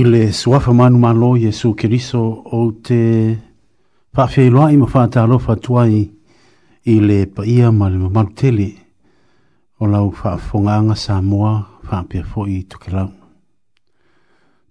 [0.00, 3.36] Ile le suafa manu malo Jesu Kiriso o te
[4.12, 6.00] pafia iloa i mawhata alofa tuai
[6.84, 8.68] i le paia ma le mamaruteli
[9.80, 13.10] o lau whaafonganga sa moa whaapia fo i tuke lau.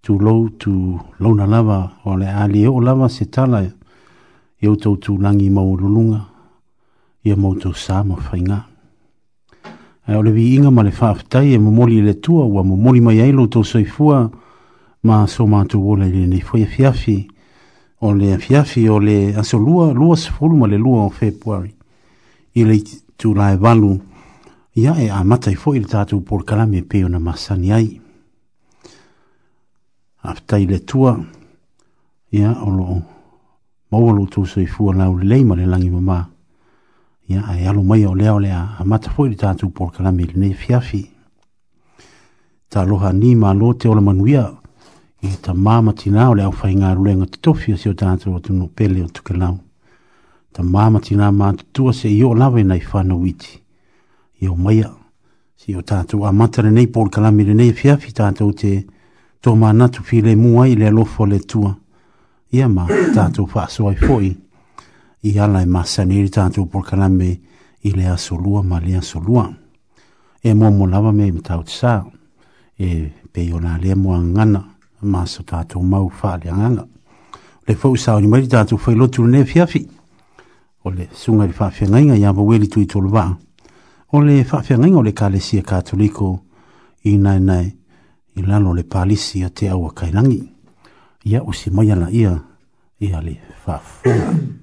[0.01, 5.19] Tu lou tu launa lava o le ali o lava se tala i autou tu
[5.21, 6.21] langi maurulunga
[7.23, 8.65] i a mautou sa ma whainga.
[10.09, 13.45] E o vi inga ma le whaafetai e mamoli le tua ua mamoli mai ailo
[13.47, 14.37] tau soifua i le
[15.01, 17.27] ma so ma tu wole ni ni foi fiafi
[18.01, 21.73] o le fiafi o le aso lua lua se fulu ma le lua o february
[22.55, 22.81] i le
[23.15, 23.95] tu lai valu
[24.75, 27.89] ia e a mata i foi le tatu por kalami e peo na masani ai
[30.21, 31.15] afta ile le tua
[32.31, 32.85] ia o lo
[33.91, 36.27] maua lo tu so i fua na le leima le langi mama
[37.31, 40.25] ia e alo mai o lea o lea a mata foi le tatu por kalami
[40.27, 41.03] le ne fiafi
[42.67, 44.58] ta loha ni ma lo te ola manuia
[45.21, 48.39] e ta mama tina o le au whainga ruenga te tofia si o tātou o
[48.39, 49.57] tunu pele o tuke lau.
[50.53, 53.59] Ta mama tina mā tutua se i o lawe nei whana witi.
[54.39, 54.89] I o maia
[55.59, 58.77] si o tātou a matare nei pol kalami le nei fiafi tātou te
[59.43, 61.73] tō mā natu fi le mua i le alofo le tua.
[62.55, 64.31] Ia mā tātou whaasoa i fōi.
[65.27, 67.33] I ala e mā saniri tātou pol kalami
[67.83, 69.49] i le asolua ma le asolua.
[70.39, 71.99] E mō mō lawa me i mtau tisā.
[72.79, 74.63] E pe i o nā le mua ngana
[75.01, 76.87] maso tato mau whāle anganga.
[77.67, 79.87] Le fau sāo ni mai tātou whai lotu le fiafi.
[80.85, 83.35] ole le sunga le whawhia ngainga i awa weli tui tolu wā.
[84.13, 85.63] O le whawhia ngainga ole le kāle sia
[87.03, 87.65] i nai nai
[88.35, 90.43] i lalo le pālisi sie te aua kainangi.
[91.25, 92.41] ya usi mai ana ia,
[92.99, 94.58] ia le whawhia.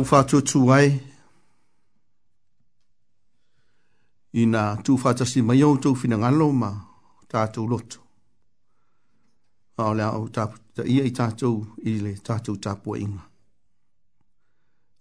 [0.00, 0.92] tau whātua tū ai.
[4.38, 6.68] I nā tū whātasi mai au tau whina ngalo ma
[7.32, 7.98] tātou loto.
[9.78, 10.26] A o lea au
[10.94, 11.56] ia i tātou
[11.90, 13.24] i le tātou tāpua inga.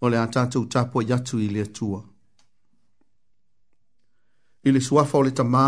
[0.02, 2.02] O lea tātou tāpua iatu i le tua.
[4.66, 5.68] I le suafa o le tamā,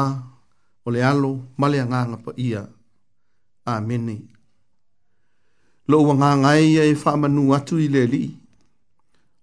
[0.86, 2.66] o le alo, male a ngānga pa ia.
[3.76, 4.20] Āmeni.
[5.94, 8.18] Lo wanga ngai ia e whamanu atu i le li.
[8.18, 8.28] li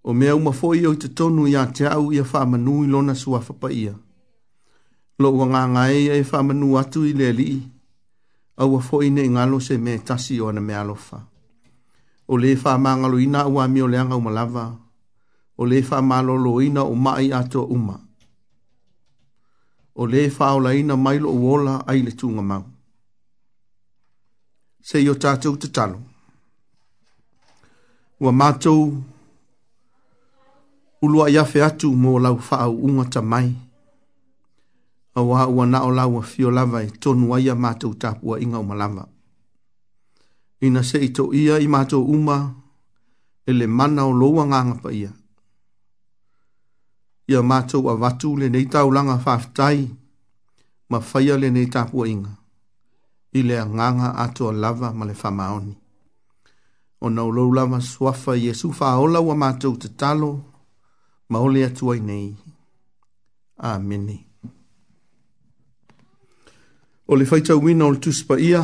[0.09, 3.39] o mea uma foi o te tonu ia te au ia whamanu i lona sua
[3.43, 3.93] whapaia.
[5.21, 7.49] Lo ua ngā ngā ea e whamanu atu i le li,
[8.61, 11.19] au a foi ne ngalo se me tasi o na mea lofa.
[12.31, 14.65] O le whamangalo ina ua mi o leanga umalava,
[15.59, 17.97] o le whamalolo ina o mai ato uma.
[19.99, 22.63] O le whaola ina mailo uola ai le tunga mau.
[24.87, 25.99] Se yo tātou te talo.
[28.19, 29.03] Ua mātou,
[31.01, 33.49] ulua ia fe atu mo lau fa au unga ta mai.
[35.17, 38.59] A wā ua na o lau a fio lava e tonu aia mātou tāpua inga
[38.59, 39.03] o malama.
[40.65, 42.37] Ina se ito ia i mātou uma
[43.45, 45.09] e le mana o loa nganga pa ia.
[47.31, 49.79] Ia mātou a watu le nei tau langa whaftai
[50.89, 52.33] ma whaia le nei tāpua inga.
[53.37, 55.73] I le a nganga ato a lava ma le whamaoni.
[57.01, 60.31] O nau lau lava swafa Jesu wha ola wa mātou te talo
[61.27, 62.35] ma ole atu ai nei.
[63.55, 64.25] Amen.
[67.05, 68.61] O le faita wina o le tuspa ia,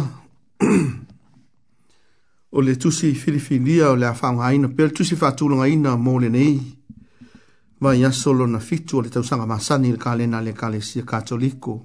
[2.50, 6.30] o le tusi filifilia o le afaunga aina, pe le tusi fatulunga aina mo le
[6.30, 6.60] nei,
[7.80, 11.04] ma ia solo na fitu o le tausanga masani le kale na le kale sia
[11.04, 11.80] katoliko,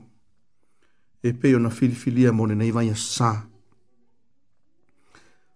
[1.23, 3.47] e pe o na filifilia mo le nei vai sa.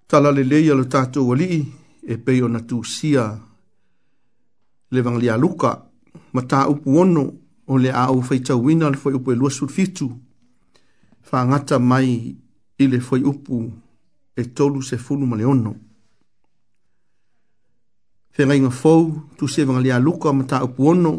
[0.07, 1.67] Tala le leia lo tatu wali,
[2.07, 3.27] e pe o na tusia,
[4.93, 5.73] le vanglia luka
[6.35, 7.25] ma ta upu ono
[7.67, 10.07] o le au fai tau wina le foi upu e luasur fitu
[11.29, 12.11] fa ngata mai
[12.79, 13.57] i le foi upu
[14.37, 15.73] e tolu se fulu ma le ono
[18.35, 19.03] fe ngai ngafou
[19.37, 21.13] tu se vanglia luka ma ta upu ono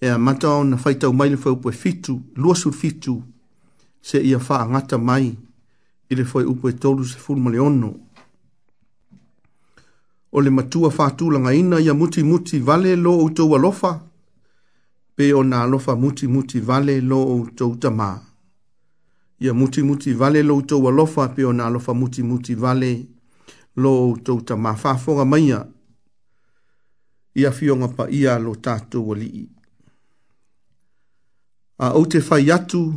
[0.00, 3.14] e a mata o na fai tau mai le foi upu e fitu luasur fitu
[4.06, 5.26] se ia fa ngata mai
[6.10, 7.90] i le foi upu e tolu se fulu ma le ono
[10.34, 14.00] o le matua fatulanga ina ia muti muti vale lo outou alofa
[15.16, 18.18] pe o na alofa muti muti vale lo outou tamā
[19.40, 23.06] ia muti muti vale lo outou alofa pe o na alofa muti muti vale
[23.76, 25.66] lo outou tamā faafoga maia
[27.34, 27.50] ia
[27.96, 29.48] pa ia lo tatou alii
[31.78, 32.92] a ou te fai atu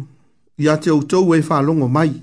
[0.58, 2.13] iā te outou e faalogo mai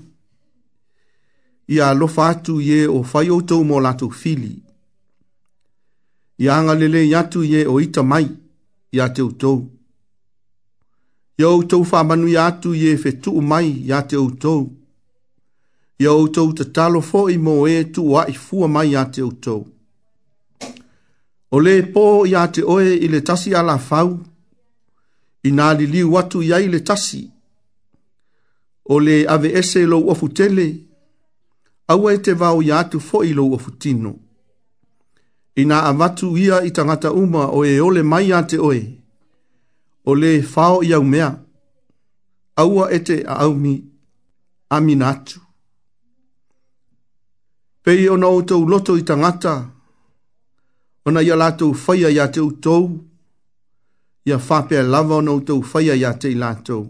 [1.67, 4.64] ia alofa atu ie o fai outou mo latou fili
[6.37, 8.27] ia anga lele yatu ye o ita mai
[8.91, 9.67] ia e te utou.
[11.39, 14.71] Ia o utou whamanu ia ye fe tuu mai ia te utou.
[15.99, 19.21] Ia utou te talo fo i mo e tu wa i fua mai ia te
[19.21, 19.65] utou.
[21.51, 24.19] O le po ia te oe i le tasi ala fau.
[25.43, 27.31] I nga liu watu ia i le tasi.
[28.85, 30.67] O le ave ese lo uafutele.
[31.87, 34.19] Awa e te vau ia atu fo i lo uafutino
[35.55, 38.81] ina avatu ia i tangata uma o e ole mai a te oe,
[40.09, 41.29] o le fao i au mea,
[42.61, 43.73] aua ete a au mi
[44.75, 45.39] aminatu.
[47.83, 49.53] Pei ona o tau loto i tangata,
[51.07, 52.83] ona ia lātou whaia i a te utou,
[54.29, 56.83] ia whapea lava ona o tau whaia i a te i lātou.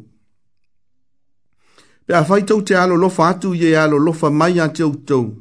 [2.06, 5.34] Pea whaitau te alo lofa atu i e alo lofa mai a te utou,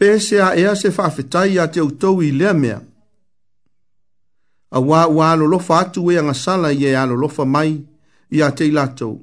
[0.00, 2.78] pese a ea se whaafetai a te autou i lea mea.
[4.70, 7.82] A wā wā lolofa atu e anga i e a lolofa mai
[8.30, 9.20] i a te ilatou.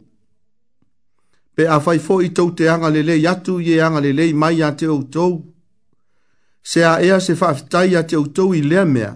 [1.56, 4.62] Pe a whaifo i tau te anga lele i atu i e anga lele mai
[4.62, 5.42] a te autou.
[6.64, 9.16] Se a ea se whaafetai a te autou i lea mea.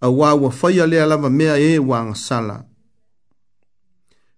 [0.00, 2.60] A wā wā whaia lea lava mea e wā anga sala.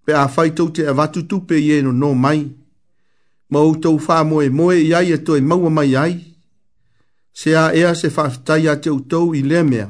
[0.04, 2.44] Pe a whaitou te avatutupe i e no no mai.
[2.46, 2.59] No
[3.50, 6.14] mau tau wha moe moe i ai e toi maua mai ai,
[7.34, 9.88] se a ea se whaftai a te utou i lea mea.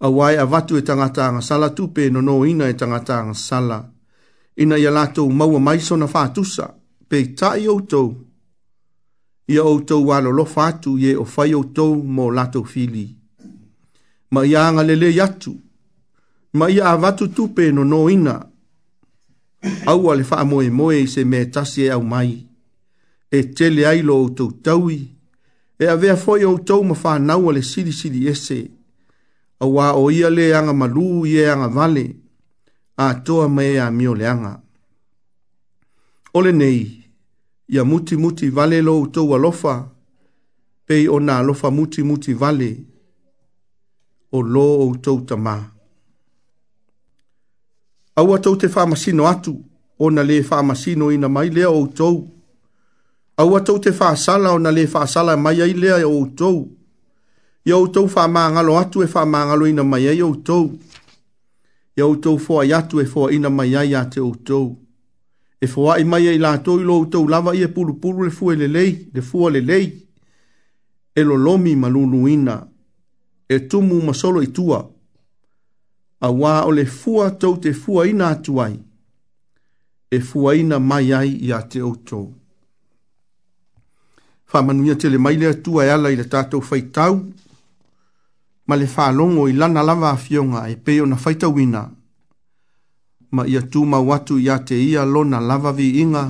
[0.00, 3.18] A wai a watu e tangata anga sala tupe e no no ina e tangata
[3.18, 3.78] anga sala,
[4.56, 6.66] ina ia lātou maua mai sona whātusa,
[7.08, 8.10] pe tai utou,
[9.46, 13.06] ia utou walo lo whātu ye o fai utou mo lātou fili.
[14.30, 15.54] Ma ia anga lele yatu,
[16.58, 18.42] ma ia a watu tupe e no no ina,
[19.86, 22.46] au ale faa moe moe se mea tasi e au mai.
[23.30, 25.10] E tele ai lo o tau taui,
[25.78, 28.60] e a vea foi o tau ma faa nau ale siri siri ese.
[29.62, 32.06] A wā o ia le anga malu i e anga vale,
[32.96, 34.60] a toa mai e a mio le anga.
[36.34, 37.04] Ole nei,
[37.68, 39.76] ia muti muti vale lo o tau alofa,
[40.86, 42.70] pei o na alofa muti muti vale,
[44.32, 45.73] o lo o tau tamaa
[48.16, 49.56] au atou te whamasino atu,
[49.98, 52.30] o na le whamasino ina mai lea o tou.
[53.36, 56.68] Au atou te whasala o na le whasala mai ai lea o tou.
[57.66, 60.78] Ia o tou whamangalo atu e whamangalo ina mai ai o tou.
[61.96, 64.76] Ia o tou fua atu e fua ina mai ai a te o tou.
[65.60, 68.30] E fua i mai ai lātou ilo o tou lava i e pulu pulu le
[68.30, 70.06] fua le lei, le fua le lei.
[71.14, 72.66] E lo lomi malunu ina.
[73.48, 74.48] E tumu masolo i tua.
[74.48, 74.93] E tumu masolo i tua
[76.20, 78.78] a wā o le fua tau te fua ina atuai,
[80.16, 82.26] e fua ina mai ai i a te outou.
[84.52, 87.14] Whamanuia te le maile atua e ala i le tātou whaitau,
[88.66, 91.82] ma le whālongo i lana lava a fionga e peo na whaitau ina,
[93.34, 96.24] ma ia tū ma watu i a te ia lona lava vi inga,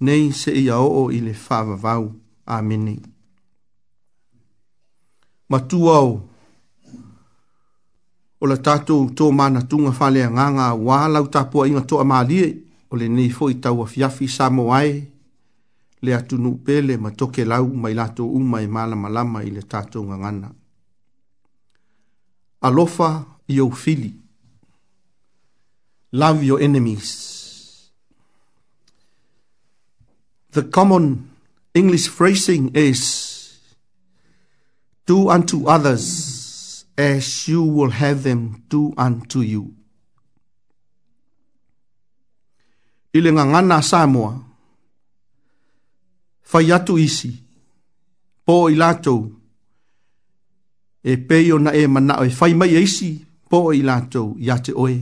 [0.00, 2.14] nei se ia o i le whāwa vau.
[2.52, 2.98] Amini.
[5.48, 6.31] Matuau.
[8.42, 12.46] o la tātou tō mānatunga whale a ngā wā lau tāpua inga toa mālie
[12.90, 14.90] o le nei fōi tau a fiafi sa mo ai
[16.02, 20.50] le atunu pele ma toke lau mai lato uma e malama i le tātou ngangana.
[22.66, 23.12] Alofa
[23.46, 24.10] i au fili.
[26.12, 27.90] Love your enemies.
[30.50, 31.30] The common
[31.74, 33.58] English phrasing is
[35.06, 36.31] do unto others
[36.96, 39.74] as you will have them do unto you.
[43.14, 44.32] I le ngangana Samoa,
[46.42, 47.30] fai atu isi,
[48.46, 49.28] pō i lātou,
[51.04, 53.10] e peio na e mana e fai mai e isi,
[53.50, 54.96] pō i lātou, i te oe,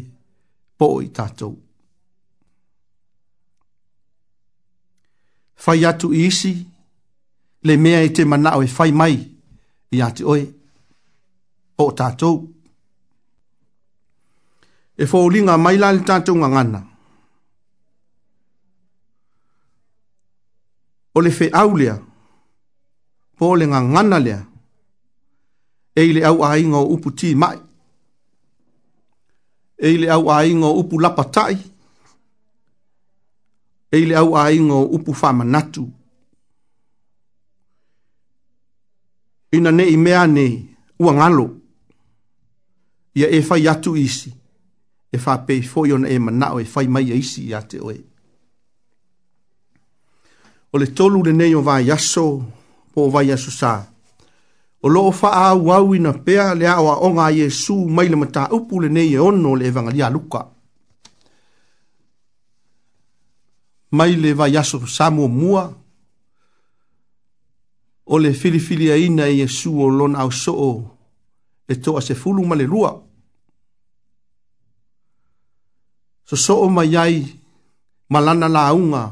[0.80, 1.54] pō i tātou.
[5.60, 6.54] Fai atu isi,
[7.68, 9.14] le mea e te mana e fai mai,
[9.92, 10.42] i te oe,
[11.82, 12.34] o tātou.
[15.00, 16.82] E fōlinga mai lāli tātou ngā ngana.
[21.16, 21.94] O le fe au lea,
[23.40, 24.38] pō le ngā ngana lea,
[25.98, 27.56] e le au a inga upu tī mai.
[29.80, 31.64] E le au a inga upu lapatai, tai.
[33.90, 35.88] E le au a inga upu whama natu.
[39.56, 40.44] Ina ne i mea ne
[41.00, 41.59] ua ngalo
[43.14, 44.32] ia e fai atu isi,
[45.12, 47.96] e fai pei foi ona e manao e fai mai isi ia te oe.
[50.72, 52.44] O le tolu le nei o vai aso,
[52.94, 53.88] po vai aso sa.
[54.82, 58.08] O lo o faa au au ina pea le au a onga a Yesu mai
[58.08, 60.42] le mata upu le nei e ono le evangalia luka.
[63.90, 65.64] Mai le vai aso samu mua,
[68.06, 70.98] o le filifilia ina Yesu e o lona au soo,
[71.70, 72.90] e a se fulu ma le lua.
[76.28, 77.18] So soo mai ai
[78.12, 79.04] malana unga.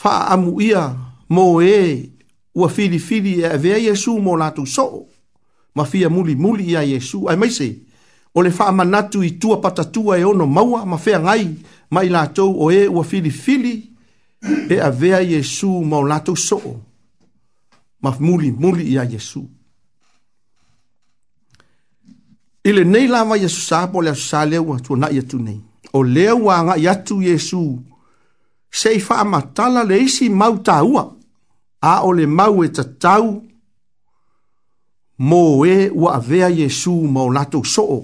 [0.00, 0.96] Faa amu ia
[1.28, 2.10] mo e
[2.54, 5.04] ua fili fili e avea Yesu mo latu soo.
[5.74, 7.28] Ma fia muli muli ia Yesu.
[7.28, 7.68] Ai maise,
[8.34, 11.44] o le faa manatu i tua patatua e ono maua ma fea ngai
[11.90, 13.74] mai latou o e ua fili fili
[14.72, 16.72] e avea Yesu mo latu soo.
[18.02, 19.50] Ma muli muli ia Yesu.
[22.68, 25.58] Ile nei lava Yesu sapo le sa le wa tu na yetu nei.
[25.96, 27.60] O le wa nga yatu Yesu.
[28.78, 31.04] Sei fa matala le isi mau taua.
[31.80, 33.26] A o le mau e tatau.
[35.28, 35.42] Mo
[35.74, 38.00] e wa avea Yesu mau lato soo.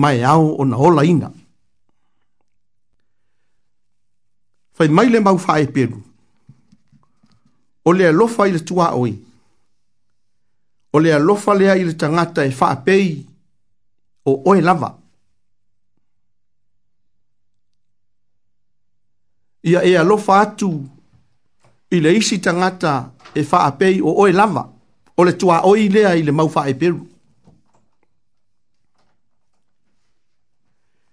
[0.00, 1.28] Mai au o na ola ina.
[4.76, 5.98] Fai mai le mau fa e peru.
[7.84, 8.96] O le alofa ile tua oi.
[8.96, 9.14] O le alofa ile tua oi
[10.92, 13.26] o le alofa lea i tangata e whaapei
[14.24, 14.98] o oe lava.
[19.62, 20.84] Ia e alofa atu
[21.90, 24.68] i isi tangata e whaapei o oe lava
[25.16, 27.06] o le tua oi lea i le mauwha e peru.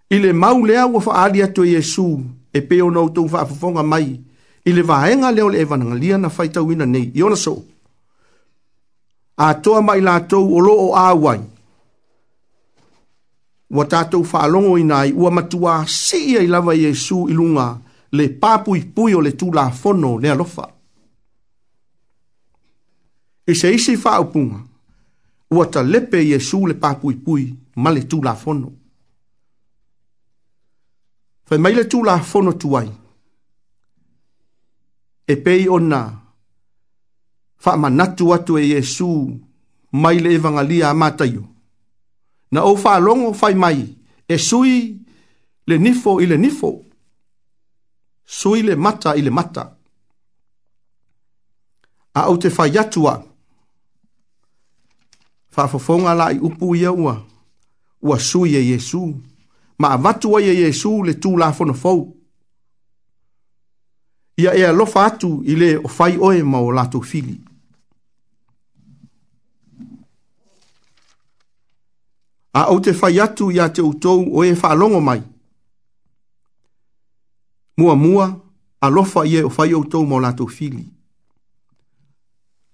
[0.09, 4.19] I le mau lea ua whaalia tu Iesu e peo nou tau whaafafonga mai
[4.65, 7.11] Ile le vaenga leo le evanangalia na faita ina nei.
[7.15, 7.55] Iona so.
[7.55, 7.65] so
[9.39, 11.39] a toa mai lātou o loo āwai.
[13.71, 17.69] Wa tātou whaalongo inai ua matua si ia lava Yesu ilunga
[18.17, 20.65] le pāpui pui o le tū la fono le alofa.
[23.47, 24.59] E se isi whaupunga,
[25.55, 27.47] ua ta lepe Yesu le pāpui pui
[27.79, 28.73] ma le tū la fono.
[31.47, 32.89] Fai mai le tū la fono tuai.
[35.29, 36.01] E pei ona,
[37.59, 39.35] fa manatu atu e Yesu
[39.91, 41.43] mai le evangelia a matayo.
[42.51, 43.95] Na o fa longo fai mai
[44.27, 44.97] e sui
[45.67, 46.85] le nifo i le nifo.
[48.25, 49.75] Sui le mata i le mata.
[52.13, 53.17] A au te fai atua.
[55.49, 57.17] Fa fofonga la i upu i ua.
[58.01, 59.03] Ua sui e Yesu.
[59.79, 62.07] Ma avatua i e Yesu le tū la fono fau.
[64.37, 67.33] Ia ea lofa atu i le o fai oe mau latu fili.
[67.33, 67.48] fili.
[72.53, 75.21] a au te whai atu ia te utou o e whaalongo mai.
[77.77, 78.27] Mua mua,
[78.81, 80.85] a lofa ie o whai utou mo lato fili.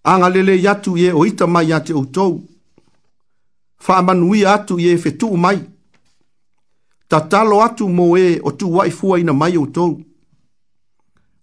[0.04, 2.42] Anga lele yatu ie o ita mai ia te utou.
[3.88, 5.60] Whaamanui atu ie fetu mai.
[7.08, 10.00] Ta talo atu mo e o tu wai fua ina mai utou.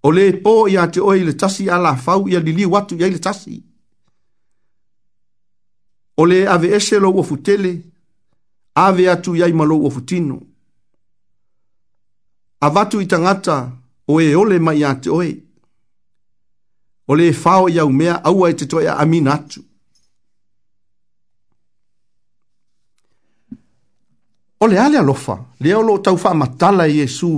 [0.02, 3.18] O le po ia te oi le tasi ala fau ia lili watu ia le
[3.18, 3.62] tasi.
[6.16, 7.91] O le ave eselo o futele
[8.74, 10.40] ave atu iai ma lou ofutino
[12.60, 13.76] avatu itangata tagata
[14.12, 15.28] o e ole mai iā oe
[17.08, 19.34] o lē e fao iau mea aua e te toe aamina
[24.62, 27.30] o le ale alofa lea o loo taufaamatala e iesu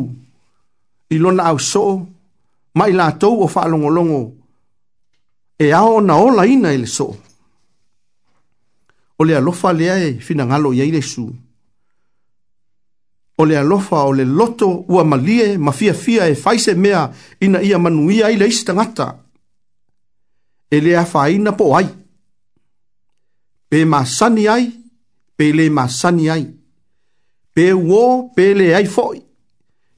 [1.09, 2.07] i lona aosoo
[2.77, 4.23] ma i latou o faalogologo
[5.64, 7.12] e ao na olaina i e le soo
[9.16, 11.27] o le alofa lea e finagalo iai lesu
[13.38, 17.79] o le alofa o le loto ua malie ma fiafia e faise mea ina ia
[17.79, 19.09] manuia ai le isi tagata
[20.74, 21.87] e lē afāina po o ai
[23.70, 24.66] pe masani ai
[25.37, 26.44] pe lē masani ai
[27.55, 28.05] pe uō
[28.37, 29.20] pe lē ai fo'i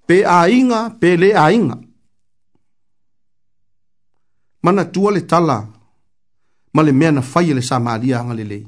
[0.07, 1.77] pe āiga pe lē āiga
[4.67, 5.59] manatua le tala
[6.75, 8.65] ma le mea na fai e le samalia aga lelei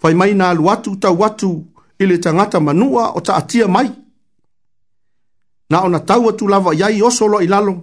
[0.00, 1.52] fai mai na alu atu tau atu
[2.02, 3.88] ili tangata manua o ta atia mai.
[5.70, 7.74] Na ona tau atu lava yai osolo ilalo,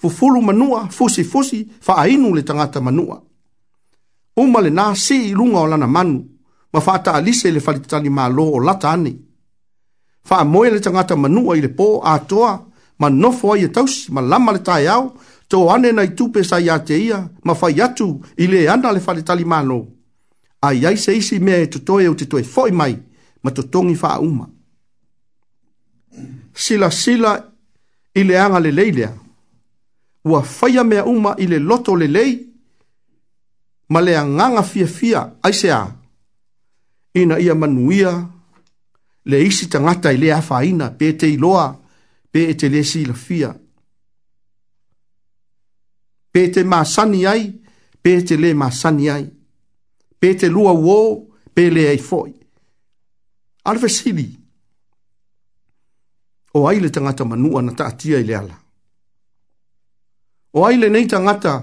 [0.00, 3.16] fufulu manua, fusi fusi, fa ainu le tangata manua.
[4.42, 6.18] Uma le na si ilunga o lana manu,
[6.72, 9.14] ma fa ata alise le falitani malo o lata ane.
[10.28, 12.50] Fa amoe le tangata manua ile po a toa,
[13.00, 15.12] ma nofo aie tausi, ma lama le tae au,
[15.48, 19.44] to ane na itupe sa ia te ia, ma fai atu ile ana le falitani
[19.44, 19.74] malo.
[19.78, 20.01] malo
[20.62, 22.92] a yai se isi mea e tutoe o te toe foi mai,
[23.42, 24.46] ma tutongi wha uma.
[26.62, 27.32] Sila sila
[28.14, 29.10] i le anga le leilea,
[30.30, 32.32] ua whaia mea uma i le loto le lei,
[33.90, 35.82] ma le anganga fia fia aise a,
[37.20, 38.12] ina ia manuia,
[39.24, 41.66] le isi tangata i le afaina, pe te iloa,
[42.30, 43.50] pe te le sila fia.
[46.32, 47.44] Pe te masani ai,
[48.02, 49.10] pe te le masani ai.
[49.10, 49.24] Pe te le masani ai
[50.22, 52.32] pe te lua uo, pe le ai foi.
[53.70, 54.26] Alfa sili,
[56.58, 58.54] o ai le tangata manua na taatia i le ala.
[60.56, 61.54] O ai le nei tangata,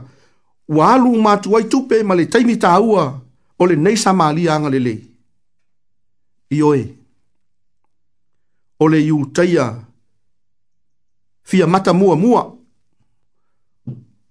[0.76, 3.04] ua alu matu ai tupe ma le taimi taua,
[3.60, 5.00] o le nei sa maali anga le lei.
[6.60, 6.82] Ioe,
[8.84, 9.66] o le iu taia,
[11.48, 12.42] fia mata mua mua,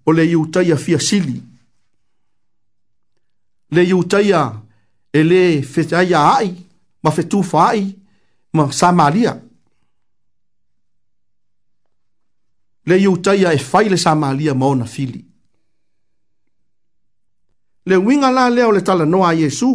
[0.08, 1.36] o le iu taia fia sili,
[3.70, 4.52] le iutaia
[5.12, 6.52] e lē feaia aʻi
[7.02, 7.84] ma fetufa aʻi
[8.56, 9.36] ma samalia
[12.88, 15.20] le iutaia e fai le samalia ma ona fili
[17.86, 19.70] le uiga la lea o le talanoa a iesu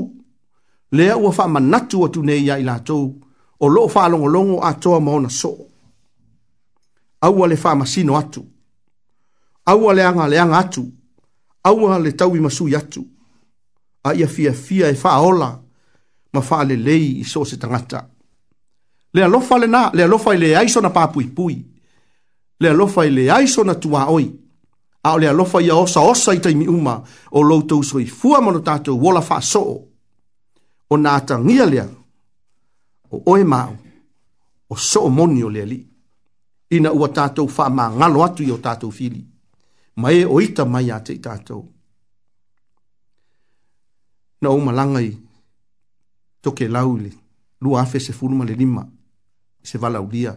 [0.91, 3.13] lea ua faamanatu atu nei ia i latou
[3.59, 5.69] o loo faalogologo atoa ma ona soo
[7.21, 8.41] aua le faamasino atu
[9.65, 10.89] aua le agaleaga atu
[11.63, 13.05] aua le taui masui atu
[14.03, 15.63] a ia fia fia e faaola
[16.33, 18.09] ma faalelei i so se tagata
[19.13, 21.55] le alofa lenā le alofa i leai sona papuipui
[22.59, 24.27] le alofa i leai sona tuāoi
[25.03, 26.97] a o le alofa ia osaosa i taimi uma
[27.31, 29.77] o loutou soifua ma lo tatou ola faasoo
[30.89, 31.87] o na atagia lea
[33.11, 33.77] o oe mao
[34.69, 35.87] o soo moni o le alii
[36.75, 39.23] ina ua tatou faamagalo atu i o tatou fili
[39.95, 41.72] ma e o ita mai a te i tatou
[44.43, 45.11] na o malaga i
[46.43, 47.11] tokelau i le
[47.63, 48.83] lua afe sefulu ma le lima
[49.63, 50.31] i se valaulia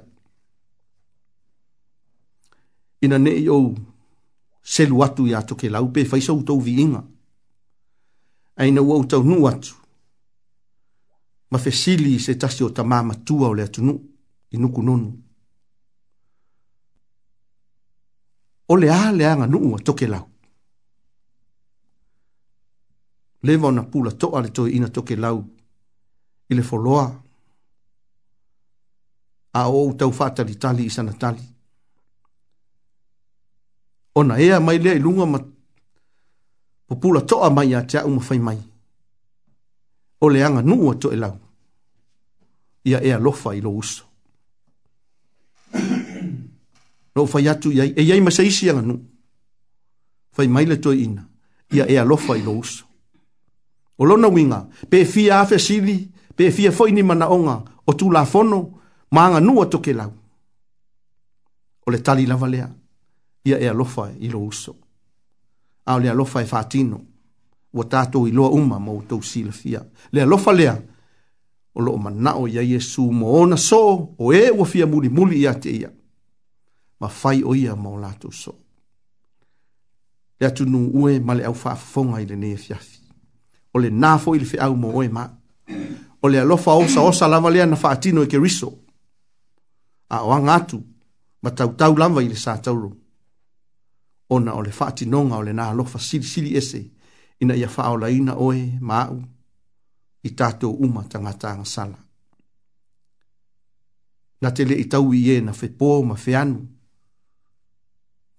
[3.04, 3.64] ina e neʻi ou
[4.72, 7.00] selu atu iā tokelau pe faisa outou viiga
[8.62, 9.70] aina ua ou taunuu atu
[11.50, 13.98] ma fesili i se tasi o tamā matua o le atunuu
[14.54, 15.10] i nonu
[18.68, 20.26] o le a le aganu'u a tokelau
[23.46, 25.38] leva ona pula toa le toeina toke lau
[26.50, 27.06] i le foloa
[29.54, 31.44] a o ou taufaatalitali i sanatali
[34.18, 35.38] ona ea mai lea i luga ma
[36.87, 38.59] popula toa mai iā te aʻu ma fai mai
[40.22, 41.37] o le aganuu a toe lau
[42.88, 44.04] ia e alofa i lo uso
[47.14, 49.00] loo fai atu iai e iai ma saisi aganuu
[50.37, 51.22] fai mai le toeina
[51.74, 52.86] ia e alofa i lo uso
[53.98, 58.11] o lona winga pe fia afe sili pe fia foi ni mana onga o tu
[58.11, 58.70] la fono
[59.11, 60.12] manga nu o lau
[61.87, 62.68] o le tali lava lea
[63.44, 64.76] ia e alofa i lo uso
[65.85, 67.00] a o le alofa e fatino
[67.72, 70.82] o tato i loa uma mo tau sila fia le alofa lea
[71.74, 75.38] o lo mana o ia Jesu mo ona so o e o fia muli muli
[75.38, 75.90] ia te ia
[77.00, 78.54] ma fai o ia mo lato so
[80.38, 82.95] le atunu ue ma le au fafonga i le nefiafi
[83.76, 85.24] o le nafo i le feʻau mo oe ma
[86.22, 88.68] o le alofa osa osa lava lea na faatino i e keriso
[90.08, 90.78] a o aga atu
[91.42, 92.90] ma tautau lava i le sa tauro
[94.34, 96.80] ona o le faatinoga o lenā alofa silisili ese
[97.42, 99.18] ina ia faaolaina oe ma aʻu
[100.28, 101.98] i tatou uma tagata agasala
[104.42, 106.58] na te leʻi tau i ē na fepō ma feanu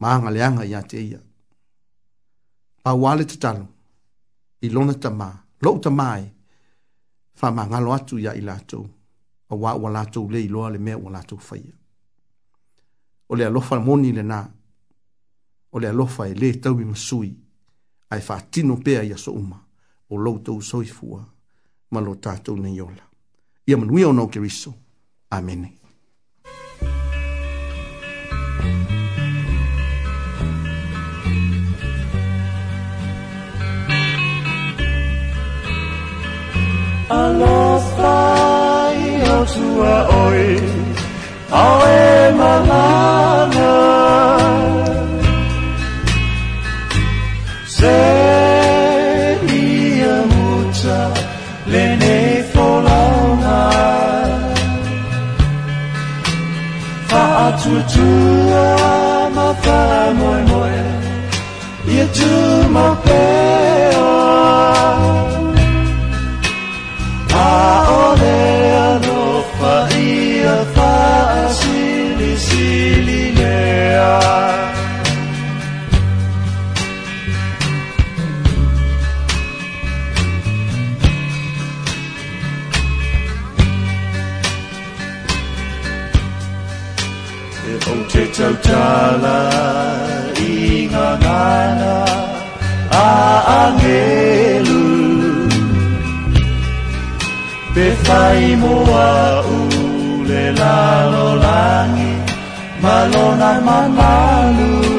[0.02, 1.20] ma agaleaga iā te ia
[2.84, 3.66] pauā le tatalo
[4.66, 5.28] i lona tamā
[5.64, 6.28] loʻu tamā e
[7.40, 8.86] faamagalo atu iā i latou
[9.54, 11.74] auā ua latou lē iloa le mea ua latou faia
[13.30, 14.40] o le alofa moni lenā
[15.72, 17.32] o le alofa e lē taumi masui
[18.10, 19.60] ae faatino pea ia so uma
[20.10, 21.22] o loutou soifua
[21.92, 23.04] ma lo tatou nei ola
[23.68, 24.74] ia manuia ona o keriso
[25.30, 25.78] amene
[37.10, 40.60] Alasai i o tua oi
[41.50, 43.76] Ao e malana
[47.76, 48.00] Se
[49.54, 51.00] ia muta
[51.68, 53.60] Lene folana
[57.08, 58.68] Fa atua tua
[59.36, 60.78] Ma fa moi moi,
[61.96, 63.67] Ia tu ma pere
[93.68, 94.86] angelu
[97.76, 98.74] Befaimu
[99.08, 99.56] au
[100.30, 102.14] le lalo langi
[102.84, 104.97] Malonan manalu.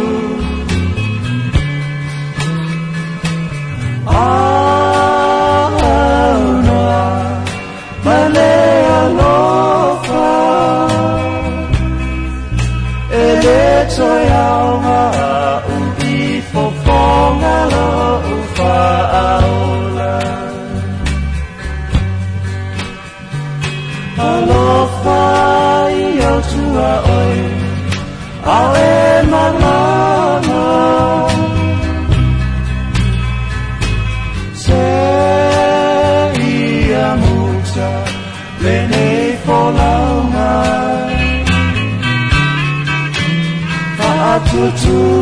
[44.83, 45.18] to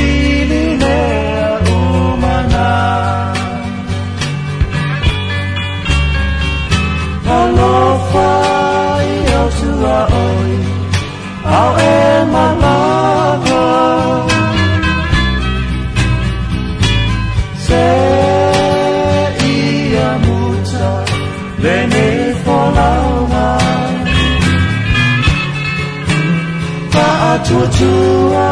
[27.48, 28.46] chúa Cucua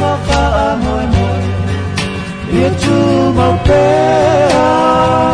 [0.00, 1.44] maka amoy moy
[2.60, 2.96] Ia tu
[3.34, 5.29] mau pea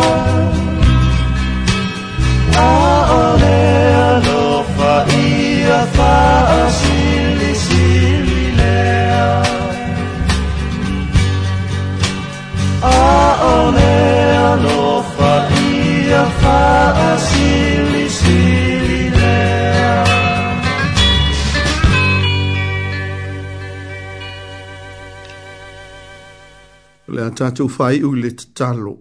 [27.38, 28.92] tatou faiʻu u le tatalo.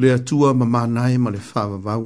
[0.00, 2.04] Le atua ma manae ma le faavavau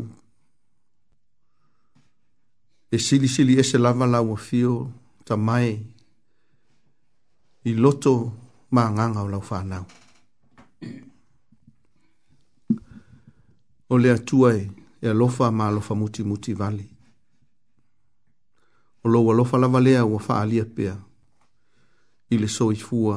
[2.94, 4.36] E sili sili ese lava lau a
[5.26, 5.70] ta mai
[7.70, 8.14] i loto
[8.74, 9.84] magaga o lau fanau
[13.92, 16.86] O le atua e, e alofa ma alofa muti muti vali.
[19.04, 20.94] O lo alofa lava lea ua faaalia pea.
[22.34, 23.16] Ile soifua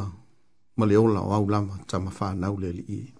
[0.77, 3.13] ma le ola o au lama ta ma fa nau le li.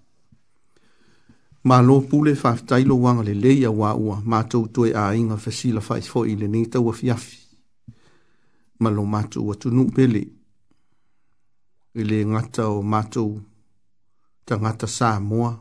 [1.67, 4.91] Ma lo pule fa tailo wanga le le ia wa ua ma to to e
[5.01, 7.37] a inga fa sila fa fo i le nita wa fiafi.
[8.81, 10.21] Ma lo ma to tu nu pele.
[11.95, 13.23] I le ngata o ma to
[14.45, 15.51] ta ngata sa moa.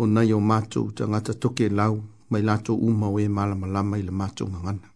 [0.00, 1.94] O nai o ma to ta ngata toke lau
[2.30, 4.88] mai la to uma o e malama lama i le ma to ngangana.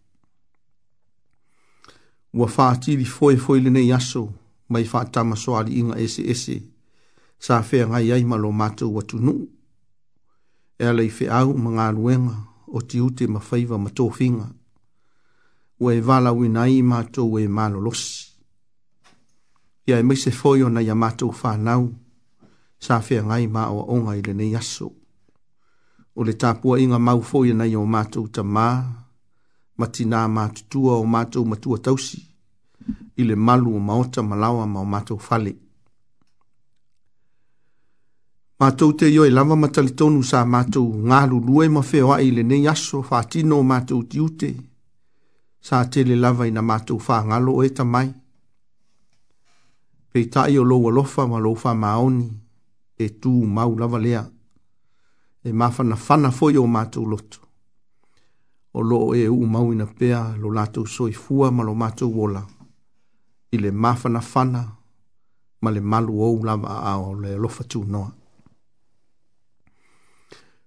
[2.39, 4.23] Wa fa tiri fo e fo i le ne yaso.
[4.25, 4.40] Wa
[4.71, 6.55] mai whātama soari inga ese ese.
[7.43, 9.43] Sa whea ngai ai malo mātou watu nuu.
[10.79, 12.35] E alei whe au mga ruenga
[12.67, 14.47] o ti ute ma whaiva ma tō whinga.
[15.81, 18.29] Ua e wala ui nai mātou e mālo losi.
[19.87, 21.89] Ia e meise whoio nei a mātou whānau.
[22.81, 24.89] Sa whea ngai ma o onga i lene yaso.
[26.15, 28.71] O le tāpua inga mau whoio nei o mātou ta mā.
[29.79, 32.30] Matina mātutua o mātou matua tausi
[33.15, 35.53] i le malu o maota malawa ma o matou fale.
[38.59, 42.43] Matou te yo e lava matalitonu sa matou ngalu lue ma feo a i le
[42.43, 44.51] ne yaso fa tino o matou tiute
[45.61, 48.09] sa te le lava ina matou fa ngalo o eta mai.
[50.11, 52.29] Pei tae o loa lofa ma loa fa maoni
[52.97, 54.23] e tu mau lava lea
[55.43, 57.39] e mafana fana foi o matou loto
[58.77, 62.47] o loo e u mau ina pea lo lato soi fua ma lo mato wola
[63.51, 64.67] i le mafanafana
[65.61, 68.11] ma le malu ou lava aao le alofa tunoa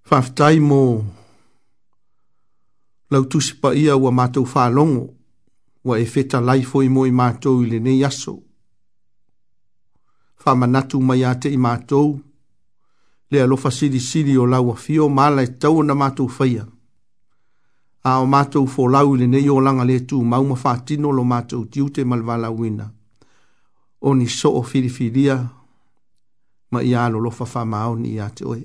[0.09, 0.81] faafetai mo
[3.11, 5.14] lautusi paia ua matou falogo
[5.85, 8.35] ua e fetalai foi mo i matou i lenei aso
[10.42, 12.09] faamanatu mai iā te i matou
[13.31, 16.64] le alofa silisili o lau afio ma ala e tau ona matou faia
[18.05, 21.25] a o mātou fō lau le nei o langa le tū mau ma whātino lo
[21.25, 22.90] mātou tiu te malwala wina.
[24.03, 25.38] O ni so o whirifiria
[26.71, 28.59] ma i alo lo fa maa ni i ate oe.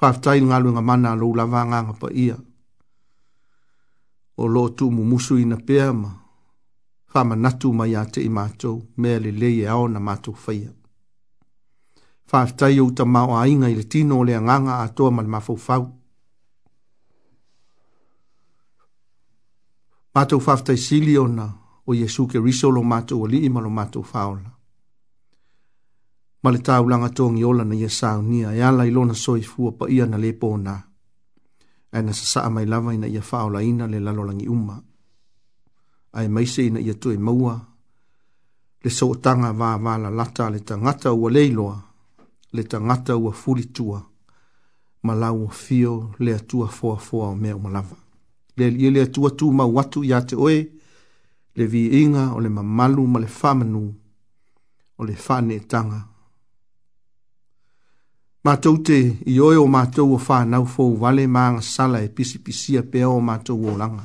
[0.00, 2.36] Whaftai ngalu nga mana lo lava nganga pa ia.
[4.36, 6.10] O lo tū mu musu ina pēa ma
[7.14, 10.72] whama natu ma i ate i mātou mea le leie ao na mātou whaia.
[12.32, 15.56] Whaftai o ta mao a inga i le tino le nganga a toa malma fau
[15.56, 15.92] fau.
[20.14, 21.46] Mato matou faafetaisili ona
[21.86, 24.50] o iesu keriso lo mato alii ma lo mato faola
[26.42, 30.30] Malita ulanga tongi togiola na ia saunia e ala i lona soifua paia na lē
[30.40, 30.74] ponā
[31.94, 34.76] ae na sasaʻa mai lava ina ia faola ina le lalolagi uma
[36.18, 37.54] ae maise ina ia toe maua
[38.82, 41.76] le soʻotaga vāvalalata a le tagata ua lē iloa
[42.54, 43.98] le tagata ua fulitua
[45.04, 45.12] ma
[45.44, 45.92] o fio
[46.24, 47.96] le atua foa o mea uma lava
[48.60, 50.58] le ia le atua tu mau atu iā te oe
[51.56, 53.82] le viiga o le mamalu ma le faamanū
[55.00, 55.98] o le faaneetaga
[58.44, 58.98] matou te
[59.34, 64.04] ioe o matou o fanau fou vale ma agasala e pisipisia pea o matou olaga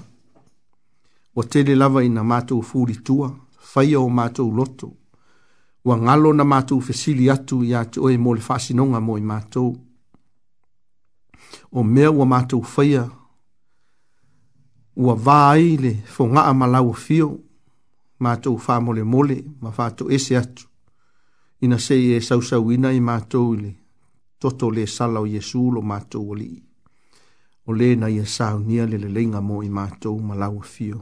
[1.35, 3.27] ua tele lava ina matou fulitua
[3.71, 4.87] faia o matou loto
[5.85, 9.75] ua galo na matou fesili atu iā te oe mo le faasinoga mo i matou
[11.77, 13.03] o mea ua matou faia
[14.95, 17.39] ua vai le fonga a malau fio
[18.19, 20.65] ma to fa mole mole ma fa to ese atu
[21.63, 23.71] ina se e sau sau ina i ma to le
[24.39, 26.63] toto le sala o yesu lo ma to li
[27.65, 30.99] o le na ia sau nia le le lenga mo i ma to malau fio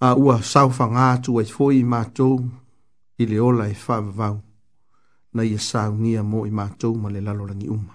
[0.00, 2.28] a ua sau fa nga tu ai fo i ma to
[3.20, 4.28] i le ola e fa va
[5.34, 7.94] na ia sau nia mo i ma to ma le lalo langi uma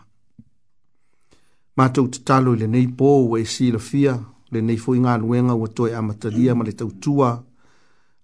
[1.78, 4.14] Mātou te talo i le nei pō o e si la fia,
[4.52, 7.30] le nei foi ngā nuenga o toi amatalia ma le tautua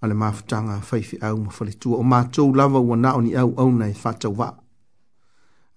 [0.02, 3.54] a le mafutaga faifi au ma faletua o matou lava ua na o ni au
[3.62, 4.54] au na e faatauvaa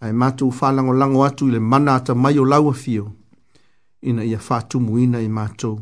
[0.01, 3.13] ae matou falagolago atu i le mana atamai o lauafio
[4.03, 5.79] ina ia faatumuina i matou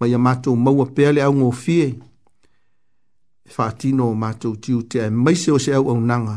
[0.00, 1.84] ma ia matou maua pea le augofie
[3.44, 6.36] e faatino o matou tiu te ae maise o se auaunaga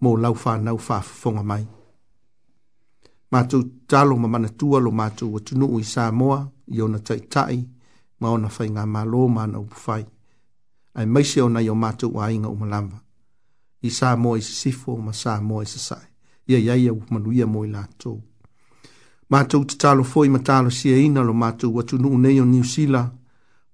[0.00, 1.64] mo lau fanau faafofoga mai
[3.30, 7.64] matou talo ma manatua lo matou atunuu i samoa i ona taitai
[8.20, 10.04] ma ona fai ngā mālō mana upu fai.
[10.94, 12.96] Ai meise ona i o mātou a inga umalamba.
[13.82, 16.06] I sā mō i sifo ma sā mō i sasai.
[16.48, 18.16] Ia iai au manuia mō i lātou.
[19.30, 23.02] Mātou te talo fōi ma talo sia ina lo mātou watu nuu neyo New Sila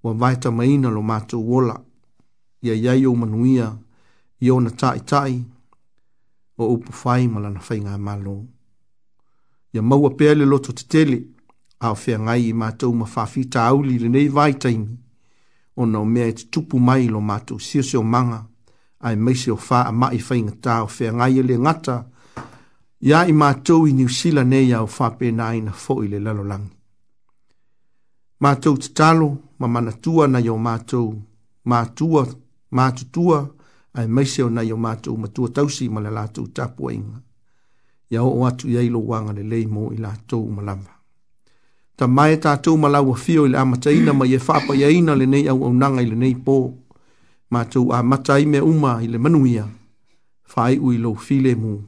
[0.02, 1.78] wa vaita ma ina lo mātou wola.
[2.62, 3.70] Ia iai au manuia
[4.40, 5.42] i ona taitai
[6.58, 8.36] o upu fai ma lana fai ngā mālō.
[9.74, 10.82] Ia maua pēle loto te tele.
[10.82, 11.20] Ia maua pēle loto te tele
[11.84, 14.96] a o fia ngai i mātou ma whawhita auli le nei vai taimi.
[15.76, 18.40] O nao mea e te tupu mai lo mātou sio seo manga,
[19.06, 21.96] ai mai seo wha a mai whai ngata o fia ngai le ngata,
[23.08, 26.70] ia i mātou i niu sila nei au whape na aina fo i le lalolangi.
[28.42, 29.28] Mātou te talo,
[29.58, 31.08] ma manatua na yo mātou,
[31.70, 32.22] mātua,
[32.74, 33.42] mātutua,
[33.98, 37.20] ai mai seo na yo mātou matua tausi ma le lātou tapu inga.
[38.10, 40.98] Ia o atu iailo wanga le leimo i lātou malamba.
[42.02, 42.88] tamae tatou pa
[43.28, 46.54] ye i le amataina ma au faapaiaina lenei auaunaga i lenei pō
[47.50, 49.66] matou amata ai mea uma i le manuia
[50.54, 51.78] faaiʻu i lou filemu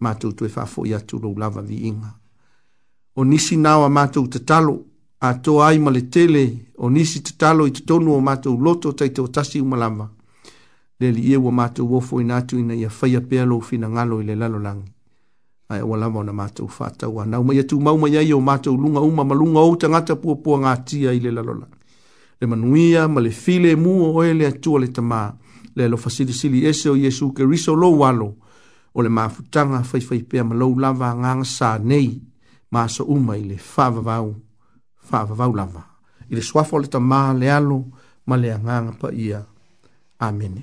[0.00, 2.08] matou fo faafoʻi atu lou lava viiga
[3.16, 4.84] o nisi nao a matou tatalo
[5.20, 9.76] atoa ai ma le tele o nisi tatalo i totonu o matou loto taitoatasi uma
[9.76, 10.08] lava
[11.00, 14.34] le aliia ua matou ofo ina atu ina ia faia pea lou finagalo i le
[14.34, 14.88] lalolagi
[15.70, 18.98] ai wala mo na matu fata wa na mo yetu mau mai yo matu lunga
[19.00, 21.66] uma malunga o tanga ta pua pua ngati ai le lalola
[22.42, 25.22] le manuia male file mu o ele atu le tama
[25.78, 28.28] le lo fasili sili ese o yesu ke riso lo walo
[28.90, 32.08] o le mafutanga fai fai pe ma lo lava ngang sa nei
[32.74, 34.26] ma so uma ile fava vau
[35.08, 35.82] fava vau lava
[36.30, 37.78] ile swafo le tama le alo
[38.26, 39.38] ma le nganga pa ia
[40.28, 40.62] amene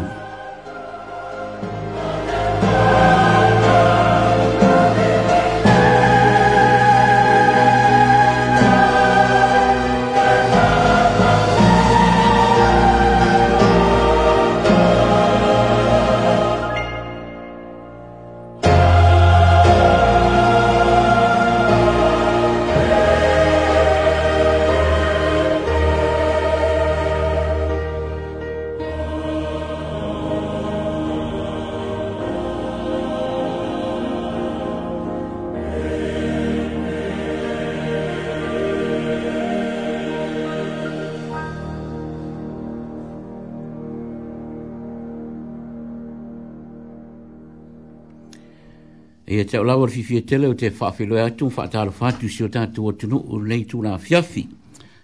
[49.50, 52.50] te o lawa fifi e tele o te whaafelo e atu whaatalo whaatu si o
[52.50, 54.44] tātou o tunu o nei tū nā fiafi.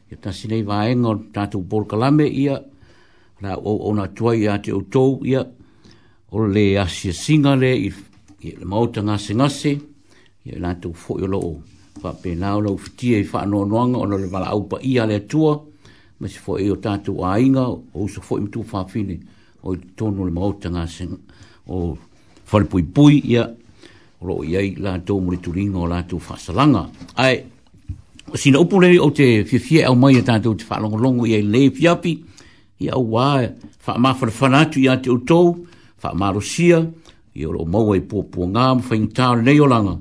[0.05, 2.59] I o tasi nei wā enga o tātou borkalame ia,
[3.41, 4.81] rā o ona tuai a te o
[5.25, 5.41] ia,
[6.29, 7.89] o le asia singa le i
[8.51, 9.71] le mauta ngase ngase,
[10.45, 11.55] i o lātou fōi o loo.
[12.03, 15.55] Whape nāo lau fitia i whaanoa noanga o le wala aupa ia le tua,
[16.19, 19.17] ma si e o tātou a inga o uso fōi mtu whaafine
[19.65, 21.09] o i tono le mauta ngase
[21.67, 21.97] o
[22.51, 23.49] whalipui pui ia,
[24.25, 26.89] ro yai la to muri turi ngo la to fasalanga
[27.21, 27.45] ai
[28.33, 31.69] sina upu le o te fifia au mai ta to fa long long yai le
[31.71, 32.13] fiapi
[32.79, 33.45] ya wa
[33.77, 35.55] fa ma fa fana tu ya te to
[35.97, 36.81] fa ma rusia
[37.35, 39.95] yo ro mo wai po po nga fa inta le yo langa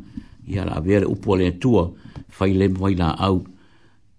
[0.49, 1.77] ya la vera upu le tu
[2.29, 3.45] fa le mai la au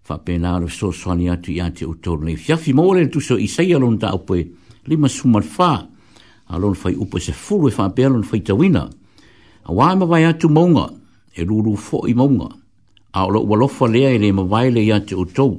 [0.05, 3.33] fa pena ro so sonia tu ya te to le fiapi mo le tu so
[3.37, 4.35] isai ya lon ta upu
[4.85, 5.89] le ma sumar fa
[6.53, 8.89] alon fai upu se fulu fa e pelon fai tawina wina
[9.65, 10.89] a wāi e mawai atu maunga,
[11.33, 12.49] e rūrū fō i maunga,
[13.15, 15.57] a ola ua lofa lea e le mawai le i atu o tau,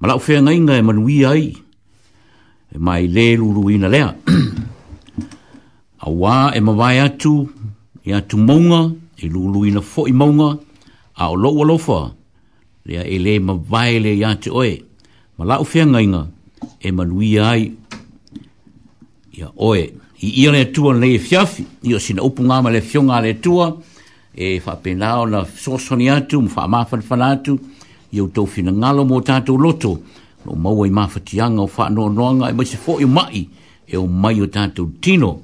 [0.00, 1.44] ma lau whea ngai ngai e manui ai,
[2.72, 4.10] e mai le rūrū ina lea.
[6.04, 7.34] a wā e mawai atu,
[8.08, 8.80] i atu maunga,
[9.20, 10.54] e rūrū ina fō i maunga,
[11.20, 12.00] a ola ua lofa
[12.86, 14.72] lea e le mawai le i atu oe,
[15.36, 16.26] ma lau whea ngai ngai,
[16.80, 17.68] e manui ai,
[19.36, 19.88] ia oe, ia oe,
[20.20, 23.34] i ia le tua le e fiafi, i o sina upunga ma le fionga le
[23.38, 23.70] tua,
[24.34, 27.58] e whapenao na sosoni atu, mwha mawhanwhan atu,
[28.12, 29.98] i o tau fina ngalo mo tato loto,
[30.44, 33.48] no maua i mawhatianga o wha noa noanga, e maise fo i mai,
[33.86, 35.38] e o mai o tato tino.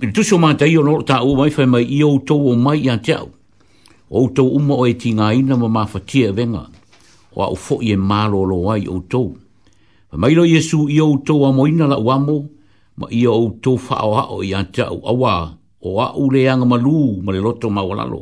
[0.00, 2.56] Pili tusi o mātai o noro tā ua mai, whai mai i o tau o
[2.56, 3.30] mai i ateau,
[4.10, 6.66] o tau uma o e tinga ina ma mawhatia venga,
[7.32, 9.32] o a ufo i e malo lo ai o tau.
[10.14, 12.42] Mailo Jesu i o tau a moina la uamo,
[12.96, 15.50] ma ia o tō whao hao i anta au awa
[15.82, 18.20] o a le anga malu ma le loto mawalalo.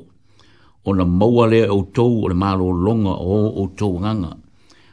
[0.84, 4.32] O na maua lea o tō o le malo longa o o tō nganga.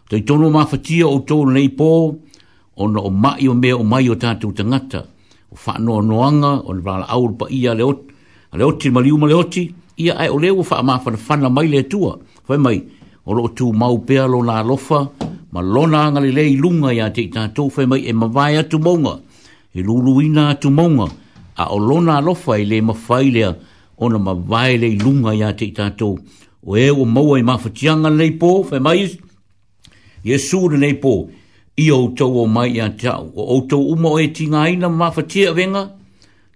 [0.10, 1.92] Tai tono mawhatia o tō nei pō
[2.78, 5.02] o na o mai o mea o mai o tātou tangata.
[5.52, 8.08] O whanoa noanga o le vala au pa ia le oti.
[8.52, 9.64] A le oti maliu ma le oti
[9.98, 12.20] ia ai o leo wha a mawhana mai le tua.
[12.48, 12.78] Whai mai
[13.26, 15.00] o lo tū mau pēalo nā lofa
[15.52, 17.72] ma lona anga lei lunga ia te i tātou.
[17.72, 19.16] Whai mai e mawai atu maunga.
[19.16, 19.28] Whai
[19.74, 21.06] e luluina atu maunga
[21.58, 23.56] a olona lona alofa i le mawhailea
[23.98, 26.18] o na mawai le ilunga ia te i tātou.
[26.66, 29.10] O e o maua i mawhatianga nei pō, whai mai,
[30.24, 31.12] Iesu na nei pō,
[31.80, 35.86] i outou o mai ia tau, o outou umo e tinga aina mawhatia venga,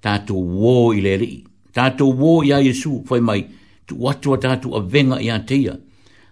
[0.04, 1.44] tātou wō i le rei.
[1.74, 3.44] Tātou wō i a Iesu, whai mai,
[3.88, 5.78] tu watua tātou a venga ia teia.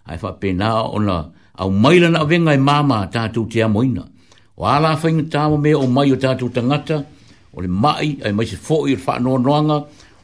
[0.07, 1.21] Ai wha pēnā o na,
[1.55, 4.11] au mailana a venga i māma tātou te amoina
[4.62, 6.99] o ala whainga tāma mea o mai o tātou tangata,
[7.53, 9.78] o le mai, ai mai se fōi o wha noa noanga,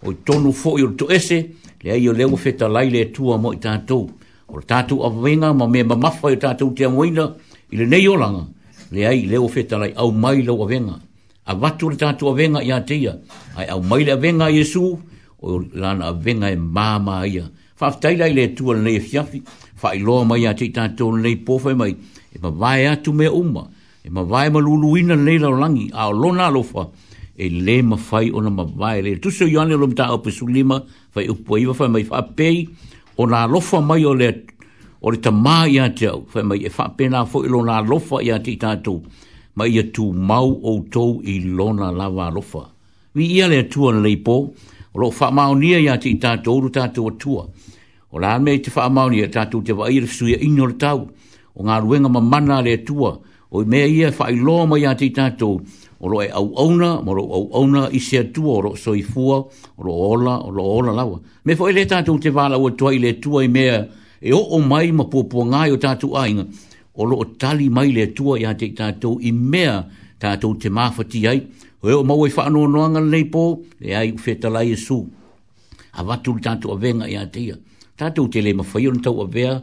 [0.06, 1.40] o i tonu fōi o to ese,
[1.82, 4.06] le ai o leo feta lai le tua mo i tātou.
[4.48, 7.32] O le tātou wenga, ma mea mamafa o tātou te amoina,
[7.74, 8.46] i le nei olanga,
[8.94, 11.00] le ai leo feta lai au mai lau wenga.
[11.48, 13.16] A watu le tātou wenga i ateia,
[13.58, 14.94] ai au mai le awenga i esu,
[15.42, 17.48] o lana wenga e māma ia.
[17.78, 19.42] Whaftaila i le tua le nei e fiafi,
[19.82, 23.66] wha i loa mai ateitātou le nei pōwhai mai, e ma vai atu mea umaa
[24.08, 26.64] e ma vai ma lulu ina nei la langi a lona lo
[27.36, 28.66] e le ma fai ona ma
[29.02, 30.82] le tu se yo ane lo mta o pe sulima
[31.14, 32.72] fai o iwa fai mai fapei, pe
[33.18, 34.46] ona lo fa mai o le
[35.02, 37.50] o le tama ia te au fai mai e fa pe na fo e i
[37.50, 38.96] lona lo fa ia te tato
[39.56, 42.42] ma ia tu mau o tou i lona lava lo
[43.14, 44.54] vi ia le tu ana le po
[44.96, 47.44] o lo fa ma o nia ia te tato o tato o tua
[48.12, 50.66] o la me te fa ma o nia tato te va ir su ia ino
[50.66, 51.00] le tau
[51.58, 53.22] o ngā ruenga mamana le tua o
[53.52, 55.62] o me ia fa ilo ma ia ti tato
[56.00, 58.92] o lo e au auna mo lo au auna i se tu o lo so
[59.08, 62.70] fua o lo ola o lo ola lawa me fo le tato te vala o
[62.76, 63.88] toi le tua i mea
[64.20, 66.44] e o o mai ma pua pua ngai o tato ainga
[67.00, 69.88] o lo tali mai le tua ia te tato i mea
[70.20, 71.40] tato te mafati ai
[71.80, 75.00] o e o mau e whaano noanga nei po e ai u fetala i su
[75.98, 77.56] a watu le tato a venga ia te ia
[77.96, 79.56] tato te le mawhaio tau a vea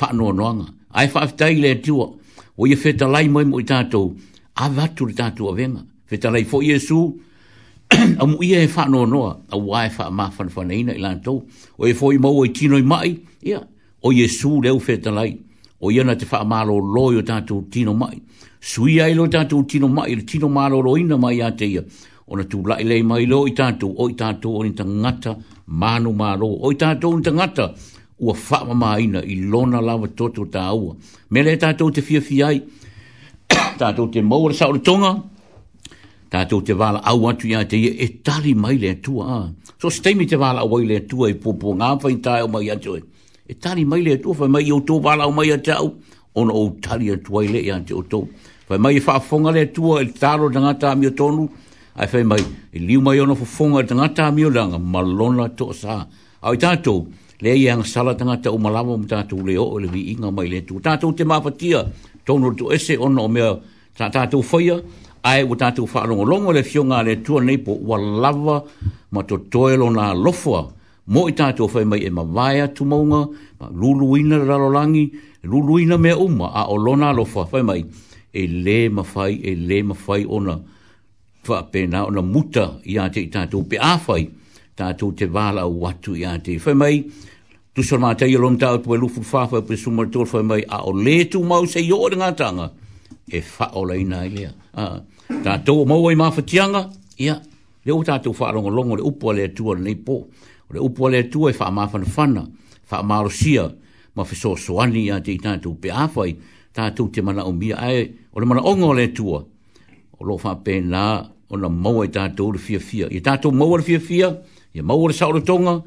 [0.00, 0.66] whaano noanga
[0.96, 2.17] ai whaftai le tua ia
[2.58, 4.14] o ye feta lai mo mo tato
[4.56, 7.18] a va tu tato a venga feta lai fo yesu
[8.18, 11.44] a mu ye fa no no a wa fa ma fa fa nei na ilanto
[11.78, 13.62] o ye fo i mo o chino i mai ya
[14.02, 15.38] o yesu le o feta lai
[15.80, 18.20] o ye na te fa ma lo lo yo tato tino mai
[18.60, 21.82] sui ai lo tato tino mai le tino ma lo ina mai ya te ya
[22.26, 24.84] o na tu lai le mai lo i tato o i tato o ni ta
[24.84, 25.36] ngata
[25.66, 27.30] manu ma lo o i tato o ni ta
[28.20, 30.94] ua whaama ina i lona lawa toto tā ua.
[31.30, 32.60] Me le tātou te fia fiai,
[33.80, 35.12] tātou te maura sa ora tonga,
[36.32, 39.26] tātou te wala au atu ia te ia e tali mai le atua.
[39.36, 39.72] Ah.
[39.80, 42.66] So steimi te wala au ai le atua i pōpō ngā whai tāi o mai
[42.74, 43.04] atu e.
[43.48, 45.94] E tali mai le atua, whai mai i o tō wala au mai atau,
[46.36, 48.24] ona o tali atua i le i ante o tō.
[48.68, 51.46] Whai mai i fonga le atua i e tālo tangata amio tonu,
[51.96, 56.02] ai whai mai i e liu mai ona whafonga tangata amio langa malona tō sā.
[56.44, 57.06] Ai tātou,
[57.42, 60.62] le ia ngā sala tanga ta umalama mo tātou leo o le viinga mai le
[60.66, 60.80] tu.
[60.82, 61.84] Tātou te mapatia,
[62.26, 63.58] tōnur tu ese ono o mea
[64.30, 64.78] tu foia
[65.26, 68.62] ai o tātou whaarongo longo le fionga le tua nei po ua lava
[69.10, 70.66] ma to toelo na lofua.
[71.08, 73.26] Mo ita tātou whai mai e mawaia tu monga
[73.60, 75.10] ma luluina ralolangi,
[75.46, 77.84] luluina mea uma a olona lona lofua mai.
[78.32, 80.58] E le mawhai, e le mawhai ona,
[81.42, 84.26] fa pena ona muta ia te i tu pe āwhai.
[84.26, 84.36] Mm
[84.78, 86.58] tātou te wāla o watu i ate.
[86.62, 86.94] Whai mai,
[87.74, 90.82] tu sora mā tei alon tāu tu e lufu whāwha pe sumaritor, whai mai, a
[90.86, 92.68] o le tu mau se i ōre ngātanga,
[93.28, 94.52] e whao lei nā ia.
[94.52, 95.00] lea.
[95.44, 96.84] Tātou o mau ai mawhatianga,
[97.24, 97.34] ia,
[97.84, 100.20] le o tātou whaarongo longo le upua lea tua nei pō.
[100.70, 102.46] le upua lea tua e wha mawhana whana,
[102.90, 103.62] wha maro sia,
[104.14, 106.34] ma whi so soani i ate i tātou pe āwhai,
[106.76, 108.02] tātou te mana o mia ai,
[108.34, 109.38] o le mana ongo le tua,
[110.18, 111.04] o lo wha pēnā,
[111.48, 113.08] o na mau ai tātou le fia fia.
[113.08, 114.28] I tātou mau le fia fia,
[114.78, 115.80] ia mau ole saore tonga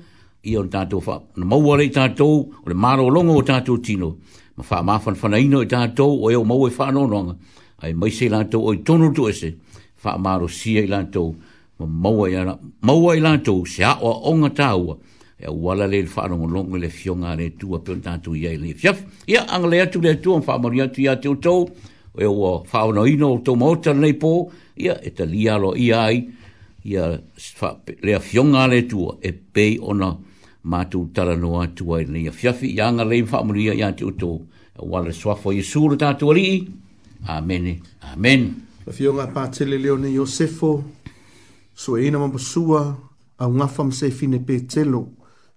[0.44, 4.18] ia ona tatou fa na mau ole tatou o le malolongo o tatou tino
[4.58, 7.36] ma fa ma fan fan ino tatou o eo mau e fa no nonga
[7.82, 9.54] ai mai se lantou o tonu tu ese
[9.96, 11.34] fa maro si ai lantou
[11.80, 15.00] ma mau ai ana mau ai a o onga tau
[15.40, 18.74] e wala le fa no longo le fionga re tu a pon tatou ia le
[18.76, 21.70] fiaf ia angle tu le tu fa mo ia tu ia tu tou
[22.18, 26.02] e o fa no ino to mo tan nei po ia e ta lialo ia
[26.04, 26.28] ai
[26.84, 30.12] ia fa, lea fionga le tua e pe ona
[30.66, 34.34] mātou tala noa tua i nei a fiafi i anga lei mwhaamunia i ante uto
[34.90, 36.68] wale swafo i suru tātou ali
[37.30, 37.68] Amen,
[38.14, 38.48] Amen
[38.88, 40.72] La fionga pātele leo ne Iosefo
[41.78, 42.82] so e ina mamasua
[43.42, 45.06] a ngafam se fine pe telo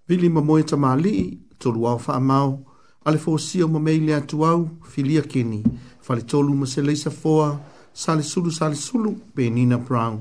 [0.09, 2.59] vili mamoe ta maali tolu au faa mau
[3.05, 5.62] ale fo sio mamei lea tuau filia kini
[6.05, 7.49] fale tolu ma se leisa foa
[7.95, 10.20] sale sulu sale sulu pe nina prang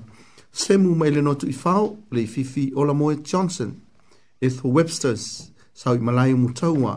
[0.55, 3.71] semu mai le notu i fao le i fifi o la moe Johnson
[4.39, 6.93] e tho Webster's sau i malai o mutaua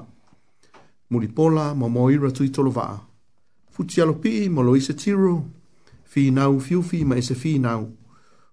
[1.10, 3.00] muri pola ma mo ira tui tolo vaa
[3.72, 5.46] futi alopi ma lo tiro
[6.04, 7.88] fi nau fiufi ma ise fi nau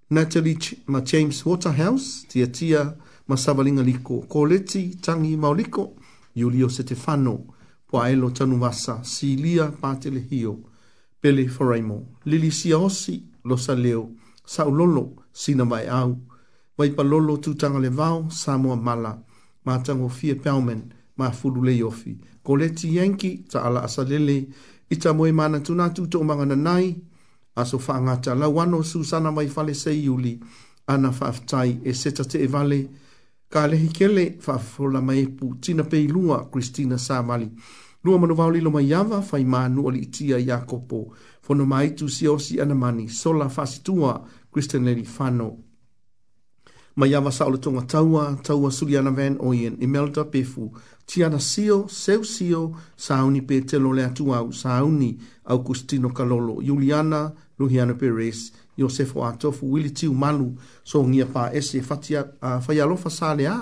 [0.09, 2.95] Natalie Ch ma James Waterhouse tia tia
[3.27, 5.93] ma savalinga liko ko leti tangi maoliko
[6.33, 7.43] Julio Stefano
[7.89, 10.59] po aelo tanu vasa si lia patele hio
[11.21, 14.09] pele foraimo lili siosi lo saleo leo
[14.45, 16.11] sau lolo sina vai au
[16.77, 19.17] vai pa lolo tu le vao samoa mala
[19.65, 20.81] ma tango fie pelmen
[21.17, 24.47] ma fulu le yofi ko le ti yenki ta ala asalele
[24.89, 26.85] i ta moe mana tuna tu to mangana nai
[27.61, 30.33] aso fa ngata la wano su sana mai fale se yuli
[30.93, 32.79] ana faftai e seta te e vale
[33.53, 37.27] ka le hikele fa fola mai e pu tina pe lua kristina Samali.
[37.45, 37.61] mali
[38.03, 40.99] lua manu vao lilo mai yava fa imanu ali tia yakopo
[41.43, 45.49] fono mai tu si o si ana mani sola fasi tua Christian Lady Fano.
[46.95, 50.71] Mai ava sa ole tonga taua, taua suri ana van o ien Imelda Pefu,
[51.05, 52.61] ti ana sio, seu sio,
[52.95, 60.13] sauni pe telo lea tuau, sauni Augustino Kalolo, Juliana, Luhiana Perez, Josefo Atofu, Willi Tiu
[60.13, 63.57] Malu, so ngia pa ese, fatia, uh, fai alofa sa lea,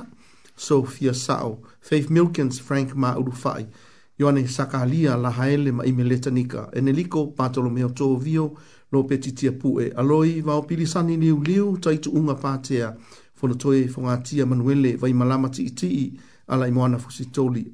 [0.55, 3.89] Sofia Sao, Faith Milkins, Frank Ma Urufai, Sofia
[4.21, 6.69] Ioane Sakalia la haele ma ime letanika.
[6.73, 8.53] E ne liko Bartolomeo Tovio
[8.91, 9.91] lo petitia pue.
[9.97, 12.95] Aloi vao pilisani liu liu taitu unga patea.
[13.33, 17.65] Fono toe fongatia manuele vai malama ti iti i ala i moana fusitoli.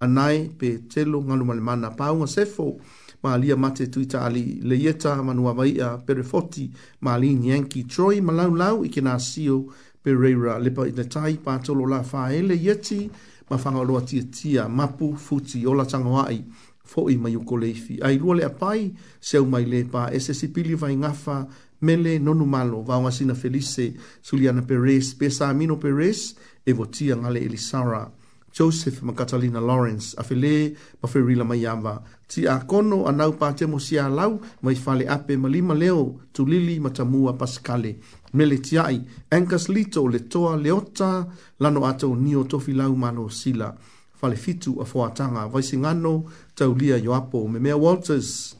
[0.00, 2.76] Anai pe telo ngalu malemana paunga sefo
[3.22, 6.70] ma alia mate tuita ali leieta manua vaia pere foti
[7.00, 9.64] ma ali nyanki troi malau lau ike na sio
[10.02, 12.94] pereira lepa ina tai patolo la faele yeti.
[12.94, 13.10] Yeti
[13.50, 16.42] ma fanga loa tia tia mapu futi ola tanga wai
[16.84, 17.98] fo i mai uko leifi.
[18.04, 18.90] Ai lua le apai
[19.20, 21.46] seu mai le pa ese si pili vai ngafa
[21.80, 23.92] mele nonu malo vaunga sina felice
[24.22, 26.34] Suliana Perez, Pesa Amino Perez
[26.66, 28.10] e votia ngale Elisara
[28.52, 32.02] Joseph ma Catalina Lawrence a fele pa ferila mai ava.
[32.26, 35.74] Ti a kono a nau pa temo si a lau mai fale ape ma lima
[35.74, 37.92] leo tulili matamua paskale.
[37.94, 39.00] pascale meleti ai
[39.32, 41.26] Angus Lito le toa leota
[41.60, 43.74] lano atau nio tofi lau mano sila
[44.20, 46.24] fale fitu a fuatanga vaisingano
[46.54, 48.56] taulia yoapo me mea Walters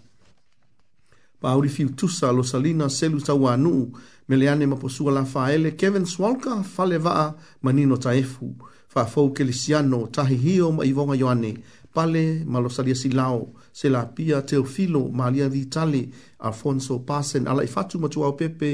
[1.40, 3.92] pa auri fiu tusa lo salina selu tawanu
[4.28, 8.56] me le ane maposua la faele Kevin Swalka fale vaa manino taefu
[8.88, 11.58] fa fau kelisiano tahi hio ma iwonga yoane
[11.94, 16.02] pale malosalia silao se la pia teofilo malia di tali
[16.38, 18.70] Alfonso Pasen ala i fatu matua o pepe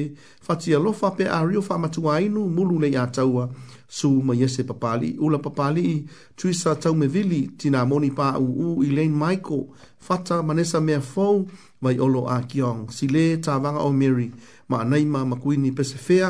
[0.47, 3.45] fati alofa pe a rio fa matua inu mulu nei ataua
[3.89, 8.83] su ma yese papali ula papali tuisa tau me vili tina moni pa u u
[8.87, 9.63] Elaine Michael
[10.07, 11.35] fata manesa mea fau
[11.83, 14.29] mai olo a kiong si le ta vanga o Mary
[14.71, 16.29] ma naima makuini pese fea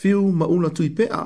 [0.00, 1.22] fiu ma una tui pea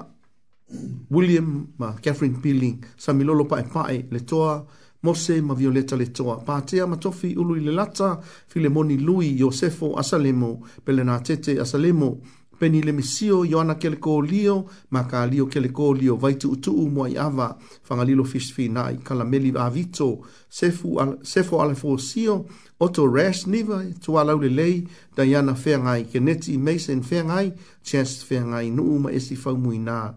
[1.10, 4.54] William ma Catherine Pilling sa milolo pae pae le toa
[5.02, 6.40] Mose ma Violeta le toa.
[6.44, 8.18] Pātea matofi ulu i le lata,
[8.48, 12.18] Filemoni Lui, Iosefo, Asalemo, Pelena Tete, Asalemo,
[12.58, 17.56] Peni le Mesio, Ioana Keleko Lio, Maka Lio Keleko Lio, Vaitu Utuu Mua Ava,
[17.88, 22.46] Whangalilo Fishfi Nai, Kalameli Avito, Sefu, al, Sefo Alefo Sio,
[22.80, 27.52] Otto Rash Niva, Tua Laule Lei, Diana Whengai, Keneti, Mason Whengai,
[27.84, 30.14] Chas Whengai, Nuuma Esi Whaumui Nā,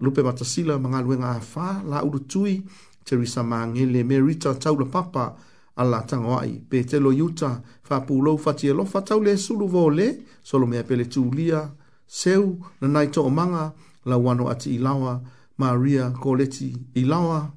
[0.00, 2.64] Lupe Matasila, Mga Luenga Afa, La Urutui,
[3.04, 5.34] Teresa Mangele me Rita Taula Papa
[5.76, 6.60] ala tanga wai.
[6.68, 10.08] Pe te lo yuta wha pūlou whati e lofa tau le sulu vō le
[10.42, 11.68] solo mea pele tūlia
[12.06, 13.72] seu na nai tō manga
[14.06, 15.20] la wano ati ilawa
[15.58, 17.52] Maria Koleti ilawa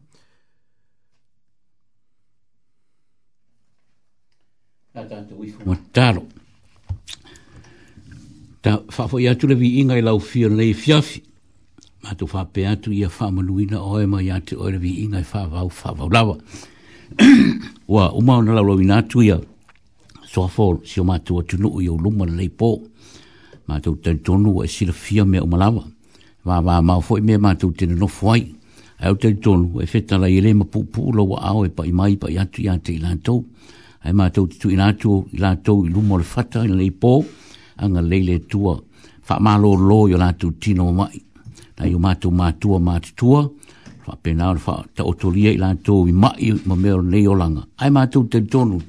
[5.65, 6.25] Mo taro.
[8.63, 11.26] Ta whafo i atu le vi inga i lau fio nei fiafi
[12.11, 14.77] a tu fa pe atu ia fa ma luina o e ma ia te ore
[14.79, 16.35] vi inga fa va fa va u lava
[17.87, 19.39] wa u ma ona la lo ina tu ia
[20.23, 22.79] so fa si o ma tu tu no yo lu ma le po
[23.67, 25.83] ma tu te tonu e si le fia me o ma lava
[26.45, 28.43] va va ma fo me ma tu te no foi
[28.99, 31.83] ai tan tonu e feta la ile ma pu pu lo wa o e pa
[31.85, 33.43] i mai pa ia tu ia te la to
[34.03, 37.23] ai ma tu tu ina tu la to i lu ma le fata le po
[37.83, 38.73] anga lele tua
[39.27, 41.19] fa ma lo lo yo la tu tino mai
[41.77, 43.43] na i matu mātua mātutua,
[44.05, 47.63] whapena o wha ta otoria i lātou i mai ma meo nei o langa.
[47.77, 48.79] Ai mātou te tonu,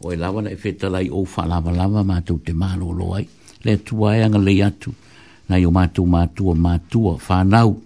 [0.00, 3.26] o e lawa na e whetalai o wha lawa lawa mātou te mālo loai,
[3.66, 4.90] le tua e anga lei atu,
[5.50, 5.72] na matu o
[6.06, 7.76] matu mātua mātua, nau,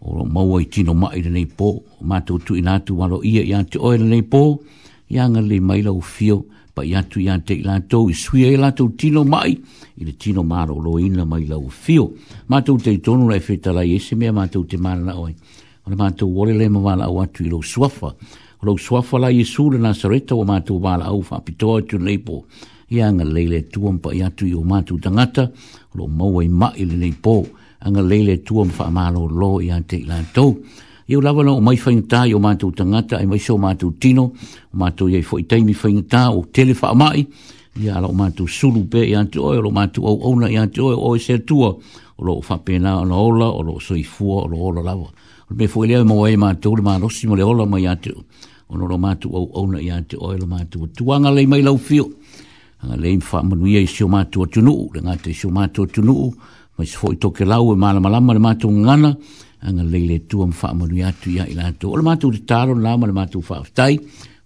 [0.00, 1.72] o lo maua i tino mai nei po,
[2.02, 4.42] mātou tu i nātou walo ia i ante oe nei po,
[5.10, 6.42] i anga lei maila o fio,
[6.74, 9.52] pa i atu i ante i lātou i sui e lātou tino mai
[10.00, 12.06] i le tino maro lo ina mai lau fio
[12.52, 15.34] mātou te tonu rai feta lai ese e mea mātou te mara na oi
[15.84, 18.12] o le mātou wale le mawala au atu i lo suafa
[18.68, 22.42] lo suafa lai i sule na sareta o mātou wala au fa pitoa atu neipo
[22.90, 25.48] i anga leile tuam pa i atu i o mātou tangata
[25.98, 27.40] lo maua i mai le neipo
[27.82, 30.54] anga leile tuam fa amalo lo i ante i lātou
[31.10, 34.24] e o lava o mai whaingatā i o mātou tangata, e mai so mātou tino,
[34.30, 37.24] o mātou i fo i taimi whaingatā o tele whaamai,
[37.82, 40.86] i ala o mātou suru pe i antu oi, o mātou au auna i antu
[40.86, 43.80] oi, o e se atua, o lo o whapena o na ola, o lo o
[43.82, 45.10] soi fua, o lo ola lava.
[45.50, 48.14] O me fwelea mo e mātou, le mārosi mo le ola mai atu,
[48.70, 51.74] o lo mātou au auna i antu oi, o lo mātou tuanga lei mai lau
[51.82, 52.06] fio,
[52.86, 56.30] a lei whaamanuia i se o mātou atunuu, le ngātou i se o mātou atunuu,
[56.78, 59.16] mai se fo i toke lau e mālamalama le mātou ngana,
[59.62, 62.64] anga lele tu am fa mo ya tu ya ila tu ol ma tu ta
[62.64, 63.98] ro la ma ma tu fa tai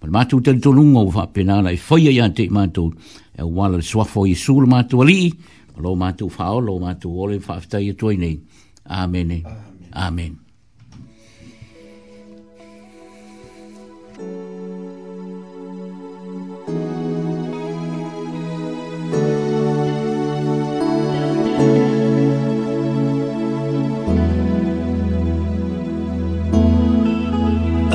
[0.02, 2.48] ma ma tu te tu lu ngo fa pe na lai fo ya ya te
[2.50, 2.90] ma tu
[3.38, 5.20] e wa le swa fo i sul ma tu ali
[5.84, 8.34] lo ma tu fa lo ma tu ol fa tai e tu ai nei
[9.02, 9.42] amen amen,
[10.06, 10.34] amen.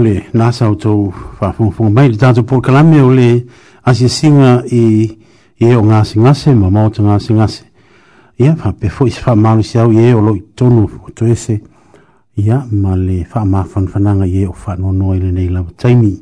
[0.00, 3.26] ole nasa o tou whafungfunga mai le tātou pō kalame o le
[3.86, 4.82] asia singa i
[5.60, 7.62] i o ngāse ngāse ma maota ngāse ngāse
[8.40, 11.28] ia wha pefo i wha mālu si au i e o loi tonu o to
[11.28, 11.58] ese
[12.40, 15.68] ia ma le wha māwhan whananga i e o wha nono i le nei lawa
[15.76, 16.14] taimi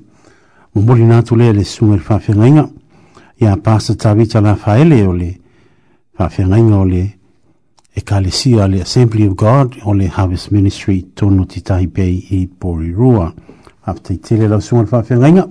[0.74, 2.66] mo mori nātu lea le sunga i wha whenga
[3.42, 5.30] ia pāsa tāwita la wha ele o le
[6.18, 7.04] wha whenga o le
[7.98, 12.14] e ka le sia le Assembly of God o le Harvest Ministry tonu titahi pei
[12.34, 12.56] i Porirua.
[12.58, 13.32] Porirua
[13.90, 15.44] ap te tele la sunga fa fe nga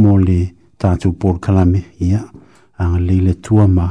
[0.00, 0.38] mo le
[0.78, 2.20] ta tu por kalame ia
[2.78, 3.86] a e le le tua ma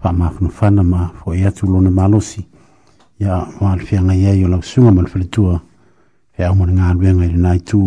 [0.00, 2.40] fa ma fu fa na ma fo ia tu lo na malosi
[3.22, 5.54] ia ma le fe nga ia yo la sunga ma le tua
[6.38, 7.80] ia mo nga le nga le nai tu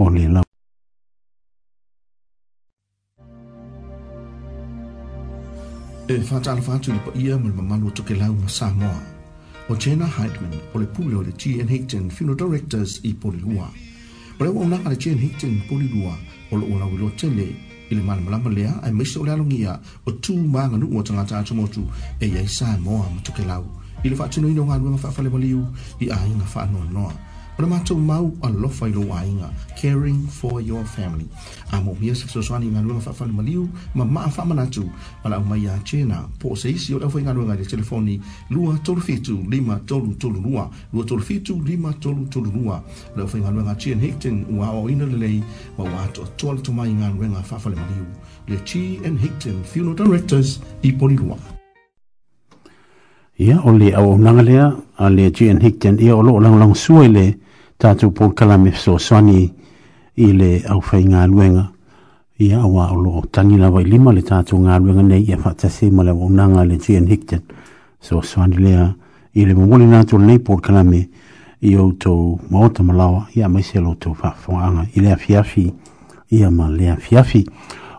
[0.00, 0.40] o le la
[6.08, 8.70] e fa ta fa tu pa ia mo ma malo to ke la ma sa
[8.82, 8.92] mo
[9.70, 13.70] o Jenna Heidman, o le pule o le GNH and Funeral Directors i Polilua.
[13.72, 13.91] Yeah.
[14.42, 16.18] o le ua aunaga le jen hitin polilua
[16.50, 17.44] o loo lauiloa tele
[17.90, 21.82] i le malamalama lea ae maise o le alogia o tumaganuu o tagata atomotu
[22.22, 23.62] e iai sa moa ma tokelau
[24.02, 25.62] i le faatinoina o galuega faafalemaliu
[26.02, 27.14] i aiga faanoanoa
[27.62, 29.50] o le matou mau alofa i lou aiga
[29.80, 31.26] caring for your family
[31.72, 34.90] a momia se fesoasoani i galuega faafalemaliu ma maa faamanatu
[35.24, 38.20] ma laau mai iā tena po o se isi o le aufaigaluega i le telefoni
[38.50, 42.80] 237532 237532
[43.16, 45.42] le aufaigaluega tian higton ua aʻoaʻoina lelei
[45.78, 48.06] ma ua atoatoa le tomai i galuega faafalemaliu
[48.48, 51.38] le t and higton funeral directors i polilua
[53.38, 57.08] ia o le auaunaga lea a le gn higton ia o loo lagolago sua i
[57.12, 57.36] le
[57.82, 59.50] tātou pōkala so soaswani
[60.16, 61.66] i le au whai ngā luenga.
[62.38, 65.36] I awa o loo tangi lawa i lima le tātou ngā luenga nei i a
[65.38, 67.42] whatase ma le waunanga le Gian Hickton.
[68.00, 68.86] Soaswani lea
[69.34, 71.02] i le mamoni nātou nei pōkala me
[71.62, 75.66] i o tou maota malawa i a maise lo tou whawhoanga i lea fiafi
[76.34, 77.44] i a ma lea fiafi.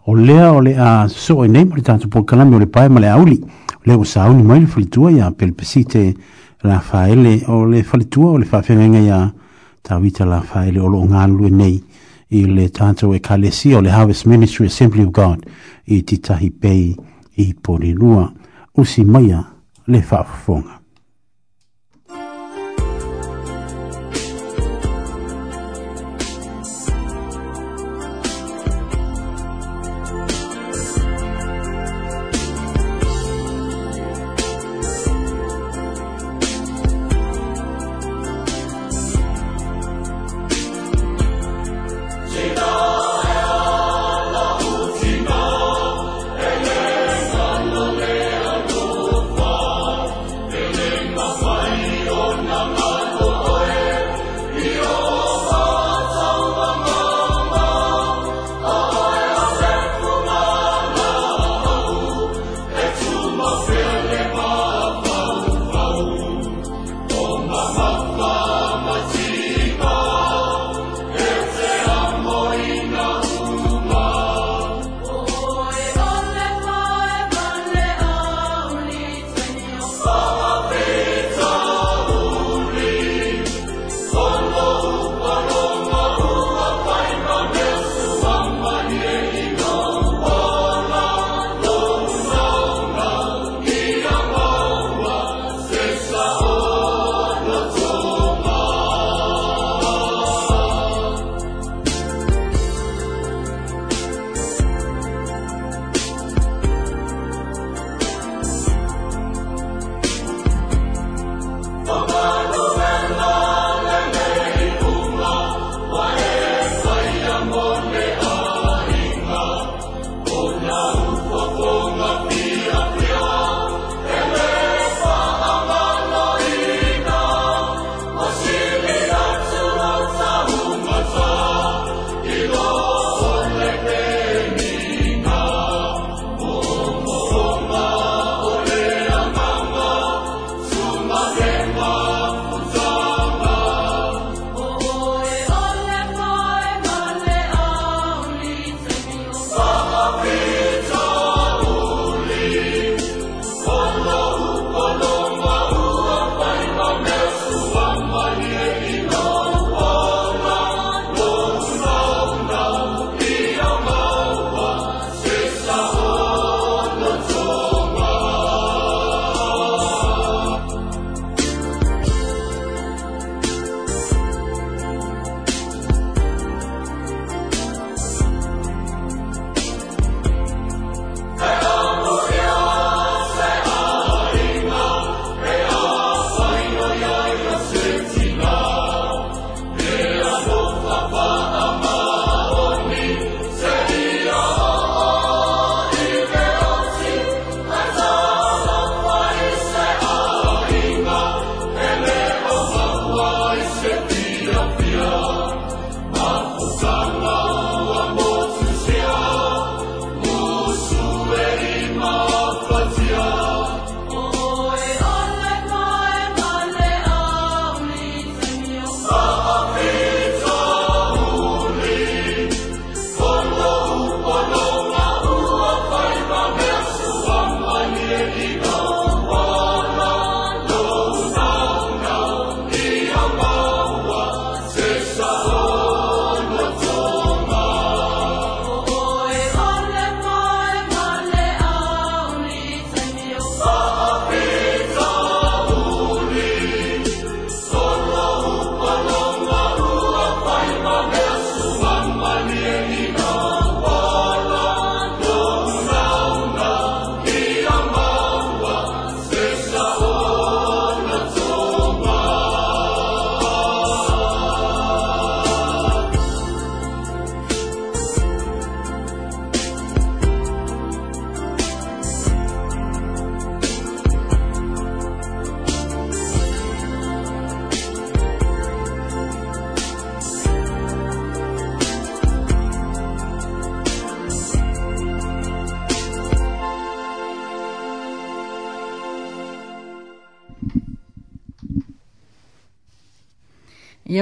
[0.08, 2.68] O lea o le a so e nei ma le tātou pōkala me o le
[2.72, 3.40] pae ma le auli.
[3.86, 6.08] Lea o sauni mai le whalitua i a pelpesite
[6.64, 9.43] la faele o le whalitua o le whawhenga i a pelpesite
[9.84, 11.84] tawita la fa ele olo ngalu nei
[12.38, 15.40] i le tanto e kalesi o le Harvest Ministry Assembly of God
[15.86, 16.96] i titahi pei
[17.46, 18.32] i porinua
[18.82, 19.40] usi maya
[19.92, 20.83] le fafonga.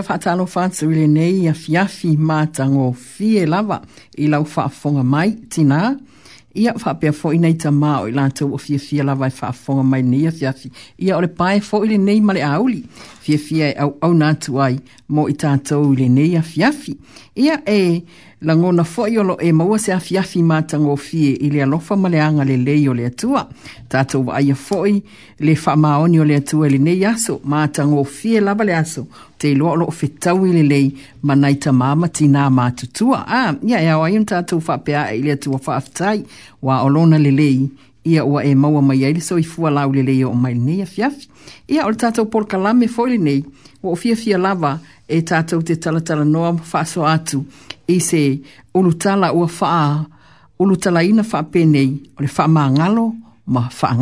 [0.02, 3.82] ia whaatalo whaatsu ili nei ia fiafi mātango fie lava
[4.18, 5.98] i lau fonga mai tina.
[6.60, 9.84] Ia whaapea fo inei ta mā o i lātou o fia fia lava i fonga
[9.88, 10.68] mai nei ia fiafi.
[11.00, 12.82] Ia ole pae fo ili nei male auli
[13.24, 14.76] fia fia e au, au nātu ai
[15.16, 16.98] mo i tātou ili nei a fiafi.
[17.40, 18.02] Ia e
[18.42, 21.62] la ngona fo i olo e maua se a fiafi mātango o fie i le
[21.64, 23.46] alofa male anga le lei o le atua.
[23.88, 24.98] Tātou wa aia fo i
[25.40, 29.06] le wha maoni o le atua ili nei aso mātango o fie lava le aso
[29.42, 30.86] te loa loa fitau ili lei
[31.28, 33.24] manai ta māma ti nā mātutua.
[33.26, 36.20] Ā, ah, ia, ia, wai un tātou whapea e ili atua whaafitai
[36.68, 37.56] wā olona li lei
[38.12, 40.84] ia ua e maua mai aile so i fua lau li lei o mai nei
[40.86, 41.18] a fiaf.
[41.74, 43.42] Ia, ole tātou por kalame foili nei,
[43.82, 44.76] wa o fia fia lava
[45.10, 47.42] e tātou te talatala noa whaaso atu
[47.90, 48.22] i se
[48.78, 50.04] ulutala ua faa,
[50.62, 53.10] ulutala ina faa penei, ole faa maangalo,
[53.50, 53.96] ma faa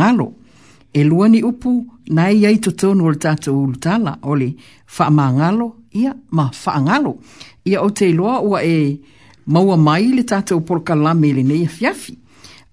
[0.93, 4.53] e lua ni upu na e iai totonu o le tatou ulutala o le
[4.87, 7.17] faamagalo ia ma faangalo
[7.65, 8.99] ia o te iloa ua e
[9.45, 12.17] maua mai le tatou polokalame i lenei afiafi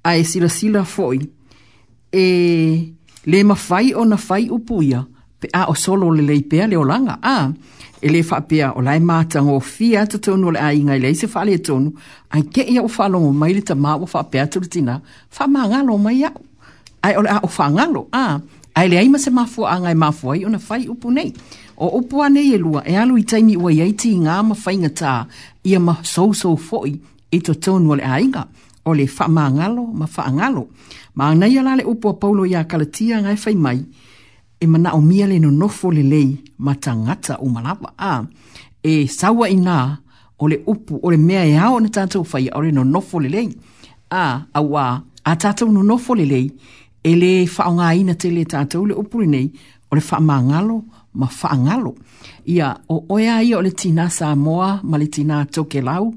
[0.08, 1.26] ae silasila foʻi
[2.12, 2.26] e
[3.30, 5.00] lē mafai ona fai upu ia
[5.40, 7.36] pe a o solo le lei pea le olaga a
[8.00, 11.90] e lē faapea o lae matagofia totonu o le aiga i leai se faaletonu
[12.32, 15.00] ae keʻi aʻu faalogo mai le tamā ua faapea tulitina
[15.30, 16.40] faamagalo mai aʻu
[17.06, 18.38] ai ole a o whangalo a
[18.78, 21.30] ai le ai ma se mafua anga e mafua i ona fai upu nei
[21.78, 24.90] o upu ane e lua e alu i taimi ua iai ti ngā ma whainga
[25.00, 25.12] tā
[25.70, 26.90] ia ma sou sou foi
[27.30, 28.42] i to tonu le ainga
[28.84, 30.62] o le whamangalo ma whaangalo
[31.16, 33.78] ma anai ala le upu a paulo i a kalatia ngai whai mai
[34.62, 36.28] e mana o mia le no nofo le lei
[36.64, 38.14] ma tangata o malapa a
[38.90, 39.58] e sawa i
[40.38, 43.16] o le upu o le mea e ao na tātou whai o le no nofo
[43.24, 43.48] le lei
[44.22, 44.84] a awa
[45.24, 46.46] a tātou no nofo le lei
[47.06, 49.44] e le whaongaina te le tātou le upuri nei,
[49.90, 50.78] o le whaamangalo,
[51.14, 51.92] ma whaangalo.
[52.50, 56.08] Ia, o oea ia o le tina sa moa, ma le tina toke lau,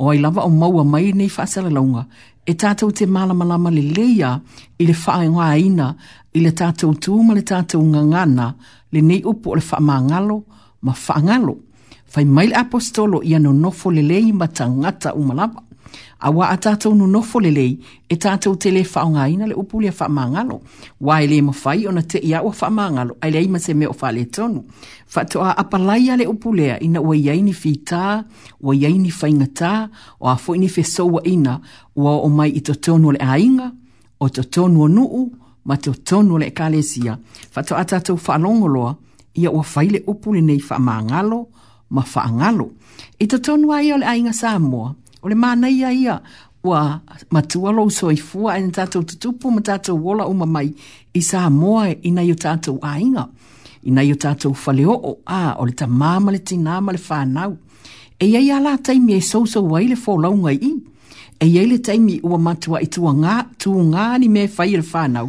[0.00, 2.06] o ai lava o maua mai nei whaasala launga,
[2.48, 4.30] e tātou te malama lama le leia
[4.80, 5.90] i le whaongaina,
[6.32, 8.54] i le tātou tū ma le tātou ngangana,
[8.92, 10.40] le nei upu o le whaamangalo,
[10.80, 11.58] ma whaangalo.
[12.12, 14.66] Fai mai le apostolo ia no nofo le lei ma ta
[15.12, 15.60] o umalapa
[16.20, 17.74] a wa a tātou no nofo lelei
[18.08, 20.60] e tātou tele whaonga ina le upuli a whaamangalo.
[21.00, 23.86] Wa e le mawhai o na te ia o whaamangalo, ai le ima se me
[23.86, 24.62] o whaale tonu.
[25.14, 28.22] Whato a apalai a le upulea ina ua iaini whi tā,
[28.60, 29.72] ua iaini whaingatā,
[30.20, 31.58] o a fwini whesoua ina,
[31.96, 33.70] ua o mai i to tonu le ainga,
[34.20, 35.26] o to tonu o nuu,
[35.64, 37.16] ma to tonu le kalesia.
[37.52, 38.94] Fatoa a tātou whaalongoloa,
[39.36, 41.46] ia ua whaile upuli nei whaamangalo,
[41.90, 42.70] ma whaangalo.
[43.20, 46.14] I to tonu a le ainga Samoa, o le mana ia ia
[46.68, 47.00] ua
[47.30, 50.68] matua lou soifua e na tatou tutupu ma tatou ola uma mai
[51.14, 53.24] i sa moa i nai o tatou āiga
[53.84, 56.98] i nai o tatou o e a o le tamā ma le tinā ma le
[57.08, 57.50] fānau
[58.18, 60.74] e iai a la taimi e sousou ai le folauga ii
[61.42, 62.86] e iai le taimi ua matuaʻi
[63.62, 65.26] tugā ni mea fai le fānau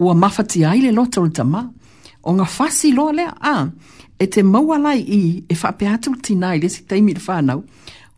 [0.00, 1.62] ua mafatia ai le loto o le tamā
[2.22, 3.66] o ga fasi loa lea a
[4.22, 7.60] e te maua lai i e faapea atu le tinā i lesi taimi le fānau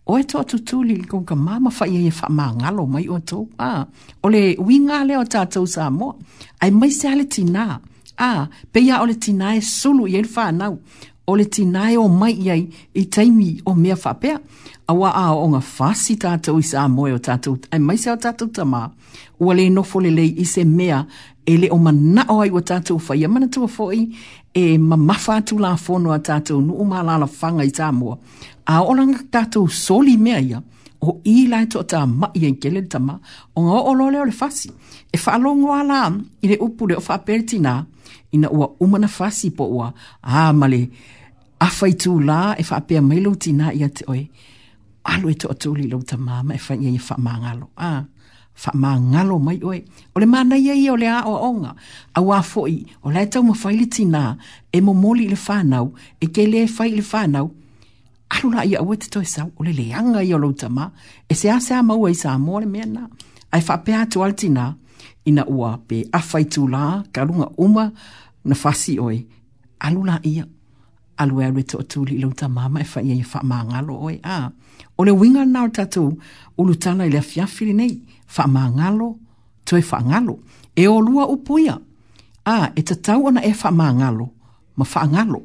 [0.07, 3.49] o e toa tutuli ko ka mama fa e fa ma ngalo mai o to
[3.59, 3.85] a
[4.25, 6.09] o le winga le o tatou sa mo
[6.63, 7.65] ai mai se ale tina
[8.19, 8.31] a
[8.73, 10.67] pe ia o le tina e sulu ia fa na
[11.27, 12.55] o le tina e o mai ia
[12.95, 14.31] i taimi o mea fa pe
[14.89, 17.97] a wa a o nga fa si tatou sa mo e o tatou ai mai
[18.03, 18.83] se o tatou ta ma
[19.45, 20.99] o le no fo le i se mea
[21.53, 24.03] ele o mana o ai o tatou fa ia mana tu fo i
[24.63, 28.11] e mamafa tu la fono o tatou no o mala la fanga i ta mo
[28.67, 30.59] a olanga tatou soli mea ia,
[31.03, 33.19] o i lai to ta ma i en kele tama,
[33.57, 34.71] o nga o lole o le fasi.
[35.13, 36.11] E wha longo ala
[36.43, 37.75] i le upule o wha perti nā,
[38.33, 39.93] i na ua umana fasi po ua,
[40.23, 40.81] a male,
[41.61, 44.25] a whai tū la, e wha apea mai lau ti nā i a te oe,
[45.13, 47.69] alo e to a tūli lau ta māma, e whai i wha māngalo.
[47.77, 47.91] A,
[48.65, 49.83] wha māngalo mai oe.
[50.17, 51.77] O le māna ia i o le a o onga,
[52.17, 54.25] a wā fōi, o lai tau ma whai li ti nā,
[54.73, 57.53] e mo moli le whānau, e ke le whai le whānau,
[58.35, 60.55] alu na ia ua tatoe sau o le leaga ia o lou
[61.31, 63.03] e se asea maua i sa amore le mea na
[63.55, 64.67] ae faapea atu alitinā
[65.29, 66.85] ina ua pe afaitulā
[67.15, 67.85] kaluga uma
[68.49, 69.19] na fasi oi,
[69.87, 70.01] alu
[70.33, 70.45] ia
[71.23, 74.15] alu e alu e toʻatuli i lou tamā ma e faia ia e faamagalo oe
[74.23, 74.51] a
[75.01, 76.09] ole winga na lana o le tatou
[76.59, 77.93] ulutala i le afiafi lenei
[78.35, 79.09] faamagalo
[79.69, 80.35] toe faagalo
[80.81, 81.77] e olua upu ia
[82.45, 84.27] a e tatau ana e faamagalo
[84.79, 85.41] ma faagalo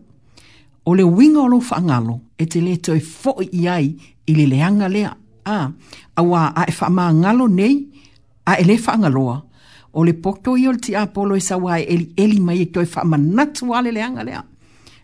[0.89, 3.87] o le winga o lo whaangalo e te le toi fo i ai
[4.29, 5.11] i le leanga lea
[5.45, 5.59] a
[6.15, 7.75] a wā a e ngalo nei
[8.45, 9.35] a e le whaangaloa
[9.97, 12.59] o le poto i o le ti apolo e sa wā e eli eli mai
[12.61, 14.41] e toi whaama natu a le leanga lea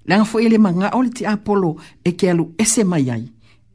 [0.07, 1.71] leanga fo i e le manga o le ti apolo
[2.07, 3.25] e ke alu ese mai ai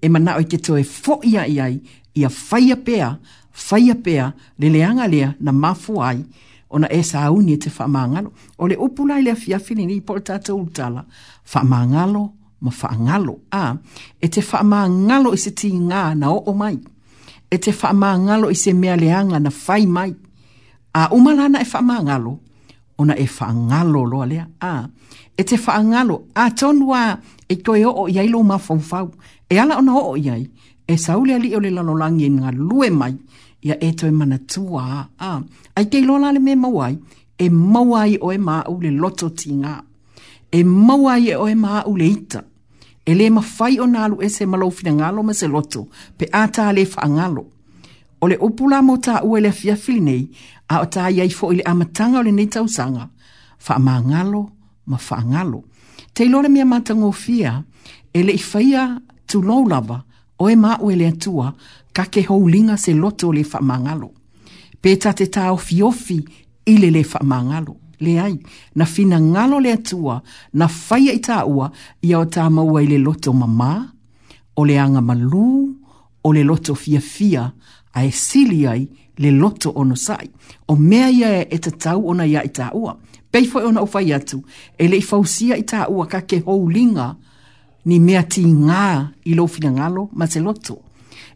[0.04, 1.74] e mana o e e i ke toi fo i ai ai
[2.20, 3.08] i a whaia pea
[3.70, 4.24] whaia pea
[4.60, 6.18] le leanga lea na mafu ai
[6.70, 8.32] ona e sauni e te whaamangalo.
[8.59, 11.05] O le upu lai le afiafi ni ni po le tātou utala.
[11.52, 12.24] Whaamangalo
[12.60, 13.34] ma whaangalo.
[13.52, 13.64] A,
[14.22, 16.76] e te whaamangalo i se ti ngā na o o mai.
[17.51, 20.12] E te whaamangalo i se mea leanga na fai mai.
[20.94, 22.38] A umalana e whaamangalo.
[23.01, 24.47] Ona e whaangalo loa lea.
[24.60, 24.86] A,
[25.38, 26.18] e te whaangalo.
[26.34, 27.18] A tonua
[27.48, 29.09] e koe o o iai lo mawhauwhau.
[29.52, 30.44] E ala ona o o iai.
[30.90, 33.14] E sauli ali o le lalolangi e ngā lue mai.
[33.62, 34.84] ia e toi mana tua.
[35.18, 35.40] a
[35.76, 36.94] Ai kei lola le me mawai,
[37.38, 39.48] e mawai o e ma au le loto ti
[40.50, 42.40] E mawai e o e ma au le ita.
[43.08, 45.80] E le ma fai o nalu e se malau fina ngalo ma se loto,
[46.18, 47.42] pe ata le fa ngalo.
[48.22, 50.18] O le upula mo ta ue le fia fili
[50.72, 53.04] a o ta iai fo i le amatanga o le nei tausanga,
[53.64, 54.42] fa ma ngalo
[54.90, 55.60] ma fa ngalo.
[56.14, 57.52] Te ilo le mea matango fia,
[58.16, 58.82] ele le i faia
[59.28, 59.98] tu lau lava,
[60.42, 61.46] o e ma ue le atua,
[61.92, 64.10] ka ke houlinga se loto le faamagalo
[64.82, 66.18] pe te taofiofi
[66.72, 68.34] i le lē faamagalo leai
[68.78, 70.16] na finagalo le atua
[70.58, 71.66] na faia i taʻua
[72.08, 73.72] ia o tamaua i le loto mamā
[74.56, 75.52] o le aga malū
[76.24, 77.52] o le loto fiafia
[77.92, 78.88] ae sili ai
[79.18, 80.28] le loto ono sai
[80.68, 82.92] o mea ia e, e tatau ona ia i taʻua
[83.30, 84.38] pei foʻi ona ufai atu
[84.78, 87.14] e leʻi fausia i taʻua ka ke houliga
[87.84, 90.82] ni mea tigā i lou finagalo ma se loto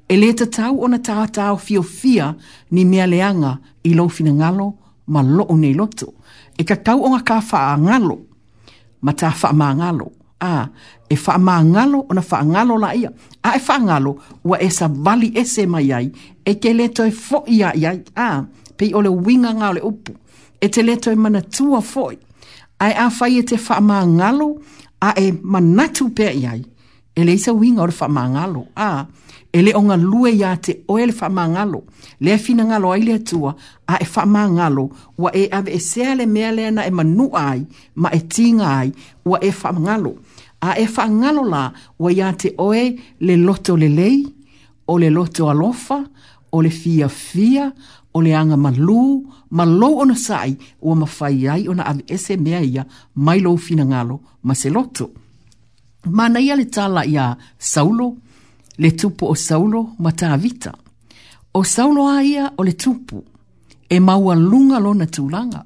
[0.09, 2.32] e le tatau ona tātau fio fia
[2.70, 4.66] ni mea leanga i lo fina ngalo
[5.06, 6.12] ma lo o nei loto.
[6.59, 8.16] E ka tau o ngā ka wha ngalo,
[9.02, 10.09] ma tā wha mā ngalo.
[10.40, 10.66] A,
[11.10, 13.10] e wha mā ngalo ona wha ngalo la ia.
[13.43, 14.12] A, e wha ngalo
[14.44, 16.10] ua e sa vali e se mai ai,
[16.44, 18.44] e ke le toi fo ia ia, a,
[18.76, 20.12] pei ole le winga ngā le upu,
[20.60, 22.16] e te le toi mana tua foi.
[22.78, 24.52] A, e a whai e te wha mā ngalo,
[25.01, 26.64] a e manatu pe ia ai,
[27.14, 28.66] e le isa winga o le wha mā ngalo.
[28.76, 29.06] A, a,
[29.55, 31.85] e le o lue iā te oe le whamangalo,
[32.20, 33.55] le e finangalo ai le atua,
[33.86, 37.62] a e whamangalo, wa e ave e sea le mea le ana e manu ai,
[37.94, 38.90] ma e tinga ai,
[39.24, 40.12] wa e whamangalo.
[40.60, 41.62] A e whamangalo la,
[42.02, 44.26] wa iā te oe le loto le lei,
[44.89, 46.01] o le loto alofa,
[46.51, 47.70] o le fia fia,
[48.12, 49.05] o le anga malu,
[49.51, 54.55] malo ona sai, ua mawhai ai ona ave ese mea ia, mai lo finangalo, ma
[54.55, 55.10] se loto.
[56.06, 58.16] Mana ia le tala ia Saulo,
[58.78, 60.72] le tupu o Saulo ma tāvita.
[61.55, 63.22] O Saulo a ia o le tupu,
[63.90, 65.62] e maua lunga lona tūlanga,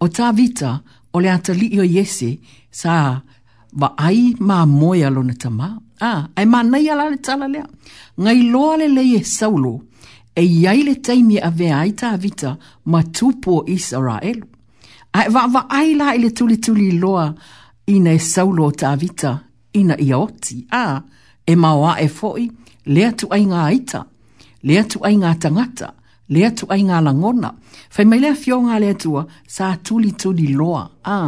[0.00, 0.74] o tāvita
[1.12, 2.34] o le atali o Iese
[2.70, 3.20] sa
[3.72, 5.76] va ai ma moia lona tama.
[6.00, 7.64] A, ah, e ma nei ala le tala lea.
[8.16, 9.80] Ngai loa le leie Saulo,
[10.36, 12.56] e iai le taimi a vea ai tāvita
[12.86, 14.46] ma tupu o Israelu.
[15.12, 17.32] A e va, va ai la ele tuli tuli loa
[17.86, 19.36] ina e Saulo o tāvita
[19.74, 20.64] ina ia oti.
[20.70, 21.02] A, ah,
[21.50, 22.42] e maoa e foi,
[22.94, 24.00] le atu ai ngā ita,
[24.68, 25.88] le atu ai ngā tangata,
[26.34, 27.50] le atu ai ngā langona.
[27.90, 29.24] Fai mai lea fio ngā le atua,
[29.56, 30.84] sa tuli tuli loa.
[31.16, 31.18] a,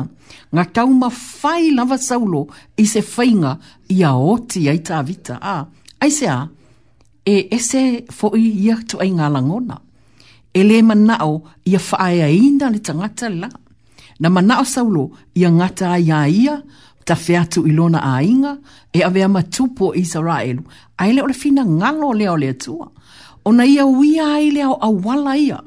[0.55, 2.45] ngā tauma fai lava saulo
[2.83, 3.53] i se whainga
[3.95, 5.35] i a oti ai tā vita.
[5.55, 5.57] a,
[6.05, 6.41] ai se a,
[7.27, 7.83] e ese
[8.19, 9.77] foi i atu ai ngā langona.
[10.55, 11.35] E le manao
[11.71, 13.49] i a whaaya inda le tangata la.
[14.23, 15.05] Na manao saulo
[15.39, 18.57] i a ngata ai a ia, ia tafe atu i lona aiga
[18.93, 20.63] e avea matupu o isaraelu
[20.99, 22.89] ae le o le finagalo lea o le atua
[23.45, 25.59] ona ia uia ai le auauala ia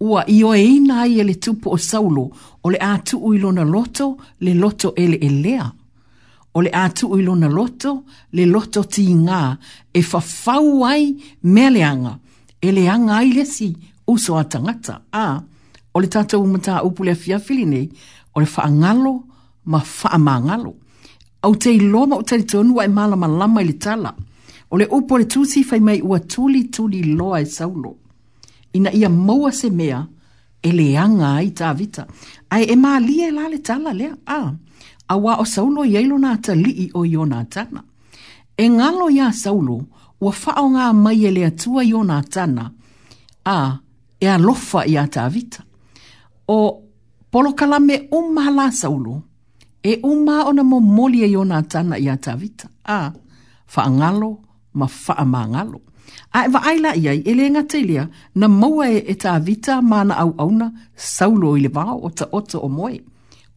[0.00, 2.30] ua i oeina ai e le tupu o saulo
[2.64, 5.04] o le atuu i lona loto le loto e
[6.56, 9.56] o le atuu i lona loto le loto tigā
[9.94, 12.18] e fafau ai mea leaga
[12.60, 13.76] e leaga ai lesi
[14.06, 15.40] uso a tagata a
[15.94, 17.90] o le tatou mataupu le afiafi lenei
[18.34, 19.14] o le faagalo
[19.66, 20.72] ma faamagalo
[21.42, 24.10] au te iloma o talitonu wae malamalama i le tala
[24.72, 27.92] o le upu o le tusi fai mai ua tulituli loa e saulo
[28.76, 29.98] ina ia maua se mea
[30.62, 32.02] e leaga ai tavita
[32.54, 34.52] ae e malia e la le tala lea a
[35.12, 37.80] auā o saulo na lona atalii o iona atana
[38.62, 39.76] e galo iā saulo
[40.22, 42.64] ua faaogā mai e le atua iona atana
[43.44, 43.58] a
[44.20, 45.60] e alofa iā tavita
[46.48, 46.58] o
[47.32, 49.14] polokalame uma la saulo
[49.84, 52.68] e uma ona mo moli e yona tana ia tavita.
[52.84, 53.12] A,
[53.76, 54.38] whaangalo
[54.74, 55.80] ma whaamangalo.
[56.32, 60.70] A e waaila iai, e leenga telea, na maua e e tavita mana au auna
[60.96, 62.98] saulo i le vao o ta o moe.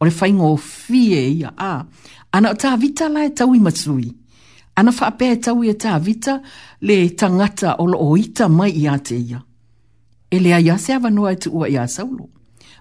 [0.00, 1.84] O le whaingo o fie ia a,
[2.32, 4.12] ana o vita la e tau matui.
[4.76, 6.40] Ana whaapea e tau i e vita
[6.80, 9.42] le tangata o lo loita mai ia te ia.
[10.30, 12.28] E lea ia se avanoa e tuua ia saulo.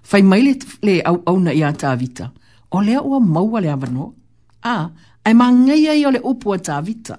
[0.04, 2.26] Fai mai le au auna ia tavita.
[2.26, 4.14] Fai o lea ua maua le avano.
[4.64, 4.90] A,
[5.26, 7.18] ai mangai ai o le upua ta avita.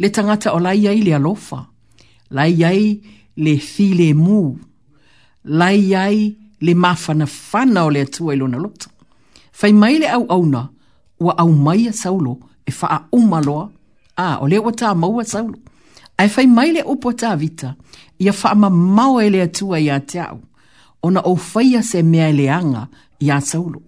[0.00, 1.66] Le tangata o lai ai le alofa.
[2.36, 3.00] Lai ai
[3.36, 4.56] le fi le mu.
[5.44, 8.88] Lai ai le mafana fana o le atua ilona lota.
[9.52, 10.62] Fai mai le au auna,
[11.20, 12.34] ua au mai a saulo
[12.68, 13.68] e faa umaloa.
[14.16, 15.56] A, o lea ua ta maua saulo.
[16.20, 17.68] Ai fai mai le upua ta avita,
[18.24, 20.38] ia faa ma mau e le atua i a te au.
[21.06, 22.82] Ona o faia se mea leanga
[23.24, 23.80] i a saulo.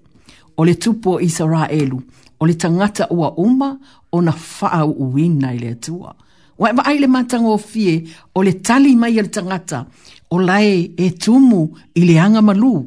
[0.52, 2.02] o e e le tupu o isaraelu
[2.40, 3.78] o le tagata ua uma
[4.12, 6.14] ona faauuina i le atua.
[6.58, 8.04] ua e ai le matagofie
[8.34, 9.86] o le tali mai le tagata
[10.30, 12.86] o lae e tumu i le aga malū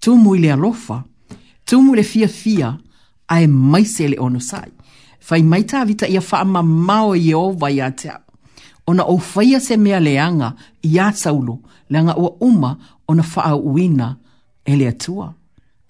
[0.00, 1.04] tumu i le alofa,
[1.66, 2.68] tumu i le fiafia
[3.28, 4.38] ae maise le ono
[5.26, 8.14] Fai mai tavita ia faamamao e ieova iā te i
[8.86, 10.54] Ona ou faia se mea leaga
[10.84, 11.58] iā saulo,
[11.90, 14.16] le anga ua uma ona faauuina
[14.64, 15.34] e le atua.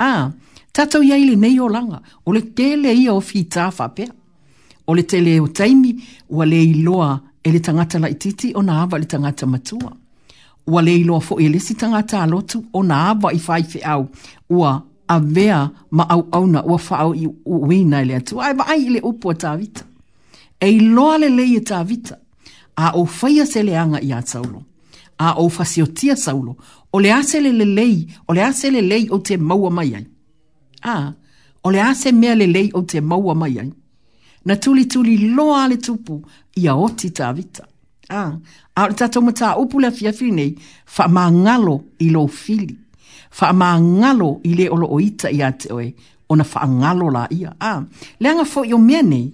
[0.01, 0.33] Ah,
[0.77, 4.13] Tatou iai lenei o laga o le tele ia o fitā faapea
[4.87, 5.95] o le tele o e taimi
[6.29, 7.09] ua le iloa
[7.43, 9.93] e le tagata laʻitiiti ona ava i le tagata matua
[10.69, 14.03] ua le iloa foʻi e lesi tagata alotu ona ava i faifeʻau
[14.51, 14.77] ua
[15.09, 19.85] avea ma auauna ua faaauina e le atua ae vaai i le upu a tavita
[20.61, 22.19] e iloa lelei e tavita
[22.77, 24.61] a ou faia seleaga iā saulo
[25.17, 26.53] a ou fasiotia saulo
[26.93, 30.07] o le a sele lelei o le a sele lelei ou te maua mai ai
[30.95, 31.13] a
[31.65, 33.71] o le ase mea le lei o te maua mai ai.
[34.47, 36.15] Na tuli tuli loa le tupu
[36.61, 37.65] i a oti tā vita.
[38.21, 38.21] A,
[38.79, 40.51] a o le tato mata upu la fiafi nei,
[40.95, 41.75] fa ma ngalo
[42.07, 42.77] i lo fili.
[43.39, 43.69] Fa ma
[43.99, 45.89] ngalo i le olo oita i a te oe,
[46.31, 47.51] o na fa ngalo la ia.
[47.71, 47.83] A,
[48.21, 49.27] le anga fo i o mea nei,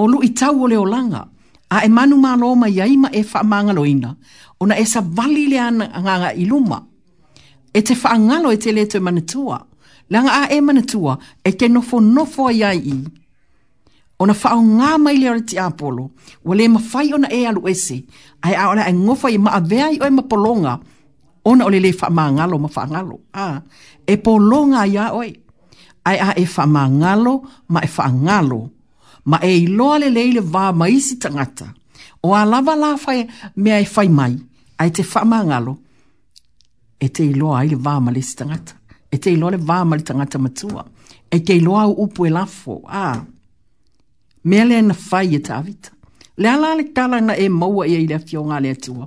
[0.00, 1.22] o lu i tau o le o langa,
[1.74, 4.10] a e manu ma lo ma iaima e fa ma ngalo ina,
[4.60, 6.78] o na e sa vali le ananganga i luma.
[7.76, 9.58] E te fa ngalo e te le te manatua
[10.10, 12.96] langa a e manatua e ke nofo nofo ai ai i.
[14.20, 16.10] O na whao ngā mai leo ti apolo,
[16.44, 18.02] wale ma whai ona e alu ese,
[18.46, 20.76] ai aole ai ngofa i maa vea i oe ma polonga,
[21.50, 23.16] ona ole le wha maa ngalo ma wha ngalo.
[23.34, 23.60] A,
[24.06, 25.32] e polonga ia oe,
[26.06, 27.34] ai a e wha maa ngalo
[27.74, 28.60] ma e wha ngalo,
[29.34, 31.74] ma e iloa le leile vā maisi tangata,
[32.22, 33.26] o a lava la whai
[33.58, 34.38] mea e whai mai,
[34.78, 35.72] ai te wha maa ngalo,
[37.04, 38.78] e te iloa ai le vā maisi tangata.
[39.14, 40.82] e te iloa le vā ma le tagata matua
[41.30, 43.22] e te iloa au upu e lafo a
[44.48, 45.90] mea e le na fai e tavita
[46.40, 49.06] le ala le tala na e maua e ia i le afioga le atua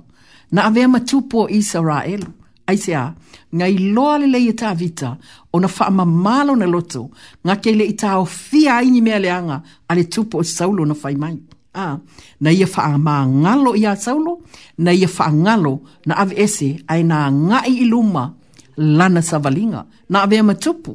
[0.54, 2.30] na avea matupu o isaraelu
[2.66, 3.14] aisea
[3.54, 5.16] nga iloa lelei e tavita
[5.52, 7.10] ona faamamalo na loto
[7.44, 11.36] ga kei leʻi taofia aini mea leaga a le tupu o saulo na fai mai
[11.76, 11.96] a
[12.40, 14.40] na ia faamagalo iā saulo
[14.84, 15.74] na ia faagalo
[16.06, 18.37] na ave ese ae na agaʻi i luma
[18.78, 19.84] lana savalinga.
[20.08, 20.92] Na avea matupu.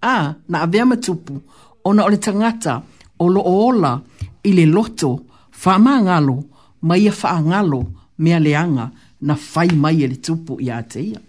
[0.00, 1.40] A, ah, na avea matupu.
[1.84, 2.82] O na ole tangata,
[3.18, 4.00] o lo ola,
[4.42, 6.44] ile loto, faa ngalo,
[6.82, 7.80] mai a faa ngalo,
[8.18, 8.86] mea leanga,
[9.20, 11.20] na fai mai ele tupu i ateia.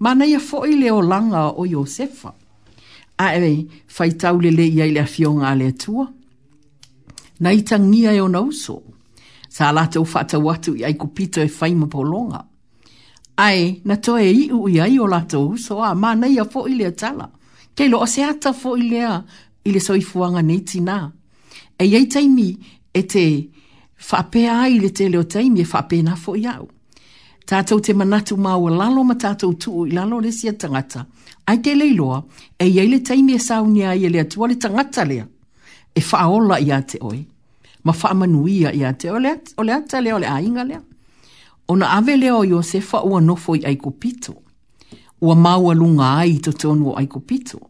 [0.00, 2.32] Ma na ia fo ile o langa o Iosefa.
[3.18, 6.08] A ewe, fai tau le le ia ile a fionga ale atua.
[7.40, 8.82] Na itangia e o nauso.
[9.48, 11.88] Sa alata ufata watu i kupito e fai mapolonga.
[11.88, 12.44] polonga
[13.36, 16.60] ai na to e i ui ai o lato so a ma nei a fo
[16.70, 17.26] i lea tala.
[17.76, 19.12] Kei lo o se ata fo i lea
[19.66, 21.10] i le so i fuanga nei tina.
[21.80, 22.48] E iei taimi
[22.92, 23.48] e te
[24.10, 26.68] whapea ai le te leo taimi e whapea na fo i au.
[27.48, 31.06] Tātou te manatu māua lalo ma tātou tuu i lalo le sia tangata.
[31.46, 32.20] Ai te leiloa,
[32.58, 35.24] e iei le taimi e sauni ai e lea tua le tangata lea.
[35.94, 37.18] E whaola i a te oi.
[37.84, 40.78] Ma whaamanuia i a te O le ata o le ainga lea
[41.72, 44.34] ona ave leo i Josefa ua nofoi i aikupito.
[45.20, 47.60] Ua maua lunga ai i to tonu o aikupito.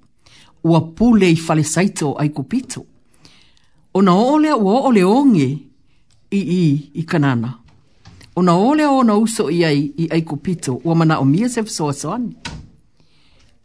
[0.64, 2.86] Ua pule i fale saito o aikupito.
[3.94, 5.58] Ona ole ua ole onge
[6.30, 7.54] i i i kanana.
[8.36, 10.80] Ona olea ona uso i ai i aikupito.
[10.84, 12.36] Ua mana o miasef soa soani.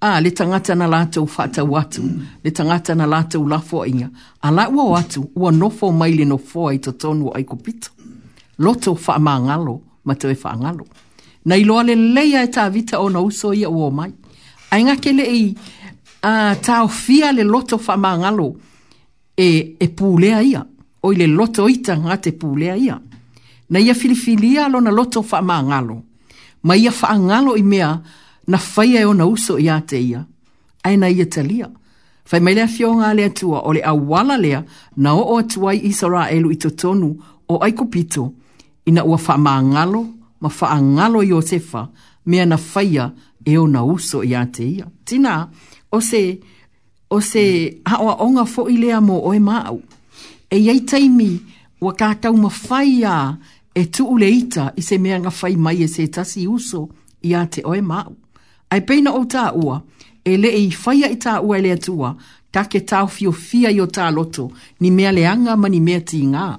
[0.01, 2.03] A, le tangata na lata u fata u atu.
[2.43, 4.09] Le tangata na lata u lafo inga.
[4.41, 7.89] A la ua atu, ua nofo maile nofo ai to tonu o aikupito.
[8.57, 9.65] Loto fa maangalo.
[9.72, 10.86] Loto ma te whaangalo.
[11.46, 12.68] Na i loa le leia e tā
[13.00, 14.12] o na uso ia ua mai.
[14.74, 15.42] Ai ngā kele i
[16.28, 17.96] a tā fia le loto wha
[19.38, 20.64] e, e pūlea ia.
[21.06, 22.98] O i le loto ita ngā te pūlea ia.
[23.70, 25.42] Na ia filifilia lo na loto wha
[26.68, 27.92] Ma ia whaangalo i mea
[28.48, 30.26] na whaia e o na uso ia te ia.
[30.84, 31.70] Ai na ia talia.
[32.28, 34.64] Fai mai lea fio ngā lea tua o le awala lea
[34.98, 37.14] na o o atuai isa rā elu i totonu
[37.48, 37.86] o aiko pito.
[37.86, 38.34] Aiko pito
[38.88, 40.05] ina ua wha maangalo,
[40.41, 41.88] ma wha angalo i o tefa,
[42.26, 43.11] mea na whaia
[43.45, 44.85] e o na uso i ate ia.
[45.05, 45.47] Tina,
[45.91, 46.39] o se,
[47.09, 47.81] o se mm.
[47.85, 49.81] haoa onga fo i lea mo oe maau.
[50.49, 51.39] E iei taimi,
[51.81, 53.38] ua kākau ma whaia
[53.76, 56.81] e tuu le ita i se mea nga whai mai e se tasi uso
[57.27, 58.14] i ate oe maau.
[58.72, 59.81] Ai peina o tā ua,
[60.23, 62.14] e le i whaia i tā ua e lea tua,
[62.51, 64.47] ta ke tau fio fia i o tā loto,
[64.80, 66.55] ni mea leanga ma ni mea ti ngāa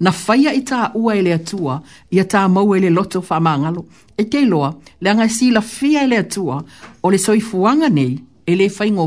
[0.00, 1.76] na faya i tā ua ele le atua
[2.12, 3.84] i tā mau i e le loto wha māngalo.
[4.18, 6.60] E keiloa, le angai si la fia i e atua
[7.02, 8.16] o le soifuanga nei
[8.46, 9.06] e le fai ngō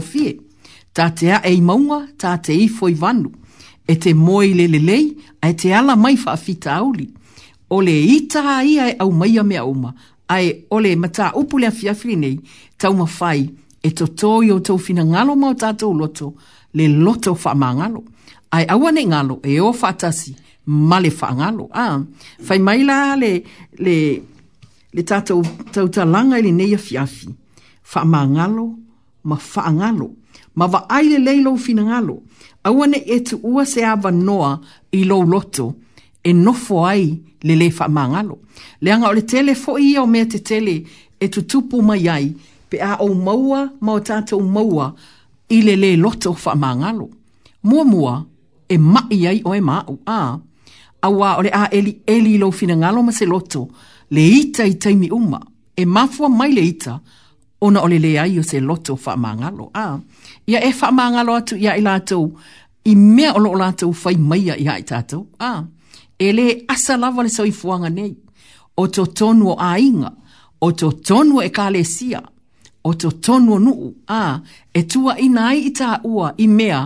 [0.93, 3.29] Tā te a e maunga, tā te i foi vanu.
[3.87, 7.07] E te moi le le lei, a e te ala mai wha fita auli.
[7.69, 9.93] O le i tā i ai e au mai a mea uma,
[10.27, 12.39] ai o le mata upu le afia fri nei,
[12.77, 13.47] tau ma fai
[13.83, 16.33] e to tō o tau fina ngalo mau tātou loto,
[16.73, 18.03] le loto wha māngalo.
[18.51, 20.33] Ai awane ngalo e o fatasi,
[20.69, 21.67] male whaangalo.
[21.73, 21.99] Ah,
[22.47, 22.79] whai mai
[23.19, 23.31] le,
[23.85, 23.95] le,
[24.93, 25.41] le tātou
[25.73, 27.29] tautalanga i le neia fiafi.
[27.93, 28.65] Whaamangalo,
[29.23, 30.11] ma whaangalo.
[30.55, 32.21] Ma wa aile leilo finangalo.
[32.63, 34.59] Awane e tu ua se awa noa
[34.91, 35.73] i lo loto
[36.23, 38.37] e nofo ai le le whaamangalo.
[38.81, 40.83] Leanga o le tele fo i o mea te tele
[41.19, 42.33] e tu tupu mai ai
[42.69, 44.91] pe a o maua ma o tātou maua
[45.49, 47.09] i le le loto whaamangalo.
[47.63, 48.13] Mua mua
[48.69, 49.97] e mai ai o e mau.
[50.05, 50.37] Ah,
[51.07, 53.61] awa o le a eli eli lo fina ngalo ma se loto
[54.13, 55.39] le ita i taimi uma
[55.75, 56.93] e mafua mai le ita
[57.65, 59.87] ona ole le ai o se loto fa mangalo a
[60.49, 62.19] ia e fa mangalo atu ia i lato
[62.83, 65.61] i mea o lo lato fai mai ia i tato a
[66.27, 68.13] ele asa lava le soi fuanga nei
[68.81, 70.15] o to tonu o ainga e
[70.65, 72.19] o to tonu e kalesia
[72.87, 73.87] o to tonu nuu
[74.21, 74.39] a
[74.73, 76.79] e tua i nai i ta ua i mea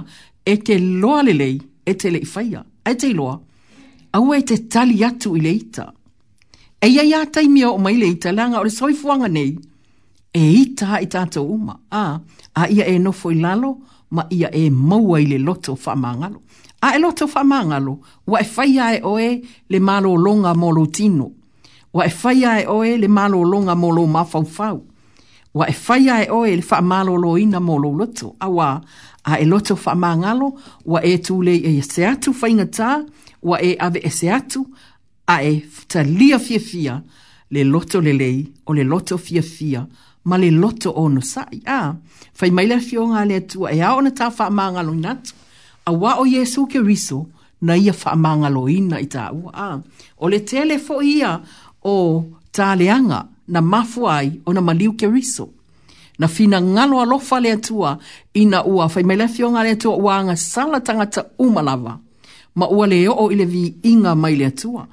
[0.45, 3.35] e te loa lelei e te le i faia e te loa
[4.13, 5.91] aua e te tali atu i leita.
[6.81, 9.55] E ia ia taimia o mai leita langa o le soifuanga nei,
[10.33, 12.19] e ita i tata uma, a,
[12.55, 13.77] a ia e nofo i lalo,
[14.11, 16.39] ma ia e maua i le loto whamangalo.
[16.81, 21.31] A e loto whamangalo, wa e whaia e oe le malo longa molo tino,
[21.93, 24.81] wa e whaia e oe le malo longa molo mafaufau,
[25.53, 28.81] wa e whaia e oe le whamalo loina molo loto, a wa,
[29.23, 30.49] a e loto whamangalo,
[30.85, 33.05] wa e tūle e se atu whaingataa,
[33.43, 34.65] ua e ave ese atu
[35.27, 37.01] a e talia fiafia
[37.51, 39.87] le loto lelei o le loto fiafia
[40.25, 41.79] ma le loto ono sa'i a
[42.37, 45.31] fai mai le fioga a le atua e a ona tafaamagaloina atu
[45.89, 47.19] auā o iesu keriso
[47.61, 47.91] na ia
[48.77, 49.69] ina i tāua a
[50.23, 51.31] o le tele foʻi ia
[51.83, 55.49] o taleaga na mafu ai ona maliu keriso
[56.19, 57.99] na fina ngalo alofa le atua
[58.33, 61.99] ina ua fai mai le fioga le atua ua agasala tagata uma lava
[62.55, 64.83] ma ua le o ile vi inga mai le atua.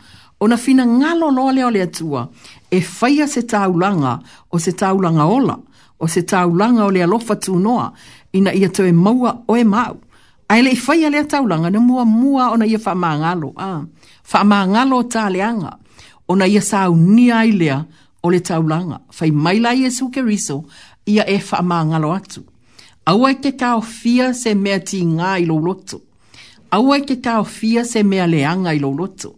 [0.42, 2.22] O na fina ngalo no leo le atua,
[2.70, 4.12] e faya se taulanga
[4.50, 5.56] o se taulanga ola,
[6.02, 7.86] o se taulanga ole le alofa tu noa,
[8.38, 9.94] ina ia te maua o e mau.
[10.52, 13.82] Aile i faya le taulanga, na mua mua o na ia faa maangalo, ah.
[14.30, 15.72] faa maangalo o taleanga,
[16.30, 17.76] o na ia sau ni ailea
[18.24, 20.56] o le taulanga, fai maila i esu riso,
[21.12, 22.40] ia e faa maangalo atu.
[23.06, 26.00] Awa ke kao fia se mea ti ngā lo loto.
[26.70, 29.30] Awa ke tau fia se mea leanga i lo loto.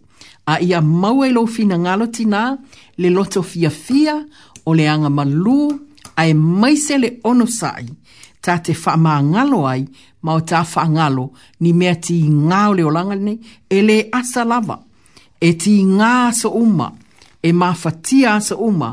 [0.45, 2.53] A ia maua i lo fina ngalo tina,
[3.01, 4.17] le loto fia fia,
[4.69, 5.73] o leanga malu,
[6.17, 7.87] a e maise le ono sai,
[8.45, 9.83] ta te wha maa ngalo ai,
[10.27, 11.25] ma ta wha ngalo,
[11.63, 12.19] ni mea ti
[12.49, 13.35] ngā le olanga ni,
[13.65, 14.77] e le asa lava,
[15.41, 16.89] e ti ngā asa uma,
[17.41, 18.91] e maa fatia asa uma,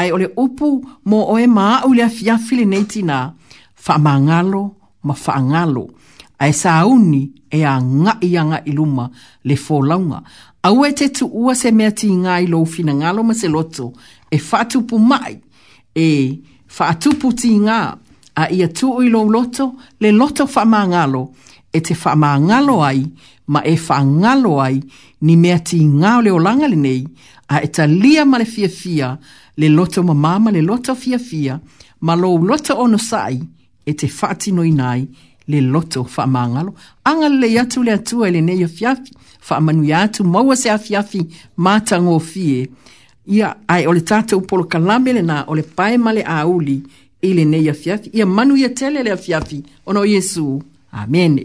[0.00, 0.70] ai ole upu
[1.10, 3.20] mo o e maa ulea fia fili nei tina,
[3.86, 4.62] wha maa ngalo,
[5.06, 5.84] ma wha ngalo
[6.42, 7.20] ai sauni
[7.56, 9.06] e a nga i anga i luma
[9.48, 10.18] le fōlaunga.
[10.66, 13.48] Au e te tu ua se mea ti ngā i lou fina ngalo ma se
[13.50, 13.88] loto
[14.34, 15.36] e whātupu mai
[15.94, 16.06] e
[16.78, 17.78] whātupu ti ngā
[18.42, 19.68] a ia tu ui lou loto
[20.02, 21.22] le loto whamā ngalo
[21.74, 23.04] e te whamā ngalo ai
[23.52, 24.80] ma e whangalo ai
[25.26, 27.02] ni mea ti ngā o leo langa le nei
[27.50, 29.12] a e ta lia ma le fia fia
[29.62, 31.60] le loto ma mama le loto fia fia
[32.06, 33.38] ma lou loto ono sai
[33.86, 35.30] e te whātino inai ngalo.
[35.48, 36.74] le loto faamagalo
[37.04, 42.68] aga lelei atu le atua i e lenei afiafi faamanuia atu maua se afiafi matagofie
[43.26, 46.82] ia ae o le tatou polokalame lenā o le pae ma le auli
[47.22, 50.62] i lenei afiafi ia manu ia tele le afiafi ona o iesu
[50.92, 51.44] amene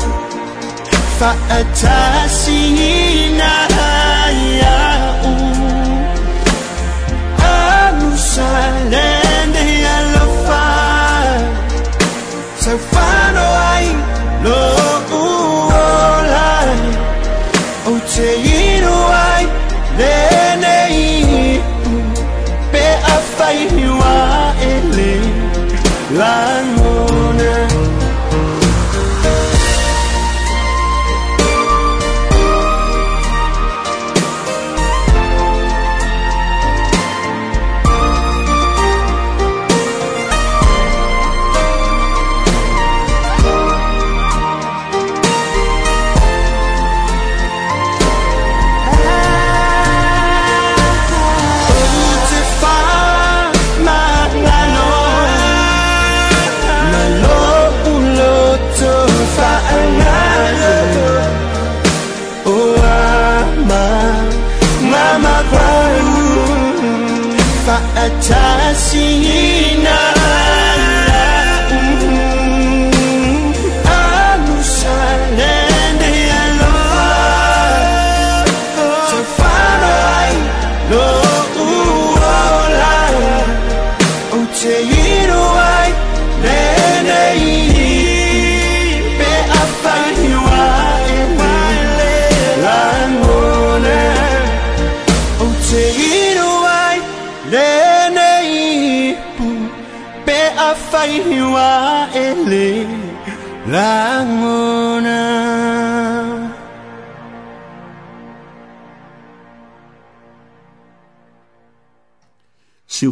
[1.21, 3.70] فأتى سينا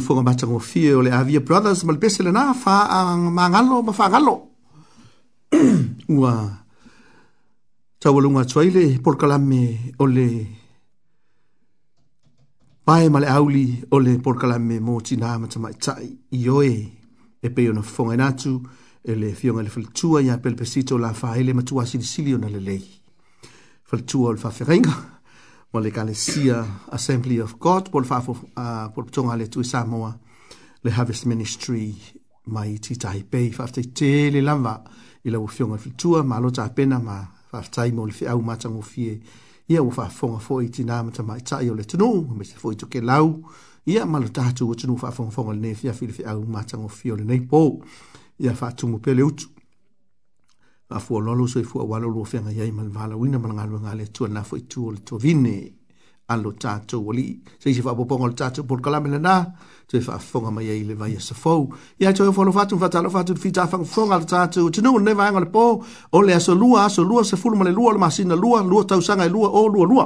[0.10, 3.22] fonga matanga o fia o le avia brothers ma le pese le na fa ang
[3.38, 4.36] mangalo ma fa galo
[6.16, 6.34] ua
[8.02, 9.62] tau alunga tuaile por kalame
[10.04, 10.28] o le
[12.86, 16.08] pae ma le auli o le por kalame mo tina ma tama i tai
[16.40, 16.74] i oe
[17.48, 18.54] e peo na fonga natu
[19.10, 22.42] e le fionga le faltua ia pelpesito la fa ele ma tua sili sili o
[22.42, 22.82] na le lei
[23.90, 25.19] faltua o le fa ferenga
[25.72, 29.64] ma le kalesia Assembly of God po le fafo uh, po le tonga le tui
[29.64, 30.18] Samoa
[30.84, 31.94] le Harvest Ministry
[32.48, 34.80] mai ti Taipei fafte te le lama
[35.24, 39.22] i la ufionga fitua ma lo pena ma fafte mo le fi au matang ufie
[39.70, 42.56] ia ufa fonga fo i ti nama ta mai tai o le tunu me se
[42.58, 43.38] fo i toke lau
[43.86, 46.24] ia ma lo tatu o tunu fa fonga fonga le nefi a fi le fi
[46.24, 47.82] au matang ufio le neipo
[48.40, 49.46] ia fa tumu pe le utu
[50.92, 53.54] a fua lolo so i fua wala lo fenga iai ma le valauina ma le
[53.56, 55.56] galuega a le tuanā foʻi tu o le tuavine
[56.28, 59.54] a lo tatou alii seisi faapopoga o le tatou polokalame lanā
[59.86, 64.16] toe faafofoga mai ai le vaia safou ia toe ofalofa atu faatalofa atu le fitafagafofoga
[64.16, 65.66] a le tatou o tinuu lenei vaega o le pō
[66.12, 69.30] o le asolua asolua sefulu ma le lua o le masina lua lua tausaga e
[69.30, 70.06] lua o lua lua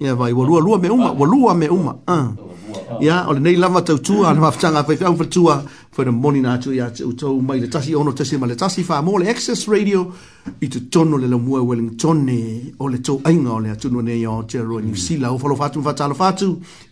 [0.00, 1.96] ya vai walua lua me uma lua me uma
[3.00, 3.28] ya ah.
[3.28, 6.90] o nei lava tautua a le mafataga faikau faletua for the money na tu ya
[6.90, 10.00] tu tu mai le tasi ono tasi mai le tasi fa mo le access radio
[10.60, 12.40] i tu tono le lomu e wellington ne
[12.78, 15.38] o le tu ai ngo le tu no ne yo te ro ni sila o
[15.42, 16.48] falo fatu fa talo fatu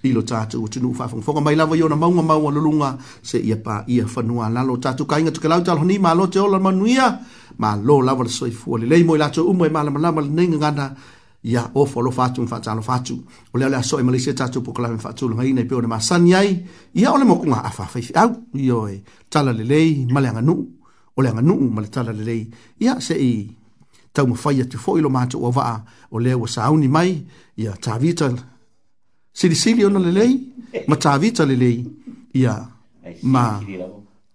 [0.07, 2.61] i lo tatu tu no fa fong fong mai lava yo na maunga mau lo
[2.67, 2.91] lunga
[3.29, 5.83] se ia pa ia fa no ala lo tatu ka inga tu ke lau talo
[5.89, 7.07] ni ma lo te ola manuia
[7.63, 10.01] ma lo lava le soifu le le mo la tu umo e ma la ma
[10.05, 10.87] la ma le ne ngana
[11.43, 13.23] ya o folo fatu fa tsalo fatu
[13.55, 15.81] o le la so e malise tatu po klame fatu lo ngai nei pe o
[15.81, 19.65] le masan yai ya o le mokunga afa fa fa au yo e tala le
[19.71, 20.55] lei malanga nu
[21.17, 22.43] o le nganu mal tala le lei
[22.85, 23.33] ya se i
[24.15, 25.79] tau mo fa ya tu fo ilo matu o va
[26.11, 27.11] o le o sa uni mai
[27.65, 28.27] ya ta vita
[29.39, 30.33] sili sili ona le lei
[30.89, 31.79] ma ta vita le lei
[32.43, 32.55] ya
[33.33, 33.45] ma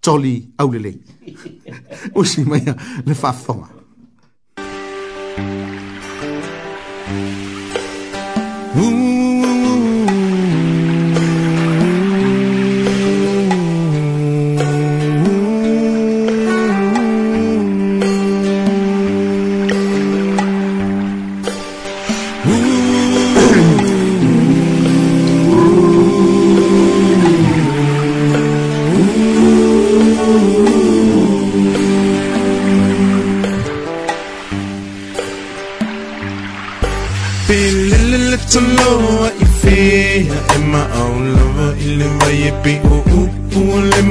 [0.04, 0.96] toli au le lei
[2.18, 2.64] o si mai
[3.06, 3.68] le fa fonga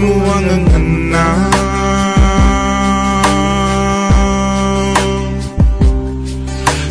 [0.03, 1.15] 무언은 했나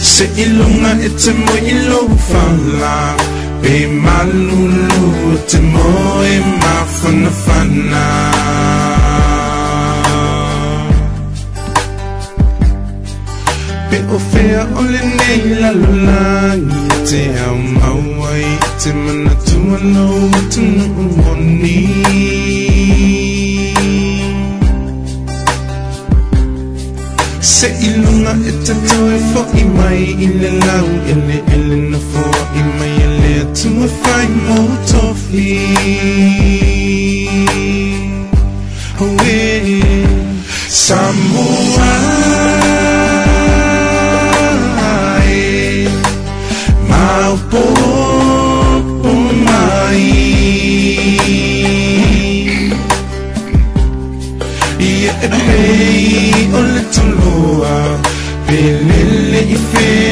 [0.00, 3.00] Sa ilong nga ito mo ilong fala
[3.60, 5.04] Pe malulu
[5.36, 5.92] ito mo
[6.24, 8.06] e mafanafana
[13.92, 18.48] Pe ofea ole neila lulangi te amawai
[18.80, 20.06] Te manatuwa lo
[20.40, 22.61] ito nuumoni Pe
[27.42, 33.86] Sa ilong nga itatoy for imay ilalaw Ili ili na for imay alit to my
[33.86, 34.34] fight
[58.48, 60.11] بين اللي فيه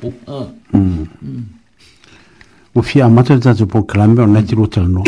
[0.00, 0.44] po ah.
[0.72, 1.02] mm.
[1.22, 1.44] mm.
[2.74, 5.02] o fia mata ta te poklame ona tiro tano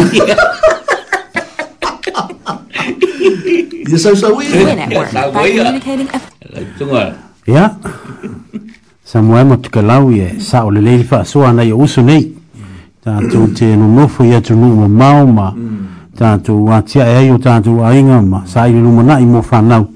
[3.89, 4.77] ia sau sau ia
[7.49, 7.65] ia
[9.05, 12.29] samuai matukalau ia sa o lelei le faasoa ana ia uso nei
[13.03, 15.55] tatou te nonofo ia tunuu mamao ma
[16.15, 19.89] tatou atiae ai o tatou aiga ma sa i le lumanaʻi mo fanau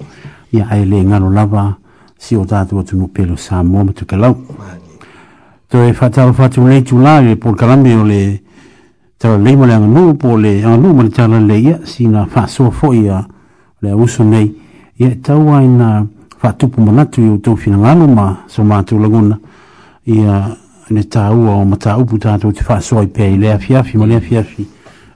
[0.56, 1.76] ia ae lē galo lava
[2.18, 4.34] si o tatou atunuu pelo sa moa matukalau
[5.68, 8.40] to e fatal fatu le tu la e por kalambe o le
[9.16, 12.70] tra le mo le anu po le anu mo tala le ia sina fa so
[12.70, 13.26] fo ia
[13.80, 14.54] le uso nei
[14.94, 16.06] ia tau aina
[16.38, 19.36] fa tu pu mana tu to fina ngano ma so ma tu laguna
[20.04, 20.56] ia
[20.88, 24.04] ne tau o mata u puta tu fa so i pe le afia fi mo
[24.06, 24.64] le afia fi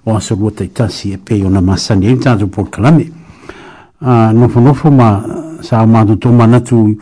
[0.04, 3.08] o so lu te tasi e pe ona masa ni e tanto por kalambe
[4.00, 5.22] a no fo no fo ma
[5.60, 6.96] sa ma tu mana tu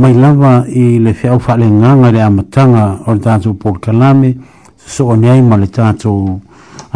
[0.00, 4.30] mai lava i le fiau faaleganga le amataga o le tatou polokalame
[4.84, 6.40] sosoʻoni ai ma le tatou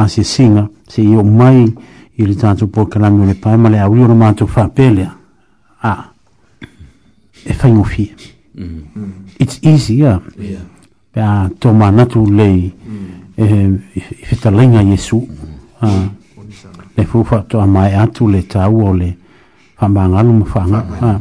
[0.03, 1.59] asiasiga seio mai
[2.19, 5.11] i le tatou polokalame o le pae ma le aulia o le matou faapelea
[5.83, 5.91] a
[7.45, 8.11] e faigofie
[8.55, 8.81] mm.
[9.39, 10.21] its easy a
[11.13, 12.73] pea tomanatu lei
[13.37, 15.29] e, i fetalaiga iesu
[16.97, 19.13] le fufaatoʻa mae atu le tāua o le
[19.79, 21.21] faamagalu ma faagaga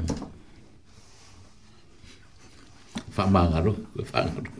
[3.23, 3.73] famangaro
[4.11, 4.51] famangaro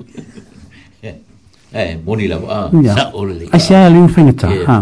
[1.72, 4.78] eh moni la ba sa ole le asia le fingata ha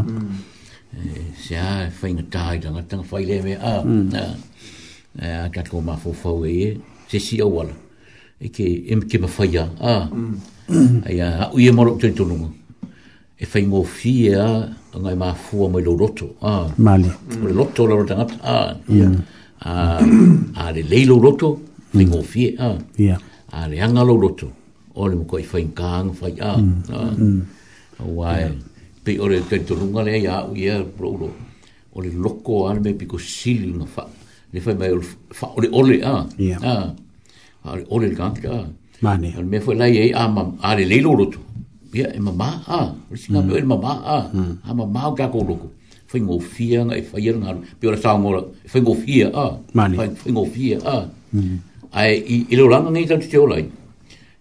[1.37, 6.77] asia fingata da na tang faile me a na ka ko ma fo fo e
[7.09, 7.73] se si o wala
[8.41, 9.95] e ke em ke ma faia a
[11.07, 12.25] ai a u ye moro tu tu
[13.41, 14.47] e fai ngō fie a
[14.99, 16.25] ngai mā fua mai lo roto.
[16.49, 16.65] Ah.
[16.85, 17.07] Mali.
[17.07, 17.41] Mm.
[17.47, 18.35] Le roto la rotangata.
[18.51, 18.69] Ah.
[18.99, 19.13] Yeah.
[19.63, 20.01] Ah,
[20.61, 21.49] a le leilo roto,
[21.93, 22.49] fai ngō fie.
[22.67, 22.75] Ah.
[23.07, 23.17] Yeah.
[23.57, 24.47] a le anga lo roto
[24.99, 27.41] o le mokoi fai kāng fai a mm, a mm.
[28.17, 28.47] wae
[29.03, 31.29] pe o le tei tonunga le ia u ia bro lo
[31.95, 34.03] o le loko a le me piko sili na fa
[34.53, 34.91] le fai mai
[35.39, 36.15] fa o le ole a
[37.63, 38.59] a le ole le kāng a
[39.05, 39.29] Mane.
[39.39, 41.39] Al me foi lá e a mam, a le leilo roto.
[41.99, 42.49] Ya, e mamá,
[42.79, 42.79] a.
[42.91, 43.13] Mm.
[43.13, 44.17] O singa meu, mamá, a.
[44.69, 45.67] A mamá o gago roco.
[46.09, 49.45] Foi ngofia, e foi ngofia, a.
[49.77, 49.95] Mane.
[50.21, 50.97] Foi ngofia, a.
[51.33, 51.57] Mane
[51.91, 53.65] ai i i lo langa ngai tante o lai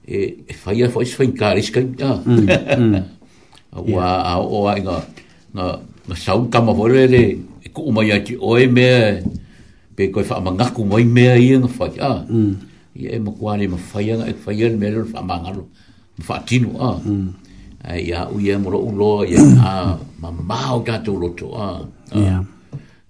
[0.07, 0.16] e
[0.47, 1.57] e faia fo is fain kar
[3.73, 4.97] wa a o ai nga
[5.55, 5.66] nga
[6.09, 7.05] na sau ka mo vole
[7.65, 8.77] e ku mai ati o mm.
[8.79, 9.23] e
[9.97, 12.66] pe ko fa manga ku mai me ai en fa ya mm
[12.99, 15.65] ye mo kwani mo faia nga e faia me lo fa manga lo
[16.20, 16.91] fa tinu a
[17.89, 19.73] ai ya u ye mo lo u ya a
[20.20, 21.15] ma ma o ka to
[21.55, 22.43] a ya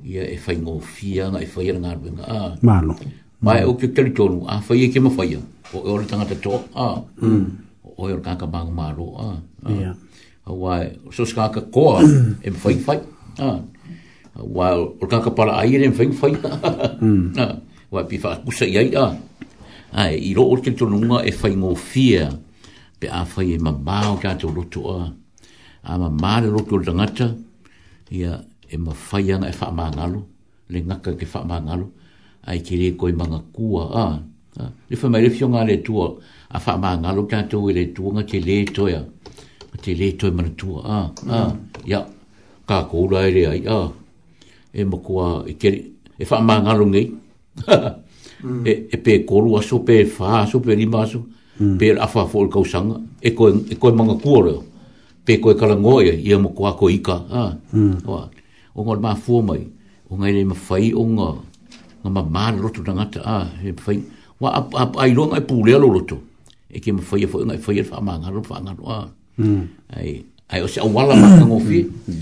[0.05, 0.53] ya e fa
[0.85, 2.93] fia nga e faia nga ben a malo
[3.43, 3.69] mai mm.
[3.71, 5.43] o ke kele tonu a fai e ke ma fai o
[5.79, 7.45] e o tanga te to a mm.
[7.99, 9.31] o e o ka ka ba ma ro a
[9.71, 9.93] ya
[10.51, 10.81] wa
[11.15, 12.01] so ska ka ko
[12.43, 12.99] e fai fai
[13.39, 13.63] a
[14.43, 17.47] wa o ka ka para ai e fai fai a
[17.95, 18.91] wa pi fa ku sai ai
[19.95, 22.27] a i ro o ke tonu nga e fai ngo fia
[22.99, 25.03] pe a fai ma ba o ka to to a
[25.89, 27.07] a ma ma de ro to tanga
[28.11, 28.33] ya
[28.75, 30.21] e ma fai nga e fa ma ngalo
[30.75, 31.87] le ngaka ke fa ma ngalo
[32.49, 34.05] ai ki reko i manga kua a.
[34.91, 36.09] Le wha mai rewhio ngā le tua,
[36.51, 39.03] a wha mā ngalo tātou i le tua ngā te le toia,
[39.69, 40.99] ngā te le toi mana tua a.
[41.29, 41.45] a.
[41.87, 42.01] Ia,
[42.69, 43.79] kā kōra ere ai a.
[44.75, 45.79] E makua, e kere,
[46.19, 47.05] e wha mā ngalo ngai.
[47.69, 48.63] Mm.
[48.71, 51.23] e, e pē koru aso, pē wha aso, pē rima aso,
[51.59, 51.77] mm.
[51.81, 52.99] pē awha fō i kausanga.
[53.23, 54.63] E ko e ko manga kua reo.
[55.27, 57.17] Pē koe karangoe, ia makua ko ika.
[57.31, 57.45] A.
[57.75, 58.33] Mm.
[58.79, 59.63] O ngā mā fuamai,
[60.09, 61.31] o ngā ele mawhai o ngā
[62.03, 63.99] nga ma ma lotu na ngata a he fai
[64.39, 66.17] wa ap ap ai lo ngai pule lo lotu
[66.71, 68.97] e ke ma fai fai ngai fai fa ma nga lo fa nga wa
[69.99, 70.23] ai
[70.53, 71.79] ai o se awala ma ngo fi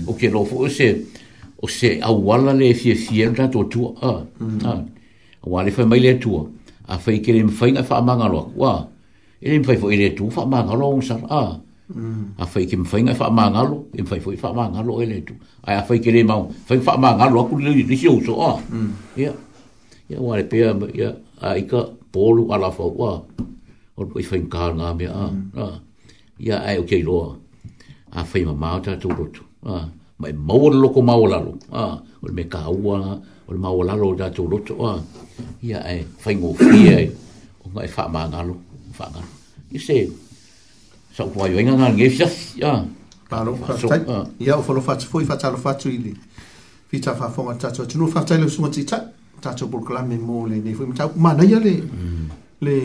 [0.09, 0.89] o ke lo fo o se
[1.61, 4.13] o se awala le fi fi e ra to tu a
[4.71, 4.73] a
[5.45, 6.33] awala fa mai le tu
[6.87, 8.73] a fai ke le fai nga fa ma nga lo wa
[9.43, 11.43] e le fai fo e le tu fa ma nga lo sa a
[12.43, 15.17] a fai ke mfai ngai fa mangalo e mfai fo i fa mangalo e le
[15.27, 15.31] tu
[15.67, 18.33] ai a fai ke le mau fai fa mangalo aku le le si o so
[18.43, 18.53] a
[19.23, 19.31] ya
[20.09, 20.57] ya wale pe
[21.01, 21.09] ya
[21.43, 21.81] ai ka
[22.11, 23.11] polu ala fo wa
[23.97, 25.77] o ko fin ka nga me a ya mm.
[26.47, 27.35] ya ai o ke lo
[28.11, 29.85] a fai ma ma ta tu rutu a
[30.19, 31.83] mai mo lo ko ma o la lo a
[32.23, 32.97] o me ka wa
[33.47, 33.69] o ma
[34.19, 34.95] da tu rutu a
[35.89, 37.07] ai fai ngo fi ai
[37.63, 38.55] o ngai fa ma nga lo
[38.97, 39.21] fa nga
[39.75, 39.97] i se
[41.15, 42.27] sa ko ai nga nga nge sha
[42.63, 42.73] ya
[43.29, 45.57] pa lo fa sa ya o fo lo fa tsu fo i fa tsa lo
[45.59, 46.13] fa tsu i li
[46.87, 47.67] fi tsa fa fo nga tsa
[48.15, 48.81] fa tsa su ma tsi
[49.47, 51.73] tatou polokalame mo lenei foi matau manaia le
[52.61, 52.75] le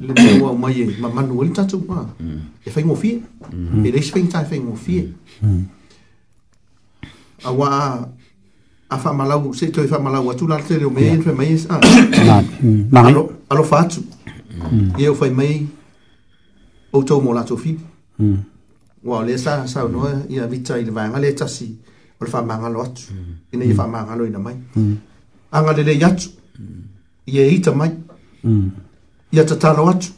[0.00, 2.00] le mua mai e mamanu ai le tatou a
[2.66, 3.16] e faigofie
[3.86, 5.02] e leisi faigitae faigofie
[7.48, 7.68] auā
[8.94, 13.22] a faamalau se toe faamalau tu la tele o mea ia mai e ah.
[13.50, 14.02] alofa atu
[14.98, 15.66] ia o fai mai
[16.92, 17.80] outou mo latou fili
[19.04, 21.66] ua o lea sa saunoa ia vita i le vaega le tasi
[22.20, 23.02] o le faamagalo atu
[23.52, 24.56] ina ia faamagalo ina mai
[25.52, 26.30] anga lele yatu.
[27.26, 27.90] Ie ita mai.
[28.44, 28.70] Mm.
[29.32, 30.08] Ia tatalo atu.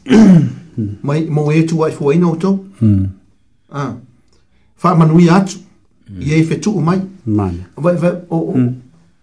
[0.77, 0.95] Mm.
[1.03, 2.65] mai mo e tu wai fua ina uto.
[2.81, 3.07] Mm.
[3.71, 3.93] Ah.
[4.75, 5.57] Fa manui atu.
[6.09, 6.21] Mm.
[6.21, 7.01] Ie e mai.
[7.25, 7.53] Mai.
[7.75, 8.73] Va, va, o, mm.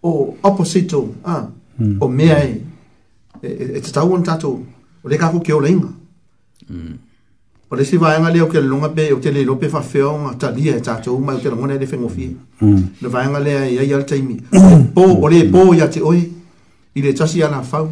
[0.03, 1.15] o, opposite o.
[1.25, 1.49] Ah.
[1.79, 1.97] Mm.
[2.01, 2.55] O mea mm.
[3.43, 3.49] e.
[3.49, 4.49] E, e tatau on tatu.
[5.05, 5.61] O le kako ke o
[6.71, 6.97] Mm.
[7.73, 10.81] o le sivaega lea o ke laloga pe o te pe faafea oga talia e
[10.83, 12.29] tatou mai o te lagona le fegofia
[12.61, 13.09] le mm.
[13.09, 14.93] vaega lea e ai ala taimi mm.
[14.93, 16.21] po o lē pō iā te oe
[16.95, 17.89] i le tasi alafau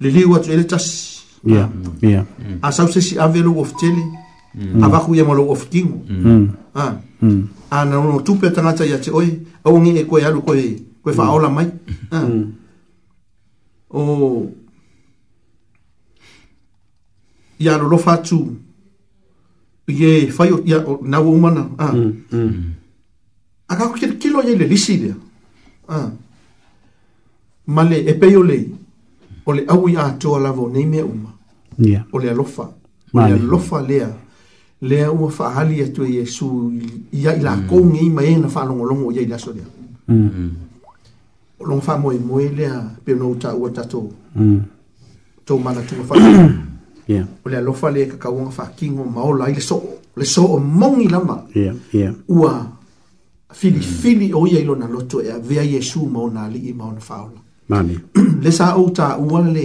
[0.00, 1.22] le liu atu e le tasi
[2.62, 4.04] a sausesi ave lou ofetele
[4.54, 4.84] mm.
[4.84, 5.96] avaku ia e ma lou ofetigo
[6.74, 6.98] ah.
[7.70, 9.30] a na lona tupe tagata iā te oe
[9.64, 11.70] auagee e koe alu koe koe faaola mai
[12.12, 12.28] ah.
[13.94, 14.52] o
[17.62, 18.38] ia alolofa atu
[19.88, 21.92] ie fai o ia na nau o mana a ah.
[21.92, 22.70] mm, mm.
[23.68, 25.14] a kako kele kilo ia i le lisi lea
[25.88, 26.08] a ah.
[27.74, 28.64] ma le e pei o lei
[29.46, 31.30] o le au i atoa lava o nei mea uma
[31.90, 32.02] yeah.
[32.14, 32.66] o le alofa
[33.14, 34.20] o le alofa lea mm.
[34.88, 36.46] lea ua faahali atu e iesu
[37.20, 39.66] ia i lakou gei ma ē na faalogologo ia i le aso lea
[41.60, 42.74] o logo faamoemoe lea
[43.04, 44.10] peona ou taʻua tatou
[45.46, 46.14] tou manatuga fa
[47.12, 47.26] yeah.
[47.44, 49.82] o le alofa le kakauaga faakigo ma ola ai le soo
[50.16, 51.74] le soo mogi lava yeah.
[51.92, 52.12] yeah.
[52.28, 52.52] ua
[53.52, 54.36] filifili mm.
[54.36, 57.40] o ia i lona loto e avea iesu ma ona alii ma ona faaola
[58.44, 59.64] le sa ou taua le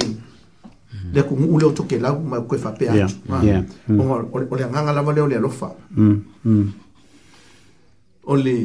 [1.14, 1.60] le kuguu mm.
[1.60, 5.72] le o tokelau ma koe faapea atu o le agaga lava lea o le alofa
[5.92, 6.68] mm, mm.
[8.26, 8.56] o le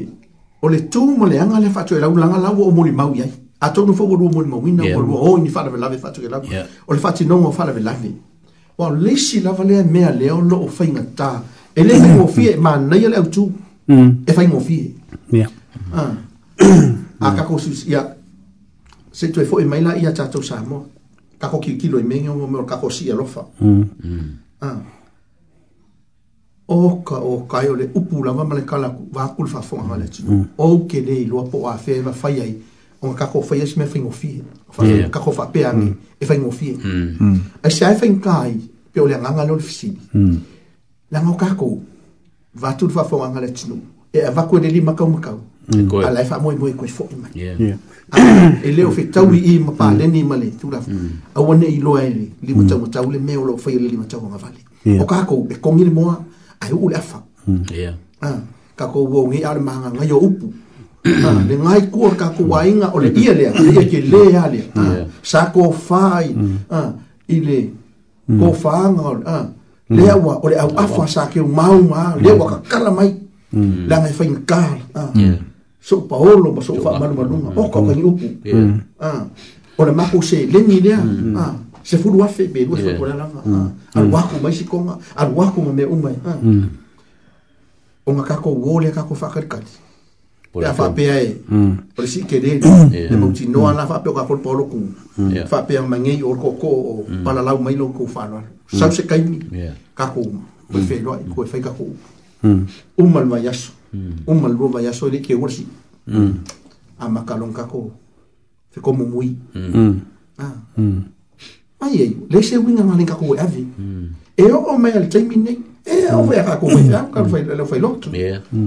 [0.62, 3.30] o le tū mo le aga le faatoelau la lau o molimau iai
[3.60, 6.42] atonu fou o lua molimauina o lua oi ni fa la la faalavelave faatokelau
[6.86, 8.14] o le faatinoga la faalavelave
[8.78, 11.40] ua o leisi lava lea mea lea o loo faigatā
[11.74, 13.11] e lē faigofie e manai a ah.
[13.11, 13.49] le autū
[14.27, 14.94] e faigofie
[17.20, 18.03] a kako ia
[19.12, 20.85] se toe foʻi e mai la ia tatou samoa
[21.39, 23.85] kako kilikilo i e mege ua meo kako si alofa oka mm.
[24.61, 24.77] ah.
[26.77, 29.99] o kai o e le upu lava ma le kala vakulu faafogaga mm.
[30.01, 32.55] le atunuu ou kelē iloa po o afea e mafai ai
[33.03, 33.15] o mm.
[33.19, 34.81] ka ko fa yes me fa ngofi fa
[35.11, 35.91] ka ko fa pe ani
[36.23, 37.11] e fa ngofi mm.
[37.20, 37.37] mm.
[37.62, 38.55] e sa fa kai
[38.95, 39.91] pe o le nganga lo fisi
[41.11, 41.79] la ngo ka ko
[42.55, 43.77] va tu fa fa nganga e, le tinu
[44.12, 45.39] e va ko de li makau makau
[46.07, 49.73] ala fa mo mo ko fo ma e le o fe tau e i ma
[49.73, 50.81] pa le ni ma le tu la
[51.35, 53.70] a wona i e lo ele li mo tau tau le me o lo fa
[53.70, 56.15] le li mo tau nga vale o ka ko e ko ngi mo
[56.61, 57.19] ai u le fa
[58.79, 60.61] ka ko wo ngi ar manga nga yo upu
[61.03, 61.49] Ah, hmm.
[61.51, 64.79] le ngai kua kakuaiga o le ia lea ia ke lē a lea hmm.
[64.87, 66.55] ah, sa kofā ai hmm.
[66.70, 66.95] ah,
[67.27, 67.59] i le
[68.31, 69.37] kofāga o le
[69.99, 73.11] lea ua o le auafa sa keu mauma lea ua kakala mai
[73.51, 75.11] le agai faigakala
[75.83, 78.31] so paolo ma so faamalumaluga o kaukagi upu
[79.79, 81.03] o le mako selegi lea
[81.83, 83.43] se fulu afe me lua fapualalaga
[83.99, 86.19] aluaku mai sikoga aluaku ma mea uma e
[88.07, 89.91] o ga kakou ō lea kakou faakalikati
[90.61, 91.41] la faapea e
[91.97, 94.89] o le sikelele le mautinoa la faapea o kafole pa o lokou
[95.47, 96.69] faapea magei o lokokoo
[97.01, 99.39] o palalau mai lokou faaloalo sau se kaimi
[99.97, 101.89] kakou uma koe feloa i koe fai kakou
[102.43, 102.57] uma
[102.99, 103.73] uma le vaiaso
[104.27, 105.66] uma le lua vaiaso i leʻi keua le sii
[106.99, 107.91] amakalon kako
[108.70, 109.37] fekomumui
[111.81, 113.65] mai ai lei se uiga galei kakou e ave
[114.37, 117.42] e oo mai a le taimi nei e o ve a kako mai ka fai
[117.42, 118.09] le fai lotu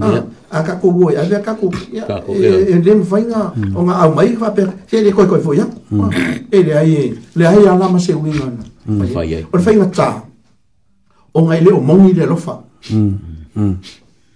[0.04, 1.72] ah, a kako voi a ve a kako
[2.36, 5.40] e, e le fai nga o nga au mai fa per se le koi koi
[5.40, 6.10] voi mm.
[6.52, 8.46] e le ai e, le ai ala ma se u nga
[8.88, 10.10] mm, fai ai o fai nga ta
[11.34, 12.62] o nga ile o mongi le lofa
[12.92, 13.16] mm
[13.56, 13.74] mm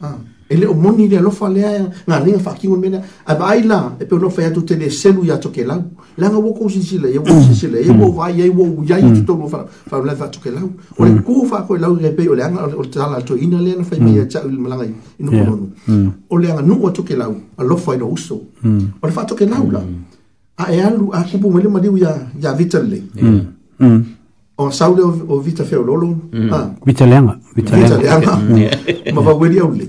[0.02, 0.18] ah
[0.52, 1.70] e le o moni le alofa lea
[2.10, 5.38] ngā ringa whakingo mena a vai la e pe onofa atu te le selu ia
[5.38, 5.84] toke lau
[6.18, 9.26] langa woko sisile e woko sisile e wo vai e wo uiai te mm.
[9.26, 11.22] tono whara whara lewa toke lau o le mm.
[11.22, 13.76] kua whako e lau e pe o le anga o te tala to ina lea
[13.78, 14.28] na whai mea mm.
[14.28, 14.86] tau ili malanga
[15.20, 18.36] ino kononu o le anga nua toke lau a ino uso
[19.02, 19.84] o le wha toke lau la
[20.58, 23.04] a e alu a kupu mele mariu ia ia vitale
[24.60, 26.54] o saule o vita feo lolo mm.
[26.54, 26.68] ah.
[26.86, 29.14] vita lenga vita, vita leanga, mm.
[29.16, 29.86] ma va weli au le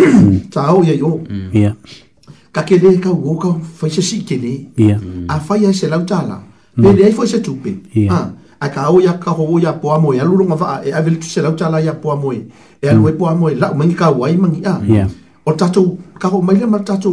[0.54, 1.50] ta au ye yo mm.
[1.52, 1.74] yeah.
[2.52, 5.00] ka ke le ka wo ka fa se si ke le yeah.
[5.28, 6.82] a fa ya se lautala mm.
[6.84, 7.74] pe le ai fa se tupe
[8.08, 8.30] ah.
[8.60, 11.00] a ka au ya ka ho ya po amo ya lulu nga va e a
[11.02, 12.40] vele tu se lautala ya po amo e
[12.80, 15.08] e alu e po amo e la mangi ka wai mangi a ah.
[15.44, 15.84] o tato
[16.18, 17.12] ka ho maile ma tato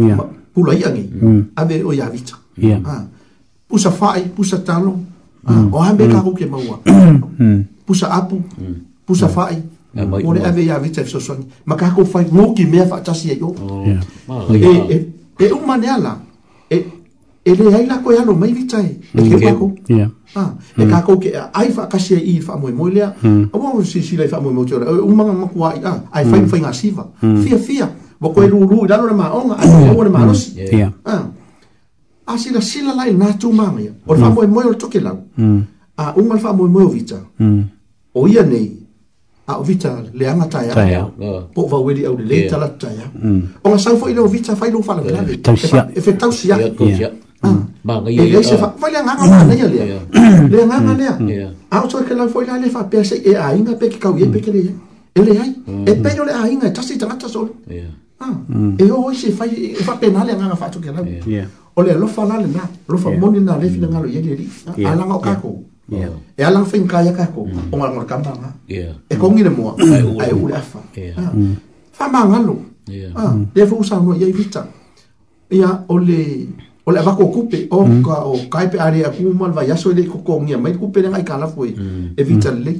[0.00, 0.16] yeah.
[0.54, 2.80] pula ia ngi a ave o ya vita yeah.
[2.86, 3.04] ah.
[3.68, 4.96] pusa fai pusa talo
[5.46, 6.80] o hambe ka ku ke maua
[7.88, 9.06] pusa apu hmm.
[9.08, 9.34] pusa hmm.
[9.34, 9.56] fai
[10.20, 11.34] mo le ave ya vita so so
[11.66, 14.96] ma ka ku fai no ki me fa ta si ya, yo e e
[15.38, 16.14] e uma ne ala
[16.70, 16.76] e
[17.44, 20.06] e le ai la ko ya no mai vita e ke ka ku ya
[20.78, 23.50] e ka ku ke ai fa ka si i fa mo mo le hmm.
[23.50, 25.92] o mo si si le fa mo mo tora u ma ma ku ai a
[26.14, 27.04] ai fa fa ngasiva
[27.44, 27.88] fia fia
[28.20, 30.52] Bokoe lulu, dano na maonga, ane wawo na maanosi.
[30.60, 30.92] Yeah
[32.34, 34.50] asila sila lai na tu mama ya o fa mo mm.
[34.52, 35.60] mo yo toke lang mm.
[35.98, 37.62] a un mal fa mo mo vita mm.
[38.14, 38.78] o ia nei
[39.50, 40.72] a vita le ama ta ya
[41.54, 43.06] po va wedi au le ta la ta ya
[43.62, 45.02] o ma sa fo ile vita fa ile fa la
[45.92, 46.56] e fe tau sia
[47.82, 49.80] ba ga ye ye fa fa le nga nga na ya le
[50.48, 51.06] le nga nga le
[51.70, 53.98] a o toke la fo ile le fa pe se e a inga pe ki
[54.02, 54.62] ka u ye pe ke le
[55.14, 55.52] e le ai
[55.86, 57.90] e pe no le a inga ta si ta ta so ya e,
[58.20, 58.36] ah.
[58.78, 59.44] e o se fa
[59.84, 61.44] fa e penale nga nga fa toke la ya
[61.80, 64.86] o le alofa la lenā alofa moni na lefi lagalo ia le hmm.
[64.86, 65.58] alaga o kakou
[66.38, 67.72] e alaga faigakaia kakou hmm.
[67.72, 68.52] o galagole kamaga
[69.10, 70.20] e kogi le moa hmm.
[70.20, 70.80] ae u le afa
[71.98, 72.56] faamagalo
[73.54, 74.66] lea fou saunoa iai vita
[75.50, 76.20] e ia o le
[76.86, 79.94] o le avako kupe o ka o kai pe are aku le vai aso e
[79.94, 81.74] le kokogia mai kupe le ngai kala foi
[82.16, 82.74] e vita le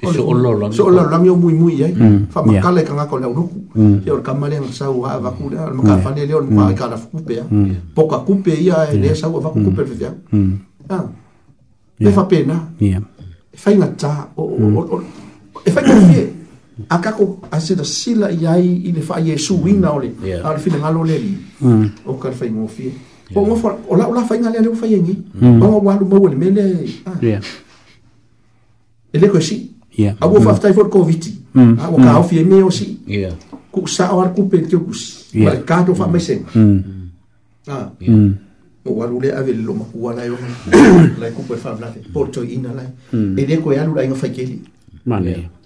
[0.00, 1.94] so olo lo so olo lo ai
[2.32, 3.22] fa ma kale kanga ko mm.
[3.22, 6.40] leo nuku ia o kamale nga sau ha va ku le ma fa le leo
[6.44, 6.74] ma mm.
[6.76, 7.46] ka la kupe ia eh?
[7.52, 7.74] mm.
[7.94, 10.10] poka kupe ia e le sau va ku kupe fe ia
[10.90, 11.04] ah.
[12.00, 13.00] le fa pena ia
[13.52, 15.02] e fa inga ta o o
[15.64, 15.94] e fa ke
[16.88, 20.58] a kako a se da sila ia i le fa yesu wina ole a le
[20.58, 21.16] fina ngalo le
[22.08, 22.88] o ka fa ingo fie
[23.34, 25.12] o mo fa o la o la fa inga le le fa yengi
[25.60, 26.88] o wa lu mo le mele eh?
[27.06, 27.18] ah
[29.12, 30.14] ele ko si yeah.
[30.20, 32.98] aua faafetai foi koviti ua kaofie me o sii
[33.72, 36.46] kuʻusaʻo alakupe le teukusi ma le katou faamaisega
[38.84, 40.48] o alu lea ave le lo makua lai oga
[41.20, 44.62] lai kupu e faavelafe po le toiina lai e lē koe alu laiga faikeli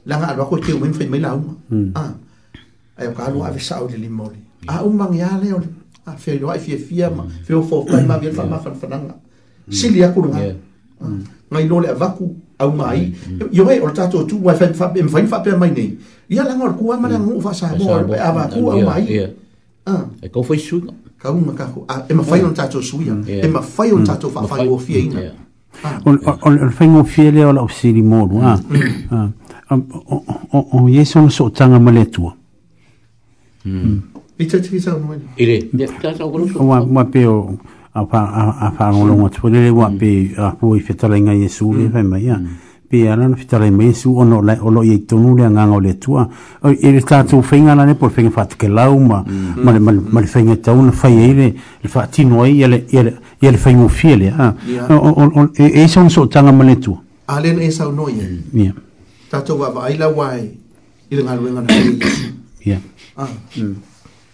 [0.06, 1.54] laga aloa koe teu mai faimai lauma
[2.98, 4.36] ae o ka alu ave saʻo i le lima ole
[4.66, 5.68] a umagia le ole
[6.20, 9.14] feloai fiafia ma feofofai mavia le faamafanafanaga
[9.72, 10.52] sili aku laga
[11.52, 11.88] ngai lo le
[12.58, 13.48] au mai mm-hmm.
[13.58, 15.90] yo e eh, o tato tu wa fa fa em fa fa pe mai nei
[16.30, 17.26] ia la ngor kua ma la mm.
[17.30, 19.28] ngu fa sa mo pe ava ku au mai
[19.86, 20.80] ah e ko foi su
[21.18, 22.54] ka un ka ko e ma fa yo mm.
[22.54, 23.24] tato su ia mm.
[23.28, 25.20] e ma fa yo tato fa fa go fie ina
[25.84, 26.00] ah.
[26.06, 29.30] on on fa go fie le ola usiri mo lu ah
[29.70, 32.30] o o ye so so tanga male tu
[33.64, 34.02] mm
[34.38, 37.58] ita tisa mo ile ya ta sa grupo wa ma pe o
[37.96, 39.96] a fa a fa ngolo le wa mm.
[39.96, 42.08] pe a pu i fetala nga Yesu le fa mm.
[42.08, 42.48] mai ya mm.
[42.88, 46.28] pe ala no fetala mai Yesu ono la ono i tonu le nga ngole tua
[46.62, 49.22] o i sta tu fainga na le por fainga fat ke lau ma
[49.62, 53.14] ma ma le fainga tau na fa ile le fa ti no ai ele ele
[53.40, 54.54] ele fa ngu fiele a
[55.60, 56.76] e e son so tanga ma le
[57.26, 58.14] ale e sa no e.
[58.50, 58.74] ye ya
[59.30, 60.50] ta tu va ai la wai
[61.10, 61.98] ile nga lu nga na e.
[62.64, 62.80] ya
[63.14, 63.28] a ah.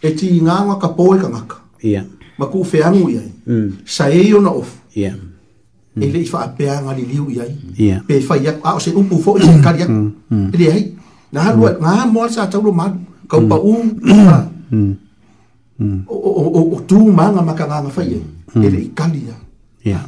[0.01, 1.45] e ti nga nga ka po ka nga
[1.85, 2.05] ya
[2.41, 3.85] ma ku feagu iai mm.
[3.85, 6.01] saei ona ofu mm.
[6.01, 7.53] e leʻi faapeaga liliu iai
[8.09, 10.01] pe faiaku a se upu foʻi se kali aku
[10.55, 10.83] e leai
[11.33, 12.97] gā moa le sa taulo malu
[13.31, 13.73] kau paʻū
[16.09, 18.23] o tumaga ma kagaga fai ai
[18.55, 18.65] mm.
[18.65, 19.21] e leʻi kali
[19.85, 20.01] ia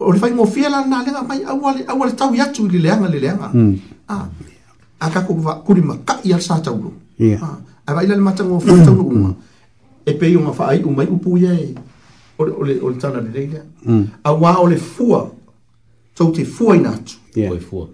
[0.00, 1.42] o le faigofia lana lega mai
[1.84, 3.48] aua le taui atu i leleaga leleaga
[5.02, 5.30] a kako
[5.66, 6.92] kulimakaʻi a le sa taulo
[7.90, 9.34] availa le matagofia taunuuga
[10.06, 11.74] e pei o mawhaai o mai upu ia e
[12.38, 13.60] ole, ole, ole tana le leila.
[13.86, 14.04] Mm.
[14.24, 15.28] A wā ole fua,
[16.14, 17.18] tau te fua i nātu.
[17.34, 17.50] Yeah.
[17.52, 17.88] Oe fua.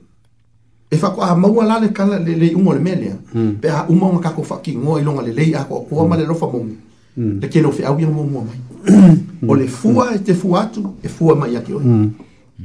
[0.90, 3.54] E whako a maua lale kala le lei ungo le melea, mm.
[3.60, 6.08] pe a uma unga kako whaki ngoa ilonga le lei a a koa mm.
[6.08, 6.76] ma le rofa mongi.
[7.16, 7.38] Mm.
[7.40, 8.60] Le kelo fe au ia mua mai.
[8.84, 9.48] Mm.
[9.48, 10.14] o le fua mm.
[10.14, 11.84] e te fua atu, e fua mai ake oe.
[11.84, 12.10] Mm.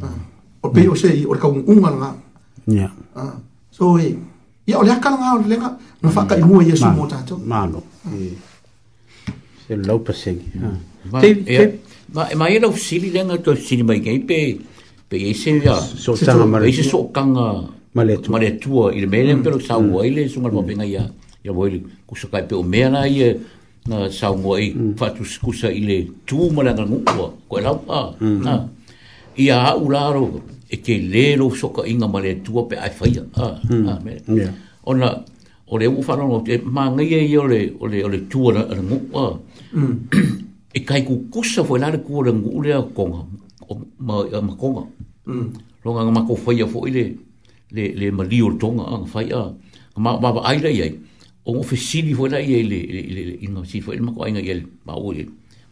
[0.02, 0.14] Ah.
[0.62, 2.14] O pei o se, o le kau unga nga.
[2.68, 2.92] Yeah.
[3.16, 3.34] Ah.
[3.72, 4.14] So e,
[4.68, 6.48] ia ole akala ngā o le lenga, na whaka i mm.
[6.48, 7.38] mua Yesu mō tātou.
[7.40, 7.48] Mālo.
[7.80, 7.84] Mālo.
[8.06, 8.16] Ah.
[8.20, 8.48] E-
[9.76, 11.78] laupasegi hmm.
[12.36, 14.40] mai lau sili lenga to sili mai gai pe
[15.10, 17.48] pe e se ya so tanga mare e se so kanga
[17.96, 20.40] mare tu mare tu il mele pero sa uai le so hmm.
[20.40, 20.42] hmm.
[20.46, 21.04] ngalpo penga ya
[21.44, 23.30] ya voi ku so kai pe o mea na ye
[23.88, 26.98] na sa uai fa tu ku sa ile tu mala na ngu
[27.50, 28.54] ko e la pa na
[29.38, 30.26] ia ularo
[30.70, 33.50] e ke lero so ka inga mare tu pe ai fa ya a
[33.92, 34.18] a me
[34.90, 35.10] ona
[35.70, 38.52] o le ufa no te ma ngai e o le ole ole o le tua
[38.90, 39.26] mu ngu a
[40.78, 43.04] e kai ku kusa fo la le ku le ngu le ko
[43.68, 43.74] o
[44.08, 44.16] ma ma
[45.84, 47.06] lo nga ma ko fo ia fo ile
[47.76, 49.42] le le ma li o tonga a fa ia
[50.06, 50.88] ma ma ba ai le ia
[51.48, 54.12] o fo si li fo la ia le le le ino si fo le ma
[54.16, 55.24] ko ai ngai le ba e o le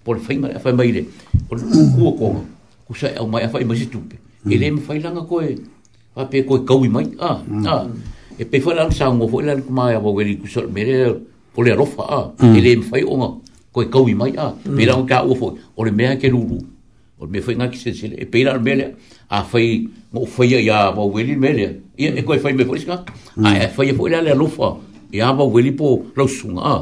[0.04, 1.02] por fa ma fa ma ile
[1.50, 2.44] o ku ku konga
[2.86, 4.00] ku sa o e ma fa ma si tu
[4.54, 4.74] ele mm.
[4.78, 5.52] me fa langa ko e
[6.32, 7.32] pe ko kau mai a
[7.76, 10.68] a mm e pe fo e lan sango fo lan kuma ya bo veri kusol
[10.72, 11.14] mere
[11.56, 12.22] pole rofa a
[12.58, 13.30] ele me fai onga
[13.74, 14.88] ko ka wi mai a pe mm.
[14.88, 15.08] lan mm.
[15.10, 16.58] ka o fo o le mea ke lulu
[17.20, 18.94] o me fai ngaki se sele e pe lan mele
[19.30, 23.04] a fai mo fai ya bo veri mele e ko fai me fo iska
[23.38, 23.46] mm.
[23.46, 24.78] a e fai fo lan le rofa
[25.12, 26.78] ya bo veri po lo sunga a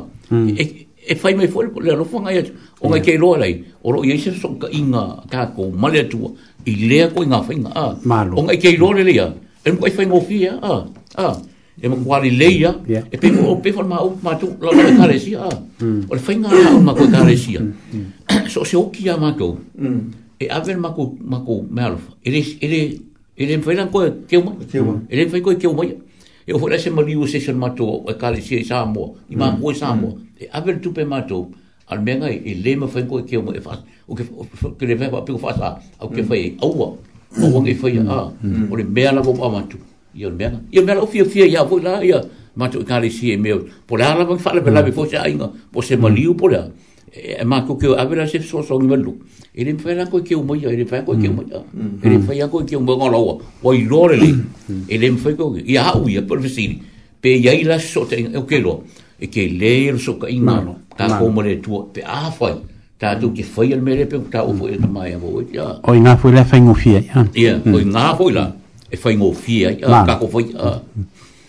[1.12, 2.36] e fai e, e me fo le rofa ngai
[2.84, 6.04] o ngai ke lo lai o ro ye se so ka inga ka ko male
[6.12, 6.20] tu
[6.68, 7.88] i le ko nga fai nga a
[8.36, 9.30] o ngai ke lo le ya
[9.66, 10.82] e mo fa e ngo fi ah
[11.26, 11.36] ah
[11.82, 14.70] e mo kwali leia e pe mo pe forma o ma tu la
[15.00, 15.12] ka mm.
[15.12, 15.50] le si ah
[16.12, 16.50] o fa nga
[16.86, 18.06] ma ko ka le si mm, mm.
[18.54, 19.48] so se o ki ama ko
[20.38, 22.80] e aver ma ko ma ko mal ele ele
[23.42, 24.54] ele fa lan ko ke mo
[25.10, 25.82] ele fa ko ke mo
[26.46, 28.86] e o fora se mo liu se se ma tu e ka le si sa
[28.86, 31.42] mo i ma ko sa mo e aver tu pe ma tu
[31.90, 34.24] al menga e le ma fa ko ke mo e fa o ke
[34.78, 35.68] ke le fa pe ko fa sa
[36.06, 36.94] o ke fa e au
[37.38, 38.32] mo wangi fa ya a
[38.72, 39.22] o le mea la
[40.18, 40.58] Ia bela.
[40.58, 42.02] tu yo le mea fia fia ya, ya vo lah.
[42.04, 42.24] ya
[42.56, 44.82] ma tu ka le si e meo po la la mo fa la pe la
[44.82, 46.68] bi ah, fo sa inga liu po la
[47.12, 49.16] e ma ko ke avera se so so ni velu
[49.54, 51.60] e le fa la ko ke mo ya e le fa ko ke mo ya
[52.00, 54.20] e le fa ke mo ngo lo o i lo le
[54.88, 56.22] e le fa ko ya u ya
[57.22, 58.84] pe ya i la so te o ke lo
[59.20, 61.20] e ke le so ka inga no ka
[61.60, 62.32] tu pe a
[63.00, 66.16] ta tu ki foi al mere pe ta ufo e mai avo ya o ina
[66.18, 68.46] foi la fa ngofia ya ya o ina foi la
[68.90, 70.48] e fa ngofia ya ka ko foi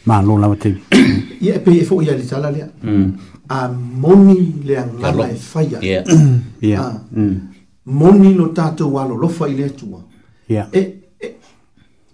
[0.07, 0.75] ma lo la te
[1.47, 3.09] ya e pe e foi ya li sala le mm.
[3.57, 3.59] a
[4.03, 6.03] moni le an la la fa ya ya
[6.61, 6.93] ya
[8.01, 9.87] moni lo ta tu lo lo fa ile tu
[10.51, 10.83] ya e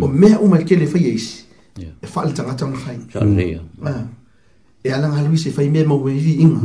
[0.00, 1.44] o mea o malke le fai esi,
[1.80, 2.98] e fai tangata ona fai.
[3.16, 6.60] E eh, ala nga luise, fai mea mau evi inga,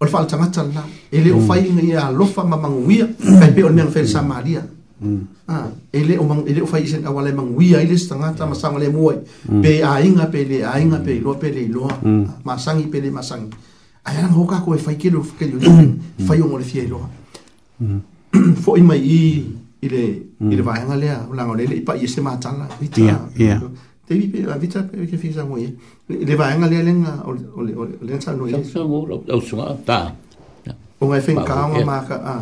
[0.00, 3.52] o le fai tangata la, e le o fai inga ia alofa ma manguia, kai
[3.54, 4.66] peo le mea fai samaria,
[5.92, 8.76] ele o mang ele o fai sen awale mang wi ai lis tanga ta masang
[8.78, 9.16] le muai
[9.62, 11.88] pe ai nga pe le ai nga pe lo pe le lo
[12.44, 13.48] masang i pe le masang
[14.04, 15.56] ai ran hoka ko e fai ke lo ke lo
[16.28, 17.19] fai o mo le fielo mm.
[18.60, 19.20] Fo'i mai i
[19.80, 20.02] i le
[20.52, 23.18] i le vaenga lea langa le i pa i se matala i ta
[24.06, 25.66] te vi pe vita pe ke fisa mo i
[26.08, 27.32] le vaenga lea lenga o
[27.66, 28.98] le o le lensa no i so mo
[29.32, 29.98] o sunga ta
[31.00, 32.36] o ngai fen ka nga ma ka a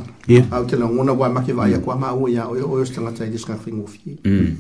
[0.54, 3.10] au te lango na wa ma ke vai kwa ma o ya o o stanga
[3.16, 4.10] tai dis ka fingo fi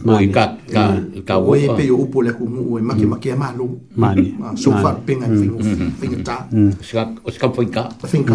[0.06, 0.44] mo i ka
[0.74, 0.84] ka
[1.28, 3.48] ka o i pe o po le ku mo o ma ke ma ke ma
[3.58, 3.66] lo
[4.00, 4.28] ma ni
[4.62, 5.58] so fa pe ngai fingo
[6.00, 6.36] fingo ta
[6.86, 7.02] ska
[7.36, 8.34] ska fen ka fen ka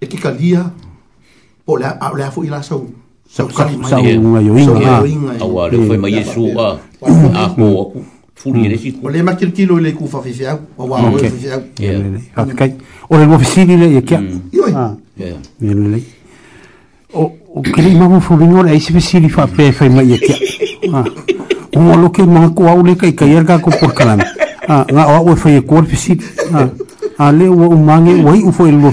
[0.00, 0.72] e que calía
[1.68, 2.88] pola a la foi la sou
[3.28, 6.66] sou cali mai sou unha yoinga sou yoinga ah, agora foi mai isu a
[7.36, 7.92] a ho
[8.32, 11.60] furi de sit pole mas kil kilo le kufa fi fiau wa wa fi fiau
[12.40, 12.70] okay
[13.12, 14.16] ora mo fisini le e que
[14.74, 16.00] ah yeah le
[17.12, 17.22] o
[17.60, 20.34] o kli mamu fo vinor e se fisini fa pe fa mai e que
[20.96, 21.04] ah
[21.76, 24.24] o mo lo que mo ko au le kai kai erga ko por kalam
[24.66, 26.24] ah nga o fo e kor fisini
[26.56, 26.68] ah
[27.20, 28.88] ale ua umange wai e ma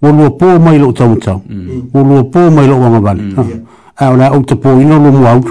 [0.00, 3.12] wo lo po mai lo lo po lo wa
[3.94, 5.50] ah ona o te po ino lo mo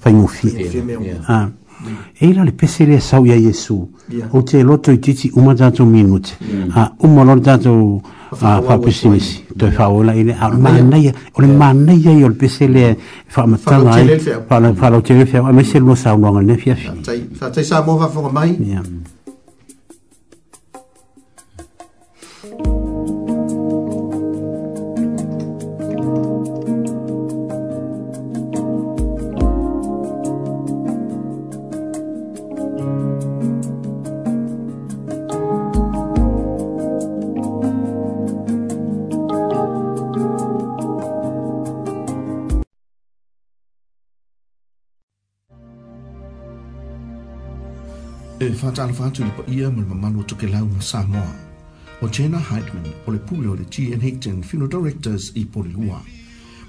[0.00, 1.20] fai mo fie.
[1.26, 1.50] Ah.
[2.18, 3.90] E la le pese le sau ia Yesu.
[4.32, 6.36] O te loto i titi uma dato minute.
[6.70, 8.00] Ah, uma lor dato
[8.40, 9.44] a fa pessimisi.
[9.56, 13.92] Toi fa ola ile a manai, o le manai ia le pese le fa matala
[13.92, 14.18] ai.
[14.18, 16.18] Fa la fa lo te fia, ma se lo sau
[17.38, 19.08] Sa sa mo va fo mai.
[48.80, 51.30] talofa atu i paia ma le mamalu o tokelau ma samoa
[52.02, 56.00] o jena hydman o le pule o le gn higton funeral directors i polilua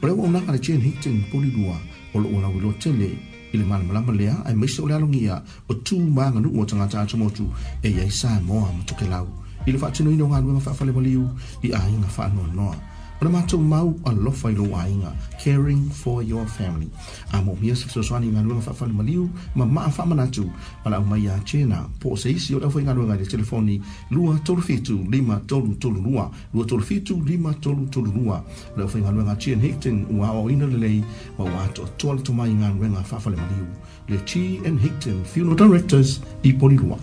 [0.01, 1.77] o le auaunaga le gn higton polilua
[2.13, 3.09] o loo lauiloa tele
[3.53, 7.47] i le malamalama lea ae maise o le alogia o tumaganuu o tagata atomotu
[7.83, 9.27] e iai samoa ma tokelau
[9.65, 11.27] i le faatinoina o galuega faafale maliu
[11.63, 12.75] i aiga faanoanoa
[13.23, 16.89] o le mau alofa i lou uh, caring for your family
[17.33, 20.49] Amo moumia se fesoasoani i galuega faafalemaliu ma maa faamanatu
[20.85, 23.81] ma le aumai iā tena po o se isi o le lima i le telefoni
[24.11, 28.41] 237533 237533
[28.77, 31.03] le aufaigaluega tian higton ua aʻoaʻoina lelei
[31.37, 33.67] ma ua atoatoa le tomai i galuega faafalemaliu
[34.09, 36.97] le t and higton funeral directors i polilua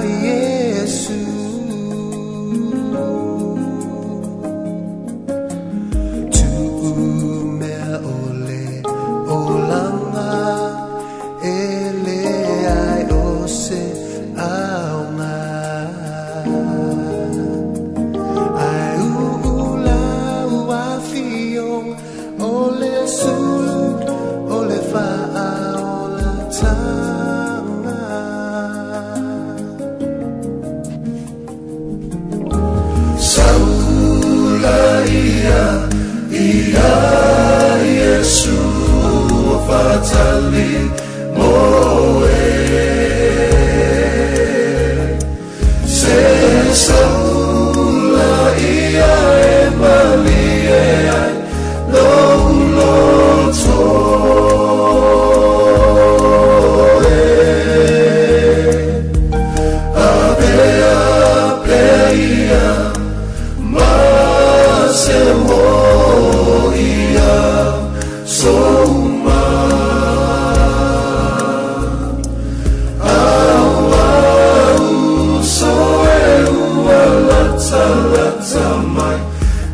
[77.59, 79.19] Salat zaman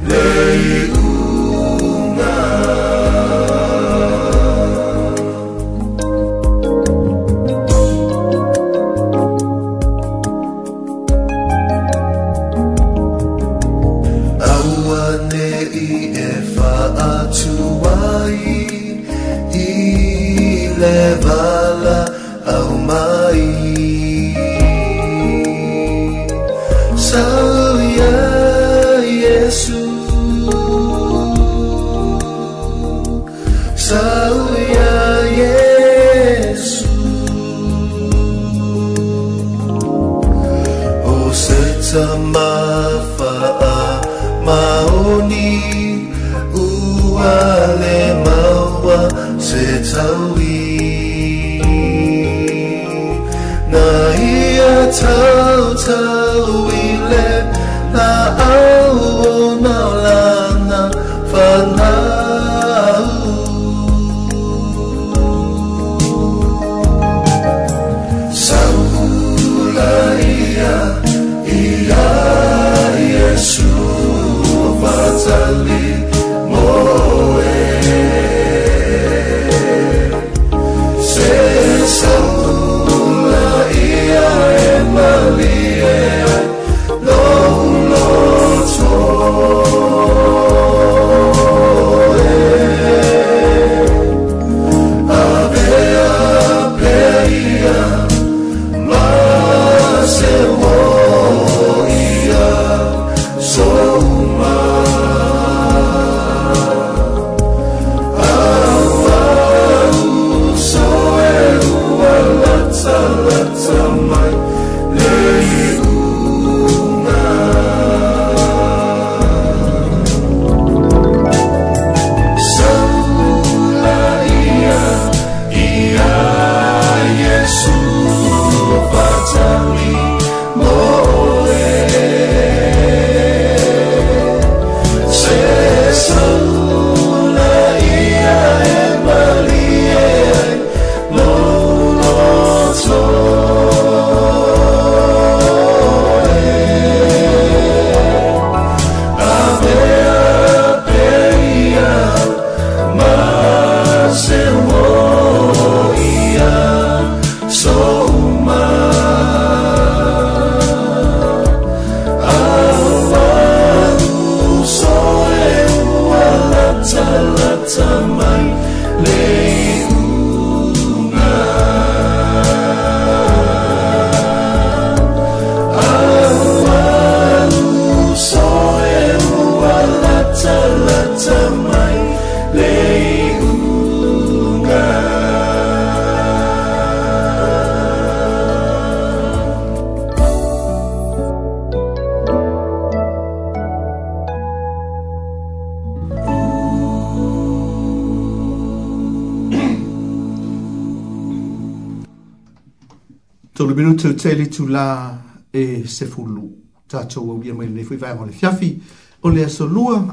[0.09, 0.94] Leyla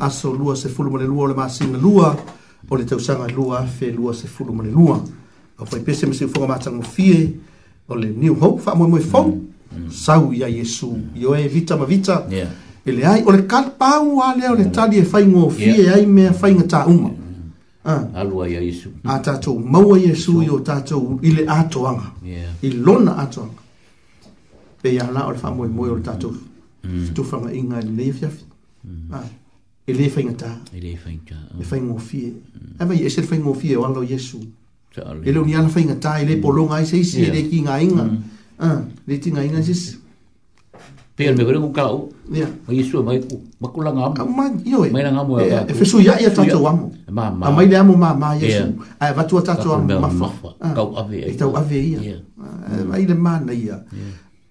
[0.02, 2.16] aso lua sefulu ma le lua o le masina lua
[2.68, 5.00] o le tausaga lua afe lua sefulu ma le lua
[5.58, 7.32] apai pese ma siufoga matagofie
[7.88, 9.42] o le new hope faamoemoe fou mm.
[9.84, 9.90] mm.
[9.90, 12.26] sau ia iesu ioe vita ma vita
[12.86, 14.72] e leai o le kalapau a lea o le mm.
[14.72, 17.10] tali e faigofie ai mea faiga tauma
[17.84, 18.08] ah.
[19.04, 22.10] a tatou maua iesu i tatou i le atoaga
[22.62, 23.60] i lona atoaga
[24.82, 26.34] pe ia la o le faamoemoe o le tatou
[27.06, 28.51] fitufagaiga i lenei afiafi
[29.92, 30.10] e le ah.
[30.14, 32.32] fai ngata e le fai ngata e fai ngofie
[32.80, 34.38] e vai eser fai ngofie o alo Yesu
[35.22, 36.40] e lo ni ala fai ngata e le mm.
[36.40, 38.18] polonga e seisi e le ki nga inga mm.
[38.58, 39.98] ah, le ti nga inga sis
[41.16, 44.88] pe al mekore kukau ma Yesu e lah maiku makula nga amu ma iyo e
[44.88, 44.92] eh.
[44.92, 47.60] maina nga amu e eh, fesu ya ia ya, tato amu ma ma ah, ma
[47.64, 48.64] ile amu ma ma Yesu
[48.96, 50.30] e vatua tato amu mafa
[50.72, 53.76] kau ave e eh, tau ave ia e vai le mana ya.
[53.76, 53.76] ia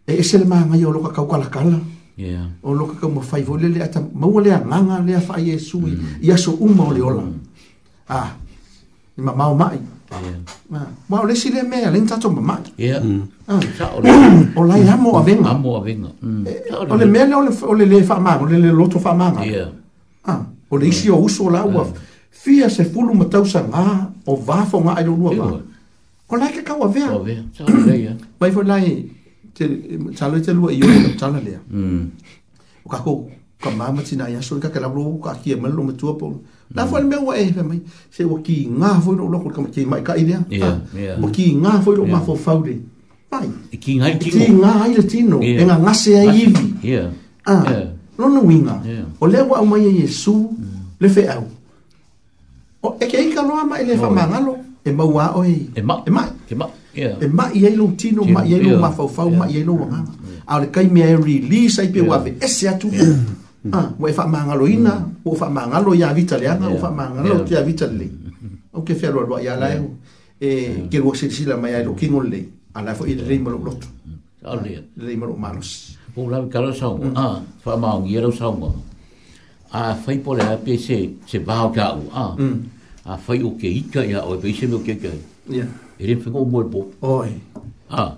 [0.06, 1.91] e eser ma nga iyo loka kau kalakala e
[3.02, 5.98] ka mo fai vo lele ata mo le nga nga le fa ye su i
[5.98, 6.22] mm.
[6.22, 6.90] ya so uma ha.
[6.94, 7.24] o le ola
[8.14, 8.30] ah
[9.18, 9.78] ni ma mau mai
[10.70, 10.80] ma
[11.10, 13.02] ma le si le me le nta to ma ma ya
[13.50, 13.92] ah
[14.56, 16.12] o la ya mo a venga mo a venga
[16.78, 17.34] o le me le
[17.74, 19.66] o le le fa ma o le le loto fa ma ya
[20.30, 21.82] ah o le si o uso la wa
[22.30, 25.58] fia se fulu mo tau sa nga o va fo nga ai lo lo ba
[26.32, 28.78] o la ka ka wa ve ya ba fo la
[29.52, 29.66] te
[30.18, 30.86] talo te lo yo
[31.20, 32.06] talo le ya mm
[32.86, 33.14] o ka ko
[33.62, 36.34] ka mama tina ia so ka kala ro ka ki ma lo matua po
[36.74, 37.80] la fo me wa e fe mai
[38.10, 40.36] se wa ki nga fo lo ko ka ki mai ka ile
[41.22, 42.74] wa ki nga fo lo ma fo fau de
[43.30, 43.48] pai
[43.78, 44.30] ki nga ki
[44.62, 46.46] nga ile tino e nga nga se ai
[46.82, 46.98] vi
[47.46, 47.64] ah
[48.18, 48.76] no no winga
[49.22, 50.36] o le wa mai yesu
[51.02, 51.46] le fe au
[52.86, 56.02] o e ke ka lo ma ile fa mangalo e mau a o e ma
[56.08, 56.68] e ma e ma
[56.98, 57.46] e ma
[57.80, 59.88] lo tino ma lo ma fo ma lo wa
[60.52, 64.94] a le kai mea e release ai pe ua ve ese atu ua e faamagaloina
[65.24, 68.12] ua faamagalo ia avita leaga ua faamagalo te avita lelei
[68.76, 69.80] au ke fealualuaʻi a lae
[70.38, 70.50] e
[70.92, 72.44] ke lua silasila mai ai loo kigo lelei
[72.76, 73.88] alae foʻi lelei ma loo loto
[75.00, 77.26] lelei ma loo malosi o lawe kala sauga a
[77.64, 78.72] faamaugia lau sauga
[79.72, 80.98] a fai po le ape se
[81.28, 82.36] se vao ka u a
[83.08, 85.16] a fai o ke ika ia o e peise me o ke ika
[85.48, 87.32] ia e le fenga o mo e po oi
[87.88, 88.18] a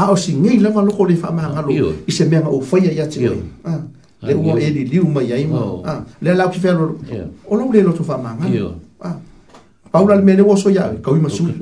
[0.00, 1.68] a o singei lava loko ah, ah, le faamagalo
[2.06, 3.40] i se mea maoufaia ia te oe
[4.22, 5.82] le ua e liliu mai ai ma oh.
[5.84, 6.96] ah, le alau ki fealo
[7.48, 8.74] o lou le loto faamagalo
[9.92, 11.54] paula le mea le ua soia oe kauima sui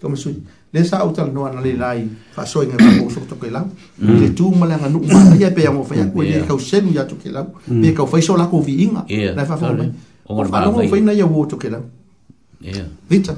[0.00, 0.42] kauima sui
[0.72, 3.66] le sa au talanoa na le lai faasoiga fakoso tokelau
[3.98, 4.20] mm.
[4.20, 5.54] le tu ma le aganuu manaia mm.
[5.54, 7.46] pe ago fai aku e kauselu iā tokelau
[7.82, 9.02] pe kaufai so lakou viiga
[9.36, 9.90] na faafagomai
[10.28, 11.82] o faalogo faina ia uō tokelau
[13.10, 13.34] vita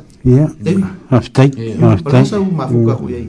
[1.10, 1.50] aftai
[1.92, 3.28] aftai palasa u mafuka koiai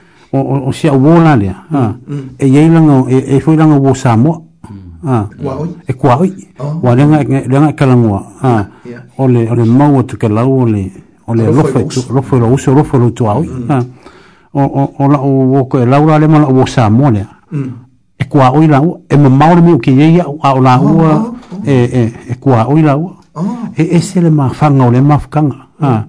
[0.33, 1.93] o o sia uola le ha
[2.39, 4.47] e ye lang e foi lang o samo
[5.03, 5.27] ha
[5.87, 6.31] e kwa oi
[6.81, 8.65] wa lenga lenga kalangwa ha
[9.17, 10.91] ole ole mau tu ke lau ole
[11.27, 13.79] ole lofe lofe lo uso lofe lo tu oi ha
[14.53, 15.01] o o o ah.
[15.01, 15.23] mm, mm.
[15.57, 16.11] E, o ko e laura mm.
[16.11, 16.15] ah.
[16.15, 16.19] oh.
[16.19, 16.61] le mala ah.
[16.61, 17.25] o samo le
[18.17, 18.79] e kwa oi la
[19.09, 21.35] e ma mau le mi ke ye a o la o
[21.65, 22.95] e e e kwa oi la
[23.75, 26.05] e ese le ma fanga o ma fanga ha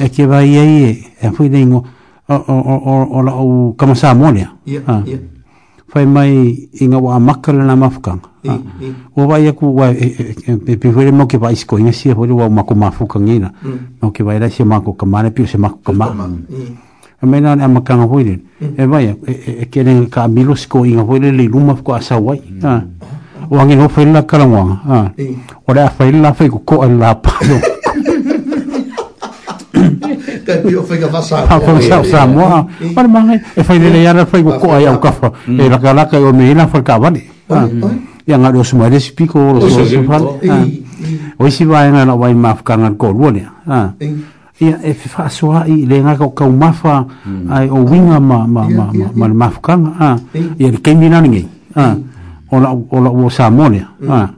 [0.00, 0.90] e ke vai ye
[1.24, 1.95] e foi lengo
[2.28, 5.18] o o o o kama sa monia ya ya
[5.86, 8.18] fai mai e e, e, inga wa makala na mafukan
[9.16, 12.74] o vai ku wa pe pe vole mo ke vai skoina si vole wa mako
[12.74, 13.50] mafukan ina
[14.02, 16.28] mo ke vai la mako kama ne pio si mako kama
[17.22, 19.14] mai na na makanga hoile e vai
[19.62, 22.82] e ke ne ka milo sko inga hoile le luma ko asa wai ha
[23.50, 25.12] o angi no fai na kala mo ha
[25.70, 26.82] ora fai na fai ko ko
[27.22, 27.30] pa
[30.46, 31.46] Tapi o fai ka fasa.
[31.46, 32.42] Ha fai sa sa mo.
[32.92, 35.28] Ma ma e fai de leyar fai ko ko ya ka fa.
[35.46, 37.22] E la kala ka o mina fai ka vani.
[38.26, 40.18] Ya nga dos mare si piko o so so fa.
[41.38, 43.42] O si va en la vai ma fka nga ko lo ne.
[43.70, 43.94] Ha.
[44.56, 47.04] Ya e fa so ai le nga ko ka ma fa
[47.50, 49.90] ai o winga ma ma ma ma ma fka nga.
[49.98, 50.16] Ah.
[50.16, 50.38] Ha.
[50.58, 51.42] Ya ke mina ni.
[51.76, 51.86] Ha.
[52.50, 53.82] O la o la o sa mo ne.
[54.10, 54.30] Ha.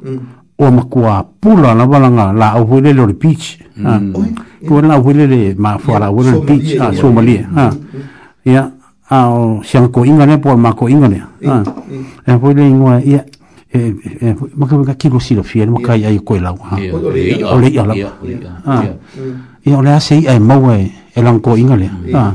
[0.58, 3.84] o makua pula na nga la au hule lo beach mm.
[3.86, 3.94] ha
[4.66, 7.70] ko la hule le ma fo la hule beach ha somali ha
[8.44, 8.66] ya
[9.10, 11.22] ah, siang ko inga ne po ma ko inga ne
[12.26, 13.22] e hule inga ya
[13.72, 17.10] e e ma ka ka kilo silo fiel ma ka ya ko la ha o
[17.62, 17.94] le ya la
[18.66, 18.84] ha
[19.78, 22.34] o le ase ai mo e e lang ko inga le eh, ha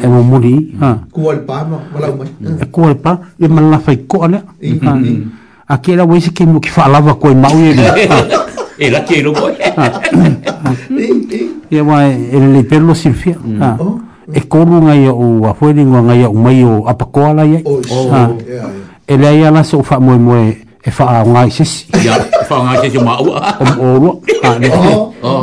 [0.00, 2.08] e mo muri ha ko pa ma wala
[2.40, 4.40] mai ko pa e ma la fai ko le
[5.68, 7.48] a ke que wese ke mo ki fala va ko ma
[8.76, 9.48] e la ke lo ko
[11.70, 14.32] ya wa el le per lo silfia mm.
[14.32, 17.44] e koru aí o wa fo ni nga ya o mai o apa ko ala
[19.06, 20.34] ela ya la so mo mo
[20.86, 22.12] e fa a ngai sis ya
[22.44, 24.10] fa ngai sis ma u o o
[24.44, 24.68] a le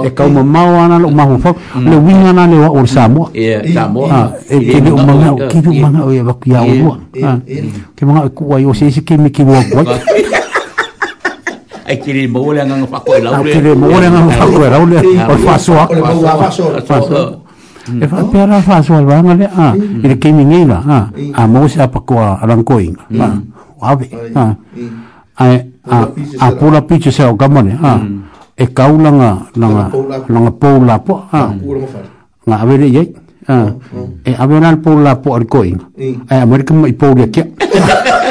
[0.06, 1.50] e ka ma ma wa na lo ma ho fa
[1.82, 4.78] le winga na le wa ur sa mo ya eh, sa mo ha e ke
[4.80, 6.94] di ma na ke di ma na o ya ba ku ya o
[7.26, 7.42] ha
[7.98, 9.82] ke ma ku wa yo sis ke mi ki wa ba
[11.90, 14.22] ai ke le mo le nga fa ko la ule ke le mo le nga
[14.38, 14.98] fa ko la ule
[15.42, 15.74] fa so
[17.98, 19.74] e fa pe ra fa so ba ngale a
[20.06, 23.10] ile ke mi ngina ha a mo sa pa ko a lan ko ing ha
[23.10, 23.42] hmm.
[23.82, 24.38] ah, hmm.
[24.38, 25.01] ha
[25.42, 25.98] ai a
[26.46, 28.20] a pula piche se o kamone a mm.
[28.64, 29.30] e kaulanga
[29.62, 29.86] langa
[30.34, 31.50] langa pola po a
[32.48, 33.58] nga avere ye a ờ,
[33.96, 34.00] ờ.
[34.30, 35.70] e avere al pola po ar koi
[36.30, 37.46] ai amerika mai pola kia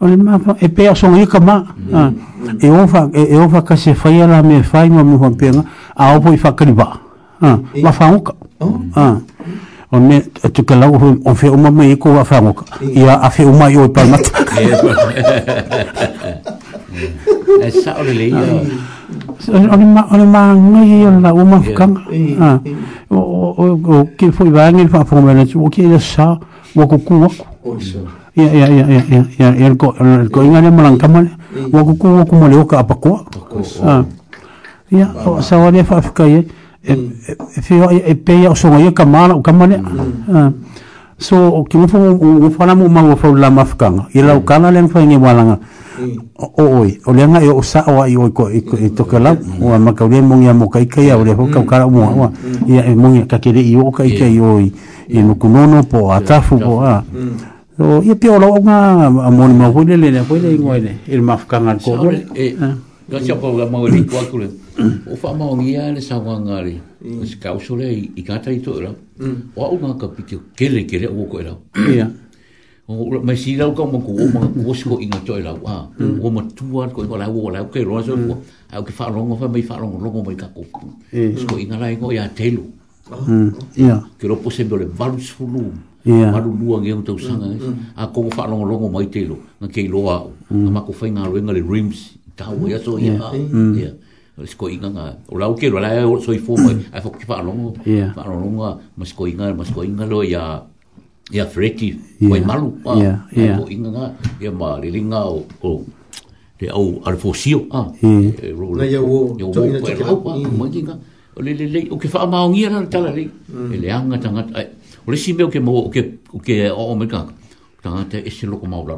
[0.00, 1.66] O le mapa e pea so i kama.
[2.60, 5.64] E o fa e o fa kase fai ala me fai mo mo penga
[5.96, 7.00] a o poi fa kriba.
[7.40, 8.20] Ma fa un.
[8.98, 9.22] Oh.
[9.92, 10.20] O me
[10.52, 12.52] tu cala o o fe o mo me ko fa un.
[13.08, 14.28] a fe o mai o pa mat.
[17.62, 18.60] E sa o le O
[19.48, 22.04] Oni ma oni ma o la o ma kanga.
[23.08, 26.36] O o o ke foi va ngi fa fo me o ke sa
[26.76, 27.28] o ko ku o.
[28.36, 29.96] ya ya ya ya ya ya ya ko
[30.28, 31.24] ko inga ne malang kamal
[31.72, 33.24] wa ku ku ku male oka apa ko
[34.92, 36.44] ya o sa wa fa fa kai e
[37.64, 39.72] fi o e pe ya so ngai kamal kamal
[41.16, 41.96] so kita ki mo fo
[42.52, 43.32] fo na mo ma fo
[43.80, 45.56] kanga Ia o ada yang fa ngi malanga
[46.36, 48.60] oh, oh, o le nga o sa wa yo ko i
[48.92, 49.32] to kala
[49.64, 52.28] o ma ka le mo ngi mo kai kai o le ho ka kala mo
[52.28, 52.28] wa
[52.68, 53.88] ya mo ngi ka no
[55.88, 57.00] po atafu po a ha.
[57.00, 57.55] hmm.
[57.78, 60.98] o ia pia o launga a moni ma hui nele ne hui nei ngoi ne
[61.08, 64.48] il ma fuka ngan ko ngore e ka sia pa ma hui kua kule
[65.10, 67.20] o fa ma ongi a le sa wangare mm.
[67.20, 69.50] o si kau sole i kata i to ura e mm.
[69.54, 72.10] o a unga ka piti o kele kele o ko ura e ia
[72.88, 75.32] o ura mai si rau ka ma ko o ma ko si ko inga to
[75.34, 76.20] ura e a ah, mm.
[76.24, 78.16] o ma tua ko i ko lai o lai o ke roa so
[78.72, 80.64] a o ke fa rongo fa mai fa rongo rongo mai ka ko
[81.12, 81.36] eh.
[81.36, 82.75] si ko inga lai ngoi a telu ia
[83.76, 84.18] ia mm.
[84.18, 85.70] ke ropo se bele valus fulu
[86.02, 87.54] ia maru lua ngeu tau sanga mm.
[87.54, 87.70] Eh?
[87.70, 87.76] mm.
[88.02, 90.64] a ko fa longo longo mai te lo na ke lo a mm.
[90.66, 93.14] na ma ko fa ngalo ngale rims ta o ya so ia
[93.78, 93.92] ia
[94.42, 96.98] es ko inga nga o la o ke lo la so i fo mai a
[96.98, 97.78] fo ki fa longo
[98.16, 100.66] fa longo mas ko inga mas ko inga lo ya
[101.30, 101.94] ya freti
[102.26, 102.98] mai maru pa
[103.30, 104.06] ia ko inga nga
[104.42, 105.70] ia ma le linga o o
[106.58, 110.14] le au alfosio ah e rola ya wo to ina to ka
[110.58, 111.06] mai
[111.38, 113.24] o le le le o ke wha maongia na tala le
[113.74, 114.68] e le anga tangata ai
[115.06, 116.00] o le simeo ke mo o ke
[116.32, 117.20] o ke o o meka
[117.84, 118.96] tangata e se loko maula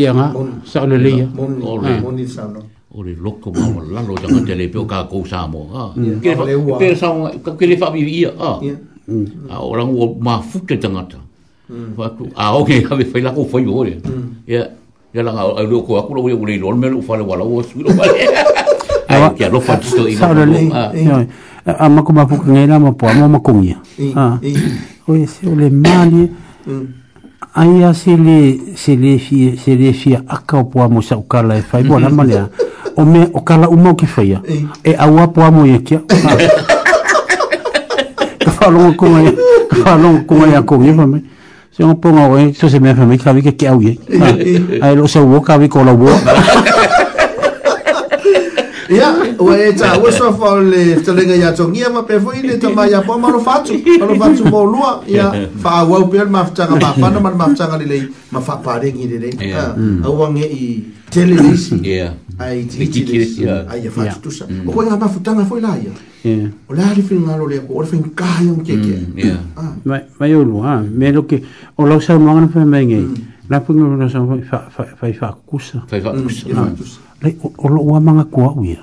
[0.00, 0.26] ia nga
[0.72, 1.90] sauna le ia o le
[2.96, 5.82] o le loko maula lalo tangata le pe o ka kou sa mo ha
[6.22, 7.08] ke le sa
[7.58, 8.50] ke le wha bibi ia ha
[9.50, 11.18] a o rangu o mafute tangata
[12.42, 13.94] a o ke ka me whai lako whai o le
[14.54, 14.62] ia
[15.14, 17.62] ia langa o le ko aku lo o le lor me lo whale wala o
[17.68, 18.20] suiro wale
[19.10, 20.14] Ai, kia lo fatu sto i.
[20.18, 20.58] Sa le.
[21.66, 23.76] a ma kuma pu ngai la ma po ma ma kong ia
[24.14, 24.38] a
[25.06, 26.30] o se o le mali
[27.54, 31.16] ai asili se le se le fi se le fi a ka po mo sa
[31.16, 32.48] ukala e fai bona ma hmm.
[32.96, 34.38] o me o kala umo ki fai
[34.84, 35.98] e a wa po mo ye ki
[38.38, 39.34] ka fa lo ko ngai
[39.70, 41.20] ka fa lo ko ngai a kong ia
[41.74, 43.98] se o ponga o so se me fa me ka vi ke ke au ye
[44.82, 46.10] ai lo se wo ka vi ko la wo
[48.86, 52.56] Ya, we eh, ta we so for le telenga ya tongia ma pe foi ni
[52.58, 55.26] ta ma ya po ma lo fatu, lo fatu mo lo ya
[55.58, 57.98] fa wa pe ma fta ka ma fa na ma fta ka le le
[58.30, 59.30] ma fa pa de ngi de de.
[59.48, 59.60] Ya.
[59.60, 61.80] Ha, ah, au wange eh, i telelisi.
[61.82, 62.14] Ya.
[62.38, 63.64] Ai ti ti ki ya.
[63.68, 64.14] Ai ya fatu ya.
[64.22, 64.44] tu sa.
[64.66, 65.92] O ko ma fta na foi la ya.
[66.68, 68.94] O la ri fin ngalo le ko o fin ka yo ke ke.
[68.94, 68.98] Ya.
[68.98, 69.36] Hmm, ya.
[69.56, 69.64] Ha.
[69.84, 71.42] Mai mai o lo ha, me lo ke
[71.74, 73.00] o lo sa ma na fa me ngi.
[73.50, 75.82] La pungu no sa fa fa fa fa kusa.
[75.90, 76.46] Fa fa kusa.
[76.54, 77.05] Hmm, ha.
[77.22, 78.76] le o lo wa manga kwa au ya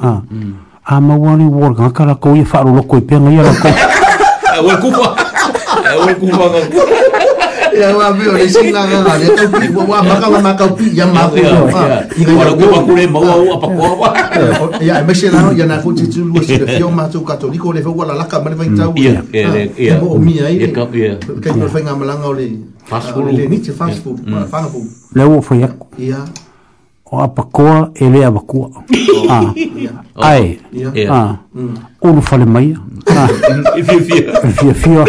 [0.00, 0.20] a a ah.
[0.30, 1.02] mm.
[1.06, 3.68] ma wa ni wa ga kala ko ia fa lo ko pe nga ia ko
[4.68, 5.12] wa ku fa
[6.04, 6.60] wa ku fa ga
[7.78, 10.36] ya wa bi o ni sin ga ga le to pi wa ma ka wa
[10.40, 11.36] ma ka pi ya ma ko
[11.72, 14.08] fa i ga ko wa ku le ma wa wa pa ko wa
[14.84, 17.24] ya me e se la ya na ko ti tu lo si yo ma tu
[17.24, 19.22] ka to ni ko le fo wa la la ka ma le va ta ya
[19.32, 22.28] ya ah, ya mi ai ya ka ya ka ni fa nga ma la nga
[22.28, 22.52] o le
[22.84, 24.84] fast food le ni ti fast food ma fa na fu
[25.14, 26.22] le wo fo ya ya
[27.10, 28.68] o apakoa e le avakua.
[28.74, 28.84] Oh.
[29.30, 29.52] Ah.
[29.54, 29.92] Yeah.
[30.16, 30.58] Ai.
[30.72, 31.12] Yeah.
[31.12, 31.38] Ah.
[32.22, 32.50] fale mm.
[32.50, 32.76] maia.
[33.08, 33.26] Ah.
[33.84, 34.52] fia fia.
[34.56, 35.04] fia fia.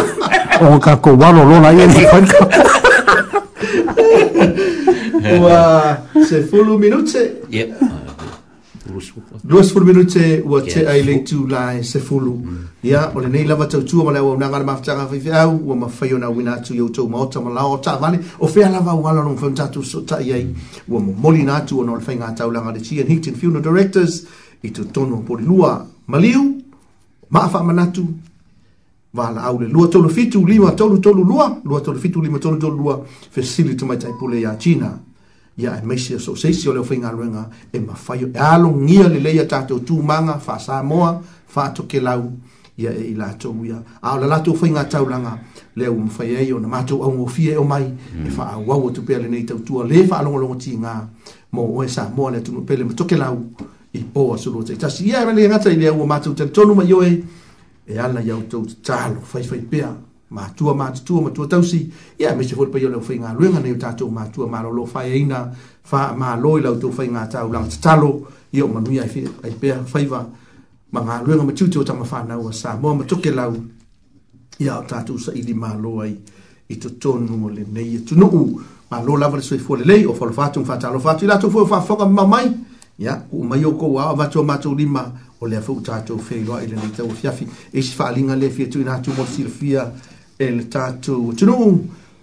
[0.62, 2.38] O ka ko walo lona ia ni fanka.
[5.40, 5.98] Ua,
[6.28, 7.44] se fulu minute.
[7.50, 7.78] Yep.
[9.50, 12.40] luasfulu minute ua teʻai leitu la sefulu
[12.84, 16.54] ia o lenei lava tautua ma le auaunaga le mafutaga faifeau ua mafai ona auina
[16.56, 19.84] atu i outou maota ma lao o taavale o fea lava auala loga fauna tatou
[19.84, 20.56] soʻotaʻi ai
[20.88, 24.26] ua momolina atu ona o le faigatau le tian higton funeral directors
[24.64, 26.56] i totonu polilua ma liu
[27.30, 28.06] ma afaamanatu
[29.14, 32.78] valaau le lua tolu fitu lima tolu tolu lua lua tolu fitu lima tolu tolu
[32.78, 35.00] lua fesili tamaitaipule iā tina
[35.60, 39.80] ia e maise o souseisi o le ofaigaluega e mafai e alogia lelei a tatou
[39.82, 42.32] tumaga faasamoa faatokelau
[42.78, 45.06] ia e i latou ia a o le latou faigatau
[45.76, 47.92] le ua mafai ai ona matou augaofie e o mai
[48.26, 48.90] e faaauau mm.
[48.90, 51.08] atu pea lenei tautua lē faalogologo tigā
[51.52, 53.38] mo oe samoa le atunuu pele ma tokelau
[53.94, 56.94] i pō asulu o taitasi ia e male gata i lea ua matou talitonu mai
[56.94, 57.12] oe
[57.88, 59.92] e ala iau tou tatalo faifai pea
[60.30, 64.12] matua matutua matua tausi ia me se foi pai o leu faigaluega nei o tatou
[64.12, 65.50] matua malolo faeaina
[65.92, 67.50] faamālō i lautou faigatau
[67.82, 68.22] talo
[68.54, 69.04] ia o manuia
[69.44, 70.28] ai pea faiva
[70.92, 73.54] ma galuega ma tiutiu o tamafanau a samoa ma toke lau
[74.60, 76.16] ia o tatou saʻili mālō ai
[76.70, 78.46] i totonu o lenei e tunuu
[78.92, 81.68] mālō lava le soifua lelei o falofa atu faatalofa atu i latou foi e o
[81.68, 82.52] faafoga mamai
[83.00, 85.10] ia uu mai o kou ao avatua matou lima
[85.42, 89.30] o le afou tatou feiloaʻi lenei tauafiafi e isi faaliga le fiatuina atu mo le
[89.36, 89.90] silafia
[90.40, 91.80] el tatu tunu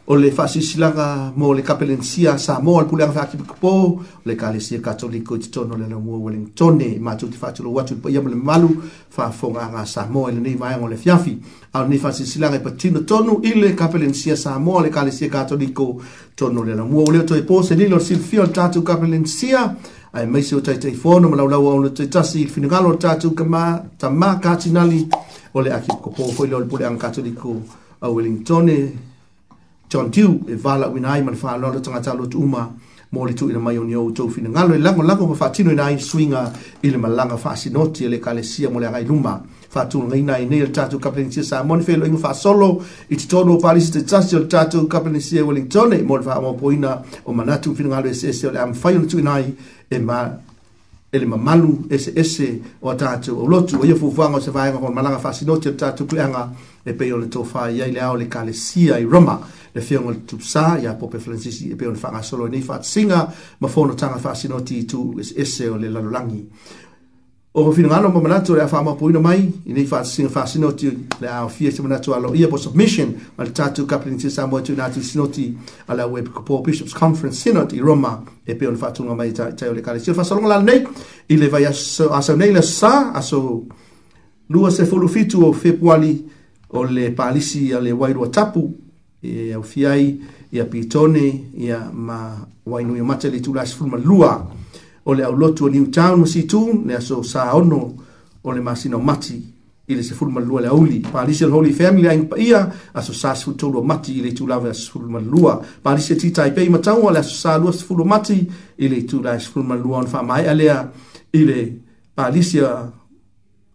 [0.06, 5.76] o le faasisilaga mo le kapelensia samoa le puleaga faakipokipo le kalesia katoliko i totono
[5.76, 8.68] le alaugua ua legatone matou te faatulou atu i le paia ma le mamalu
[9.10, 11.36] faafogaaga samoa i lenei vaega o le fiafi
[11.74, 16.00] a lenei faasisilaga i patino tonu i le kapelensia samoa le kalesia katoliko
[16.36, 19.74] tono le alaugua ua lea toe po selilo o le silifia o le tatou kapelensia
[20.12, 24.38] ae maisi o taitaifono ma laulau aona taitasi i le finagalo o le tatou tamā
[24.40, 25.06] katinali
[25.54, 27.56] o le akipokopo foi lea le puleaga katoliko
[28.00, 28.90] au Wellingtone
[29.90, 32.68] John Dew e vala wina ai mana whanau le tangata lotu uma
[33.12, 35.84] mo le tuina mai oni o tau fina ngalo e lango lango ma whatino ina
[35.84, 36.52] ai swinga
[36.82, 39.40] i le malanga whaasinoti e le kalesia mo le agai luma
[39.72, 43.54] whātūna ngai nai nei le tātou kapenisia sa moni whelo inga whasolo i te tono
[43.54, 47.74] o palisi te tasi o le tātou kapenisia Wellingtone mo le wha amapoina o manatu
[47.74, 49.54] fina ngalo e sese o le am whaiona tuina ai
[49.90, 50.32] e ma
[51.12, 52.46] ele mamalu e ese ese
[52.82, 56.06] o tātou o lotu o ia o se vaenga kon malanga whasinoti o tātou
[56.84, 59.40] e pei o le tōwha ia i le ao le kalesia i Roma
[59.74, 63.34] le whiongo le tupsa ia Pope Francis e pei o le whangasolo e nei whaatsinga
[63.60, 64.84] ma tanga Fasinoti
[65.36, 65.76] ese ese o
[67.56, 70.44] o ko fina ngalo mama nato le afa mapoina mai i nei fa singa fa
[70.44, 74.28] sinoti le a fia se nato alo ia po submission ma le tatu kapling se
[74.28, 75.56] samo tu nato sinoti
[75.88, 79.80] ala web ko bishops conference sinoti Roma e pe on fatunga mai ta ta le
[79.80, 80.84] kale se fa salonga la nei
[81.28, 83.64] ile le vai aso aso nei le sa aso
[84.50, 86.26] lua se folu fitu o fe februari
[86.76, 88.68] o le palisi ale wairua tapu
[89.22, 90.20] e au fiai
[90.52, 92.36] ia pitone ia ma
[92.66, 94.44] wainu ia mate le tulasi fulma lua
[95.06, 97.94] o le aulotu o Newtown ma situn le aso saono
[98.42, 99.38] o le masino mati
[99.88, 103.84] i le sefulumalua le auli palisi o le holy family aiga paia aso sa sefulutolu
[103.84, 108.48] mati i le itulava sefulumalua palisi e titaipei matauga o le aso salua sefulu mati
[108.78, 110.78] i le itula sefulumalua ona faamaeʻa lea
[111.32, 111.72] i le
[112.16, 112.60] palisi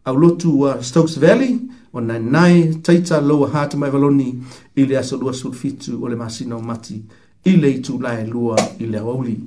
[0.06, 1.58] aulotu a stokes valley
[1.94, 4.36] o nainai taita loua hata ma evaloni
[4.76, 7.02] i le aso lua sefulufitu o le masino mati
[7.46, 9.40] i le itulae lua i le auauli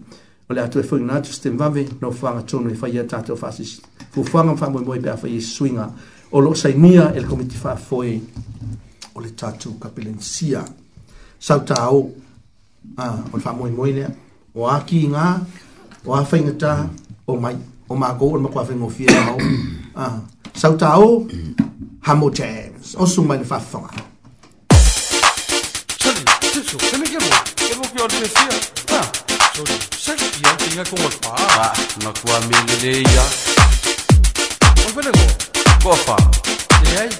[0.48, 3.80] o le atu e fuinga natu ste mvave no whanga tonu e whaia tātou whasis.
[4.12, 5.88] Fu whanga mwhamoe moe pe a whaia suinga
[6.32, 8.20] o lo sai mia le komiti wha foe
[9.14, 10.64] o le tātou kapelensia.
[11.40, 12.02] Sau tāo
[12.98, 14.10] ah, o le whamoe moe nea
[14.54, 15.28] o aki ngā
[16.04, 16.76] o a whainga tā
[17.26, 17.56] o mai
[17.88, 19.40] o mākou o makua whainga o fia mau.
[19.96, 20.20] Ah,
[20.54, 21.24] sau tāo
[22.04, 24.02] Hamo James o sumai le whawhanga.
[24.68, 28.73] Chali, tisho, kene kemo, kemo ki o le mesia.
[30.74, 31.72] venga con papá.
[32.02, 33.22] No con mi idea.
[34.76, 36.04] ¿Cómo fue el negocio?
[36.04, 36.16] Papá.
[36.16, 36.80] Tá?
[36.82, 37.10] ¿Qué hay?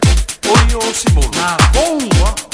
[0.51, 1.31] Hoy yo, Simón.
[1.37, 2.54] Ah, ¿cómo?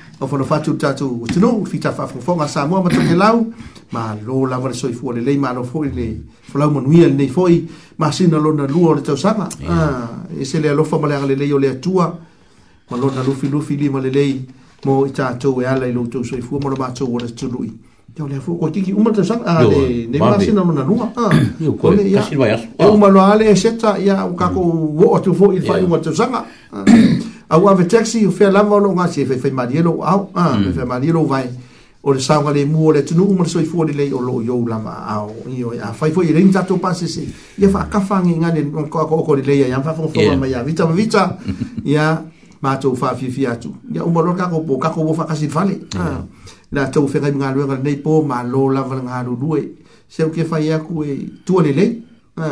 [0.23, 3.51] o fono fatu tatu tino fita fa fonga sa mo matu te lau
[3.91, 7.27] ma lo la vale soi fu le lei ma lo foi le folau manuia nei
[7.27, 10.99] foi ma sina lo na luo le tau sama ah e se le lo fa
[10.99, 12.19] male le lei o le atua
[12.87, 14.45] ma lo na lufi lufi li ma le lei
[14.85, 17.33] mo i tatu e ala i lo tau soi fu mo lo matu o le
[17.33, 20.71] tului Yo le fu ko tiki uma tau sanga ah le ne ma sina lo
[20.71, 22.83] na lua ah yo ko kasi vai asu ah.
[22.85, 24.99] e o ma lo ale seta ya ka ko mm.
[24.99, 26.83] wo o tu fo i fa uma tau sama ah.
[27.51, 30.45] au ave taxi o fea lava o loo gasi e faifai malielo o au a
[30.55, 31.49] faifai malielo vai
[32.01, 34.95] o le sauga lemu o le atunuu ma le soifua lelei o loo iou lava
[35.05, 40.37] aao io e afai foi e leni tatou pasese ia faakafagigane koakooko lelei ai afafogafoga
[40.37, 41.37] mai avita mavita
[41.83, 42.21] ia
[42.61, 45.79] matou faafiafia atu ia uma loa kakopo kakopo faakasilifale
[46.71, 49.61] latou fegai magaluega lenei po malo lava le galulue
[50.07, 52.01] seuke fai aku e tua lelei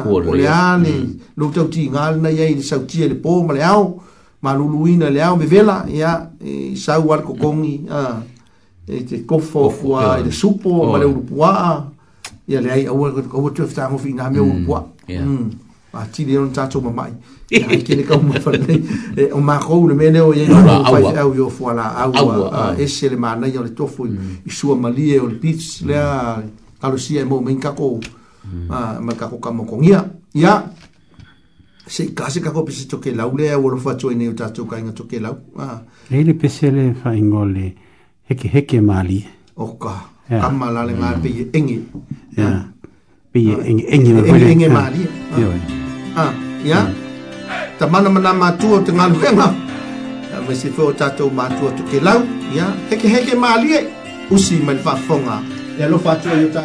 [0.05, 0.93] o le a le
[1.37, 4.01] lou tautiga lenai ai le sautia i le po ma le ao
[4.41, 8.23] maluluina le ao me vela ia e sau al kokongi a
[8.87, 11.91] e te kofo fua e le supo ma le urupua
[12.47, 14.87] ia le ai au au tu fta mo fina me urupua
[15.93, 17.11] a ti le on tato ma mai
[17.51, 21.19] ai kene ka mo fa le o ma ko le mele o ye no fa
[21.21, 24.07] au yo fua la au e se le mana ia le tofu
[24.45, 26.41] i sua malie o le pits le a
[26.79, 27.99] kalosia e mo menka ko
[28.69, 30.71] ma ka ko ka mo kongia ia
[31.89, 34.33] se ka se ka kopi se toke lau le o lo fa tso ene o
[34.37, 35.81] ta tso kainga toke lau ah
[36.13, 37.73] ele pesele fa ingole
[38.29, 39.23] heke heke mali
[39.57, 39.95] o ka
[40.29, 40.99] kama la le eh.
[41.01, 41.77] mali pe engi
[42.37, 42.69] ya
[43.31, 45.03] pe engi engi me pele mali
[46.15, 46.31] ah
[46.69, 46.91] ya eh.
[47.79, 49.47] ta mana mana ma tu o te ngalu kenga
[50.47, 52.19] me se fo ta tso ma tu toke lau
[52.57, 53.81] ya heke heke mali e?
[54.35, 55.41] usi man fa fonga
[55.79, 56.61] ya lo fa tso o ta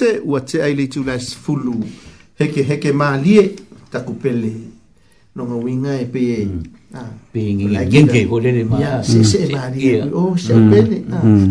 [0.00, 1.74] tuse ua te ai le tulaisefulu
[2.38, 3.52] hekeheke malie
[3.92, 4.52] takupele
[5.36, 6.22] nogauiga e pe
[7.32, 8.64] pegegege o lele
[9.02, 11.02] seesee malie o seaupele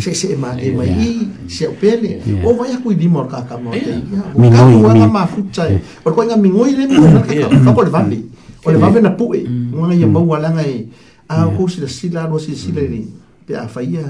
[0.01, 4.51] seesee malie mai i seaupele o vai aku i lima o le kakama o tei
[4.55, 8.23] kauaga mafuta e o le kuaiga migoi le muanakakapa o le vave mm.
[8.65, 9.39] o le vave na puʻe
[9.77, 10.87] uaga ia maualaga e
[11.29, 13.01] a kou silasila aloa silasila le
[13.45, 14.09] pe a faia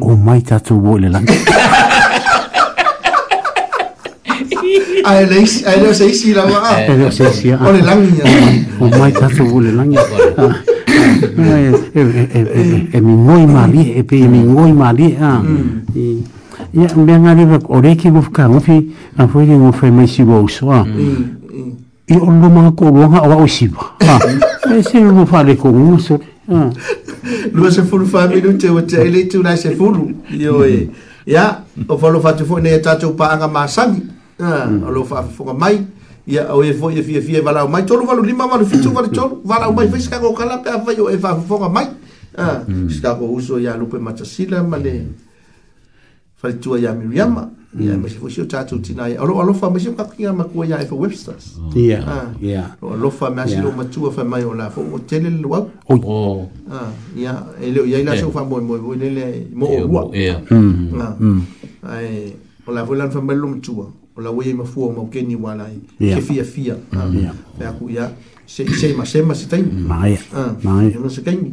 [0.00, 0.42] o mai
[0.82, 1.24] wo le lan
[5.30, 7.98] le si la ma ai le si le lan
[8.78, 9.70] o mai tatu wo le
[13.54, 15.40] mali e pe mi ngoi mali a
[16.74, 20.08] ia mea ngāre wa o reiki ngu whika ngufi a whai rei ngu whai mai
[20.08, 20.84] si wau soa
[22.06, 23.94] i o lo maa ko ronga o wau siwa
[24.74, 26.18] e se ngu whare ko ngu so
[27.52, 30.90] lua se furu whai minu te o te ele tu nai se furu io e
[31.26, 34.02] ia o whalo whatu fo ne e tatou pa anga maa sangi
[34.40, 35.78] o lo wha whonga mai
[36.26, 38.90] ia o e fo e fie fie wala o mai tolu walu lima walu fitu
[38.92, 41.88] walu tolu wala o mai whisika ngu kalape a whai o e wha whonga mai
[42.36, 42.90] Ah, mm.
[42.90, 45.12] sikako uso ya lupe matasila male mm.
[46.36, 48.02] faletua ya miriama ia mm.
[48.02, 50.94] ma se fosi tatou tina ia olo alofa ma se makakiga makua ia e fa
[50.94, 52.02] websters ia
[52.82, 56.50] alofa me asi loo matua faamai o la fou o tele le luau ia oh.
[56.70, 56.90] ah,
[57.62, 58.32] e leo iai lasou eh.
[58.34, 60.38] faamoemoe lele mo eh, o ua eh.
[60.50, 60.90] mm,
[61.20, 61.40] mm,
[61.82, 62.66] ae ah.
[62.66, 65.34] o la foi lana faamai lo matua o la uai ai e mafua o maukeni
[65.36, 67.92] ua lai ke fiafia feaku ah.
[67.92, 68.10] ia
[68.46, 69.88] seʻiseʻi masema se taimi
[70.98, 71.50] ona se kaimi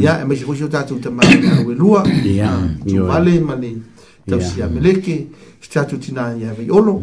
[0.00, 1.20] ia e mai se tatou tamā
[1.76, 2.02] lua
[2.88, 3.74] tuvale ma le
[4.28, 7.02] tau si meleke, si tatu tina ia vai olo,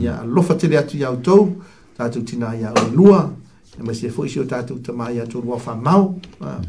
[0.00, 0.24] ia mm.
[0.26, 0.34] mm.
[0.34, 1.56] lofa tele atu iau tau,
[1.98, 3.32] tatu tina ia e e o lua,
[3.78, 6.60] e mai se fwisio tatu tamai atu rua wha mau, uh,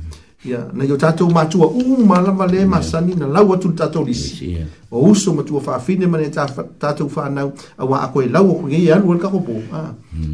[0.45, 4.57] ia na io tatou matua uma lava lē masani na lau atu le tatou lisi
[4.91, 6.07] o uso matua faafine ah.
[6.07, 6.11] hmm.
[6.11, 9.53] ma le tatou fanau auā a koe lau o i alu o le kakopo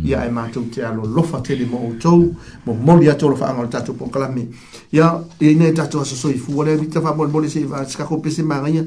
[0.03, 2.33] ia e matou te alolofa tele mo outou
[2.65, 4.45] momoli atu o lo faaga o le tatou pokalame
[4.91, 8.83] ia iaina e tatou asosoifua le avita faamolemole se sikako pese magaia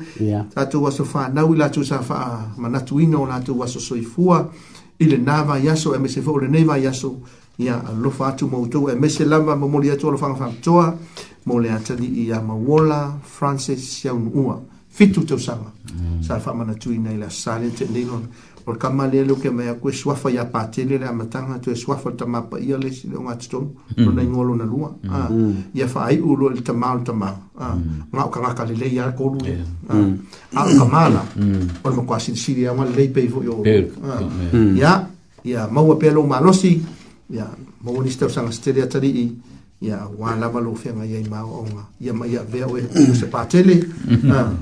[0.55, 4.51] tatou aso fanau i latou sa faamanatuina o latou asosoifua
[5.01, 7.17] i lenā vaiaso e mese foʻi lenei vaiaso
[7.58, 10.97] Ya, ia alofa atu ma outou e mese lava ma moli atu alo fagafaamatoa
[11.47, 14.60] mo le atalii ia mauola francis siaunuua
[14.91, 15.70] fitu tausaga
[16.20, 18.26] sa le faamanatuina i le asasale teʻnei lona
[18.66, 21.74] o le kama lea leu kemai aku e suafa iā patele le amataga atu e
[21.76, 24.91] suafa le tamāpaia lesi le ogatotonu lona igolona lua
[25.74, 27.31] ia faaiʻu lua i le tamā o le tamā
[28.12, 29.39] gao kagaka lelei alkolu
[30.55, 31.23] ao kamala
[31.84, 34.26] o le makuasilisili aoga lelei pei foʻi oia ah.
[34.52, 34.76] hmm.
[34.76, 35.07] ya.
[35.44, 36.83] ia ya, maua pea lou malosi
[37.35, 37.47] ia
[37.85, 39.33] mauani tausaga setele atalii
[39.81, 44.57] ya auā lava lo feagaiai maoaoga ya ma ia avea oe o se patele mm-hmm.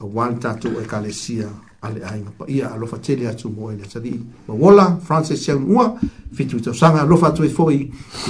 [0.00, 1.48] auā le tatou ekalesia
[1.82, 6.00] ale aiga paia alofa tele atu mo e le atalii mauola francis iaunua
[6.34, 7.80] fitutausaga alofa atu ai foʻi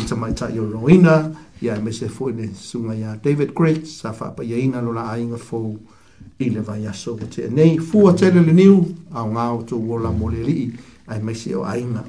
[0.02, 1.30] i tamaitaʻi o loina
[1.62, 5.78] ia e mese foʻi le suga ya david great sa faapaiaina lo laaiga fou
[6.38, 10.70] i le vaiaso o teenei fua tele leniu aogao tou ola mo le ai
[11.08, 12.04] ae maise o aiga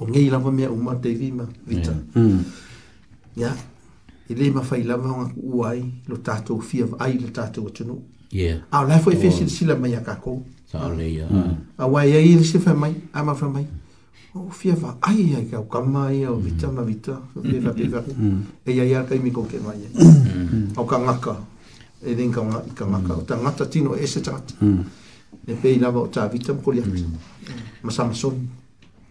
[0.00, 2.42] o ngei lava mea uma te vima vita hmm.
[3.36, 3.52] ya
[4.28, 7.70] i le ma fai lava nga ku uai lo tato fia ai le tato o
[7.70, 7.96] tunu
[8.30, 11.42] yeah a la foi fesi de sila mai ka ko sa le ya hmm.
[11.42, 11.54] hmm.
[11.76, 13.66] a wa ya i se fa mai a ma fa mai
[14.34, 17.90] o fia va ai ai ka ka mai o vita ma vita fia va pia
[18.06, 18.12] ko
[18.64, 19.82] e ya ya e ka mi ko ke mai
[20.76, 21.34] o ka nga
[22.04, 24.54] e den ka nga ka nga ka ta nga tino e se tat
[25.48, 26.82] e pe lava o ta vita ko li
[27.82, 28.06] ma sa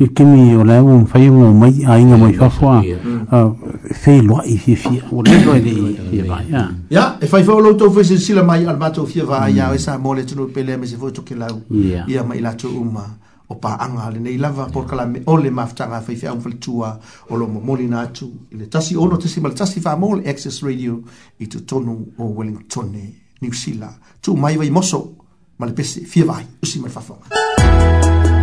[0.00, 2.82] ikimi ola un fai mo mai ai nga mai fafwa
[4.02, 5.70] fei lo i fi fi o le lo le
[6.10, 7.88] fi vai ya ya e fai fa lo to
[8.44, 10.96] mai a le matou fia fi vai ya esa mo le tunu pelea me se
[10.96, 11.62] fo to kilau
[12.08, 13.06] ya mai la uma
[13.48, 16.98] o paaga lenei lava polokalame o le faifeau faletua
[17.30, 20.60] o loo momolina atu i le tasi ono tasi ma le tasi famo le access
[20.64, 21.00] radio
[21.38, 25.14] i totonu o wellingtone niusila tuumai vai moso
[25.58, 28.38] ma le pese fia vaai usi ma le fafoga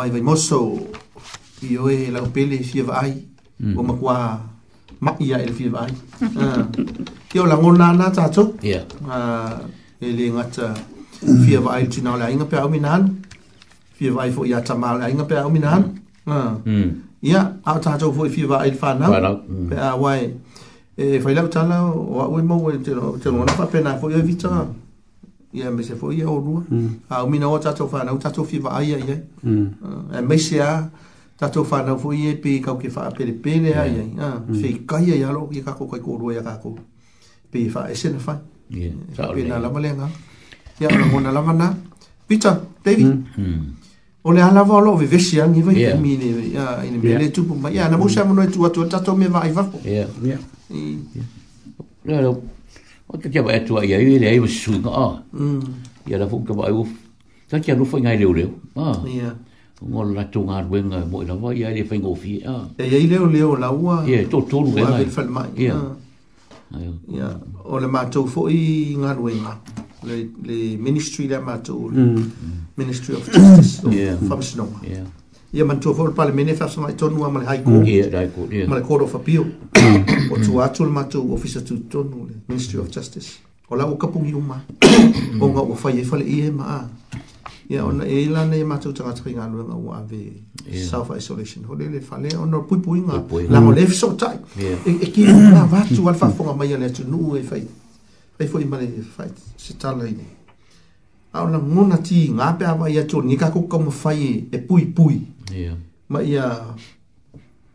[0.00, 0.58] mai vai moso
[1.68, 3.14] i oe lau pele fia vaai
[3.78, 4.16] o makua
[5.04, 5.92] mai ai le fia vaai
[7.34, 8.46] ia o lagona na tatou
[10.06, 10.66] e le gata
[11.44, 13.08] fia vaai le tinao leaiga pe aumina ana
[13.96, 15.88] fia vaai foʻi iā tamā leaiga pe aumina ana
[17.30, 19.12] ia a o tatou foʻi fia vaai le fanau
[19.70, 20.22] pe auae
[21.02, 22.78] e failau tala o aʻu e mau e
[23.22, 24.64] telogona faapena foʻi oe vitaga
[25.52, 26.62] ia me se foi o rua
[27.10, 29.66] a o mina o tatou whanau tatou fi wa aia ia mm.
[30.14, 30.88] ah, e me se a
[31.36, 34.40] tatou whanau foi ia e pe kau ke wha pere pere ai ai fei ah,
[34.48, 34.78] mm.
[34.86, 36.76] kai ia alo ia kako kai ko rua ia kako
[37.50, 38.38] pe wha e sena whai
[38.70, 38.92] e
[39.34, 40.08] pe na lama lenga
[40.80, 41.74] ia o ngona lama na
[42.28, 43.06] Peter, David
[43.36, 43.72] mm.
[44.22, 47.54] o le alava o loo vevesi agi vai e mine ia ina mea le tupu
[47.54, 50.38] mai ia na mousa manoe tuatua tatou me vaai vafo ia ia
[53.12, 55.14] o te kia atu ai ai rei o suinga a ah.
[55.44, 55.62] mm
[56.08, 56.82] ia la fu ka bai u
[57.50, 58.50] ta kia lu fai ngai leu leu
[58.86, 58.96] ah.
[59.16, 59.30] ia
[59.92, 62.62] ngol la tu ngar wen ngai mo la vai ai le fai ngofi a ah.
[62.80, 65.28] e, ia ai leu leu la ua ia to to lu ngai ia
[65.64, 65.84] ia ah.
[67.16, 67.28] ia
[67.72, 68.60] o le mato fo i
[69.02, 69.42] ngar wen
[70.08, 70.16] le
[70.48, 72.26] le ministry le mato mm.
[72.82, 74.36] ministry of justice ia fa
[74.92, 75.04] ia
[75.56, 78.06] ia man to fo le parlamento fa so mai to nu ma le haiku ia
[78.14, 79.46] le haiku ia ma le court of appeal
[80.30, 80.44] o mm.
[80.46, 85.42] tu atu le matou ofisa tutonu le ministry of justice o lau kapugi uma mm.
[85.42, 86.88] o ga ua fai ai faleʻi e maa
[87.68, 90.32] ia ona e lana ia matou tagatakiga aluega ua ave
[90.84, 94.38] self isolation ho lele fale ona puipuiga lago le fesootaʻi
[94.86, 97.64] e, e kiuga vatu a le faafoga mai a le e fai
[98.38, 100.14] fai foʻi ma le fai setala i
[101.32, 105.18] a ona gona tigā pe avai atu o ligi kakou kaumafai e puipui
[105.54, 105.70] e
[106.10, 106.44] ma ia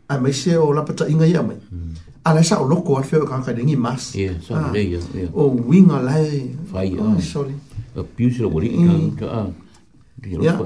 [0.08, 2.05] amaise o lapataʻiga ia mai mm.
[2.26, 4.14] ala sa o ko al ka ka kadeng mas.
[4.18, 4.72] ye so ah.
[4.74, 4.98] ye
[5.32, 6.50] O wing ala e.
[6.66, 7.54] Fai, oh, sorry.
[7.94, 9.42] A piusi lo wori kan ka a.
[10.26, 10.58] Ya,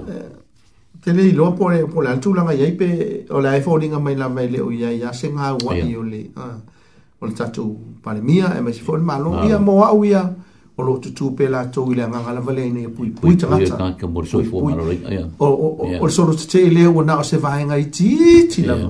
[1.05, 2.89] tele le loa pole pole al tulanga yai pe
[3.28, 5.92] o la e folinga mai la mai le o ya ya se nga wa i
[5.97, 6.22] o le.
[6.36, 6.56] Ah.
[7.20, 7.76] O le tatu
[8.22, 10.24] mia e mai se fol malo ia mo au ia.
[10.80, 13.56] O lo tutu pe la to ile nga la vale ni pui pui tanga.
[13.60, 15.28] Pui ka mo so fo malo le.
[15.36, 15.68] O o
[16.00, 18.80] o so lo tete le o na o se nga i ti ti la.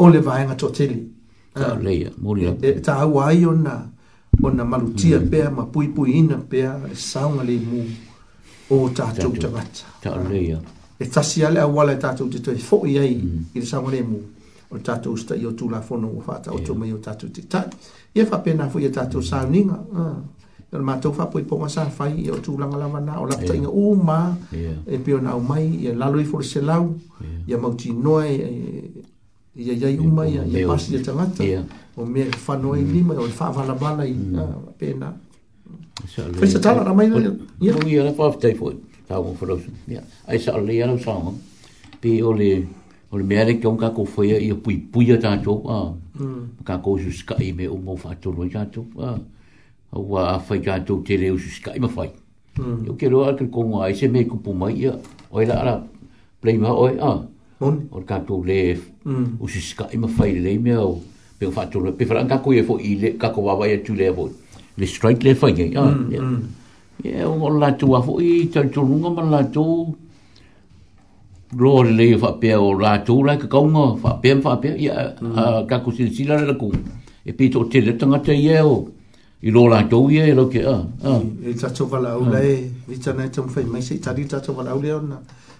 [0.00, 1.14] O le vaenga totele.
[1.54, 1.78] ka ah.
[1.80, 3.88] lei muri e ta au ai ona
[4.42, 5.28] ona malutia mm.
[5.28, 6.58] pe ma pui pui ina pe
[6.92, 7.80] e saunga le mu
[8.74, 10.28] o ta tu ta mat ka ah.
[10.28, 10.48] lei
[11.02, 12.88] e ta si ale wala ta e tu te fo mm.
[12.88, 13.12] i ai
[13.58, 14.20] i sa mo le mu
[14.68, 17.12] o ta tu sta io tu la fono o fata o tu mai o ta
[17.14, 17.68] tu ti ta
[18.12, 19.10] e fa pena fu ye ta mm.
[19.10, 19.78] tu sa ninga
[20.70, 20.84] Nel ah.
[20.84, 24.36] mato fa poi poma sa fai e tu la lava na o la tinga uma
[24.84, 26.84] e pio na umai e la lui for selau
[27.50, 28.30] e mauti noi
[29.56, 31.42] ia iai uma ia ia pasi ia tangata
[31.96, 32.92] o mea ke whanoa i mm.
[32.92, 34.76] lima o i e whaavala bala i mm.
[34.76, 35.08] pēnā
[36.38, 37.26] Fais a tala ramai lai
[37.60, 38.76] Ia Ui ana pāp tei fōi
[39.08, 39.58] Tāu mō whanau
[39.90, 41.32] Ia Ai sa alei ana sāma
[42.00, 42.68] Pē ole
[43.10, 46.62] Ole mea re kia unka kō whaia Ia pui pui a tātou mm.
[46.62, 51.18] Kā kō su skai me o mō whātono i tātou Au a whai tātou te
[51.18, 52.08] reo su skai ma whai
[52.62, 54.94] Ia kia roa kia kōngu a ese me kupu mai Ia
[55.34, 55.76] Oi la ara
[56.40, 57.14] Plei ma oi Ia
[57.60, 58.60] mon o ka tu le
[59.40, 60.98] u si ska ima fai le me o
[61.38, 63.54] pe fa tu le pe fa ka ku ye fo i le ka ko wa
[63.66, 64.28] ye tu le fo
[64.78, 65.84] le strike le fai ye ya
[67.04, 69.64] ye o la tu wa fo i tu tu nga ma la tu
[71.58, 74.76] ro le fa pe o la tu la ka ko nga fa pe fa pe
[74.86, 74.94] ya
[75.70, 76.70] ka ku si si la la ku
[77.24, 78.86] e pe to te le tanga te ye o
[79.42, 80.78] i lo la tu ye lo ke a
[81.50, 82.46] e ta tu va la u le
[82.86, 85.18] vi tana tu fai mai si ta di ta tu la u le ona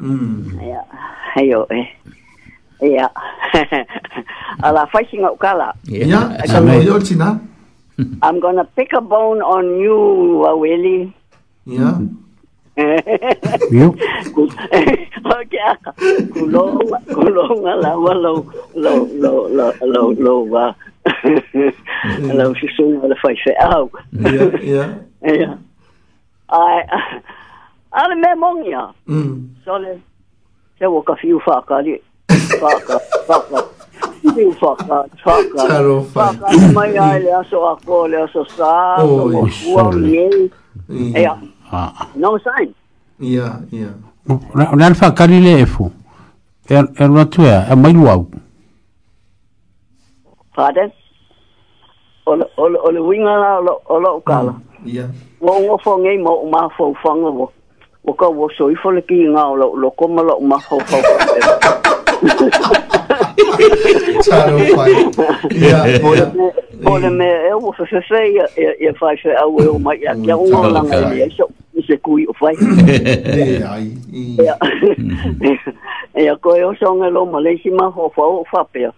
[0.00, 0.58] うん
[1.34, 1.76] はいよえ
[2.82, 3.10] Iya.
[4.62, 5.76] Ala fighting out kala.
[5.84, 6.32] Yeah.
[6.48, 7.36] Sama yo Cina.
[8.24, 9.92] I'm gonna pick a bone on you,
[10.56, 11.12] Willy.
[11.68, 12.00] Yeah.
[13.68, 13.92] Yo.
[15.28, 15.60] Oke.
[16.32, 16.80] Kulo
[17.12, 20.72] kulo ngala walo lo lo lo lo lo wa.
[22.16, 23.36] Hello, she's so wonderful.
[23.60, 23.92] Oh.
[24.08, 24.88] Yeah, yeah.
[25.20, 25.54] Yeah.
[26.48, 26.88] I
[27.96, 28.92] أنا ما مونيا
[29.66, 29.98] صالح
[30.80, 32.00] سوى كفي وفاقة لي
[32.60, 33.66] فاقة فاقة
[34.24, 39.04] كفي وفاقة فاقة فاقة ما يعلي أسو أقول أسو صار
[39.68, 40.30] ومي
[40.90, 41.36] إيه
[42.16, 42.72] نو ساين
[43.20, 43.94] يا يا
[44.54, 45.90] ran fa kali le efu
[46.70, 48.22] er er watua e mai wau
[50.54, 50.90] pardon
[52.30, 53.34] ol ol ol winga
[53.66, 54.54] la ol ol kala
[54.96, 55.06] ya
[55.40, 57.46] wo wo fo ngai mo ma fo fo ngo
[58.06, 60.56] o ka wo so i fo le ki nga o lo ko ma lo ma
[60.58, 60.98] ho ho
[66.86, 68.20] o le me e o se se se
[68.56, 71.44] e fa se a we o ma ya ya o ma la nga ni so
[71.76, 73.88] i se kui o fai e ai
[76.16, 78.64] e ya ko e o songa lo ma le si ma ho fa o fa
[78.72, 78.88] pe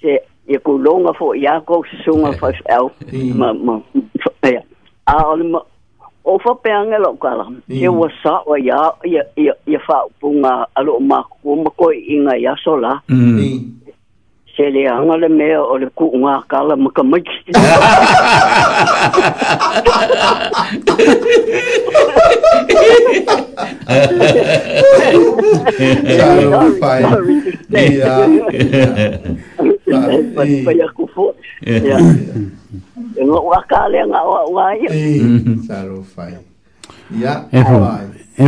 [0.00, 0.16] se
[0.48, 2.48] e ko longa fo ya ko se songa fa
[3.36, 3.76] ma ma
[4.48, 4.60] ya
[5.04, 5.44] a o le
[6.28, 8.70] 我发别个老公了，因为我啥我也
[9.04, 13.02] 也也也发不啊，阿罗妈，我没过瘾啊，也说了。
[14.58, 17.38] Sele anga le mea o le ku ngā kala makamaki.
[26.10, 27.00] Claro, pai.
[27.70, 28.16] Ia.
[30.34, 31.30] Pai aku fo.
[31.62, 32.02] Ia.
[33.14, 34.90] Ngā wā kāle ngā wā wā ia.
[34.90, 35.56] Ia.
[35.70, 36.34] Saro fai.
[37.14, 37.38] Ia.
[37.54, 37.80] Efo.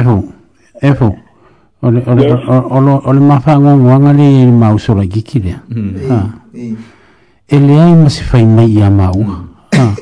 [0.00, 0.16] Efo.
[0.82, 1.14] Efo.
[1.82, 2.38] Ole ole yes.
[2.70, 5.56] ole ole mafanga wanga le mausora gikile.
[5.70, 5.94] Mm.
[5.96, 6.22] E, ah.
[6.54, 6.74] e.
[7.56, 9.14] Ele ai mas fai mai ia mau.
[9.16, 9.46] Mm.
[9.74, 9.80] Ha.
[9.80, 9.94] Ah.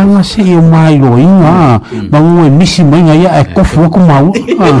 [0.00, 1.80] Anga ah, se eu mai loinga, mm.
[1.98, 2.10] mm.
[2.10, 4.30] ba mo misi mai ia e kofu ko mau.
[4.58, 4.80] Ha.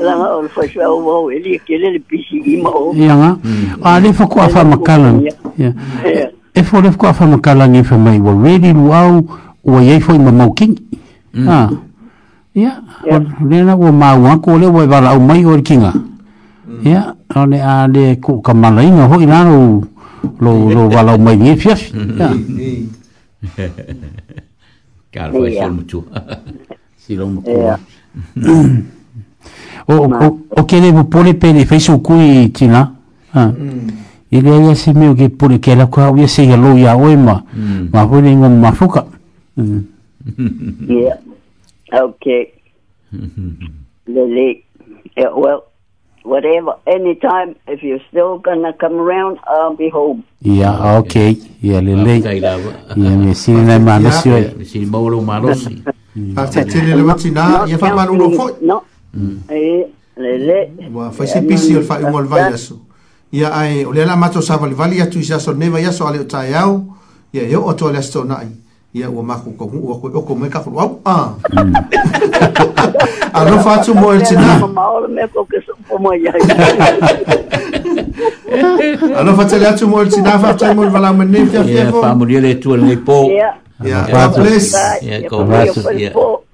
[0.00, 3.36] langa o fa sha o mo ele kele le pisi ima Ia.
[3.84, 4.62] Ah, le fa ko fa
[6.58, 9.24] e fo le kwa fa makala ni fe mai wa ready lu au
[9.64, 10.74] o ye fo ma mau king
[11.34, 11.48] mm.
[11.48, 11.70] ah
[12.54, 13.18] ya, ya.
[13.48, 16.82] le na wo ma wa ko le wo bala au mai or kinga mm.
[16.84, 19.82] ya ane a le ku kamala ina ho ina lo
[20.40, 22.18] lo lo bala mai ni e fi mm.
[22.18, 23.68] ya
[25.14, 26.04] kar fo shal mucho
[26.98, 27.78] si lo mucho ya.
[29.86, 30.26] o o
[30.58, 32.82] o kene mo pole pele fe su kui tina
[33.34, 33.52] ah
[34.30, 35.88] i lea ia se mea ke pule ke ia
[36.76, 37.88] ia oe ma mm.
[39.56, 40.72] mm.
[40.88, 41.18] yeah
[42.02, 42.52] okay
[44.06, 44.62] lele
[45.16, 45.62] yeah, well
[46.24, 52.20] whatever anytime if you're still gonna come around I'll be home yeah okay yeah lele
[52.96, 55.80] yeah me sini na manosi oe me sini mauro manosi
[56.34, 56.50] pa mm.
[56.50, 58.82] te tele le wati na ia fa manulo no
[59.48, 62.52] eh lele wa fa se pisi o fa ingol vai
[63.32, 66.20] ia ae o le ala matou savalivali atu i se aso lenei vaiaso a le
[66.20, 66.82] o taeao
[67.32, 68.40] ia e oo le ia ua
[68.94, 71.30] Il y a oko mai kakuluau a
[73.32, 74.50] alofa atu mo e tinā
[79.16, 82.98] alofa tele atu mo tinā faafetai mo le valau manei le lenei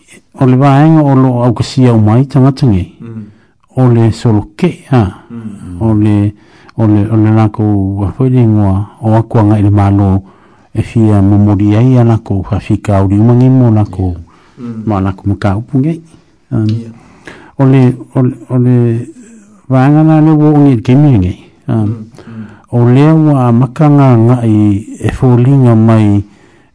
[0.33, 3.23] o le vaega o loo aukasiau mai tagatage mm.
[3.75, 5.77] o le soloke a mm.
[5.81, 6.33] o le
[6.77, 10.23] o le o le lakou afailigoa o akuaga i le malo
[10.73, 14.15] e fia momoli ai a lakou faafikauli umagi mo lakou
[14.85, 15.03] ma mm.
[15.03, 16.01] lakou makaupu gai
[16.51, 16.67] um,
[17.59, 17.95] o le
[18.49, 19.07] o le
[19.69, 21.37] vaega la le uoogi i le kemiagai
[22.71, 26.15] o lea ua amakagaga'i e foliga mai um, mm.
[26.15, 26.30] mm.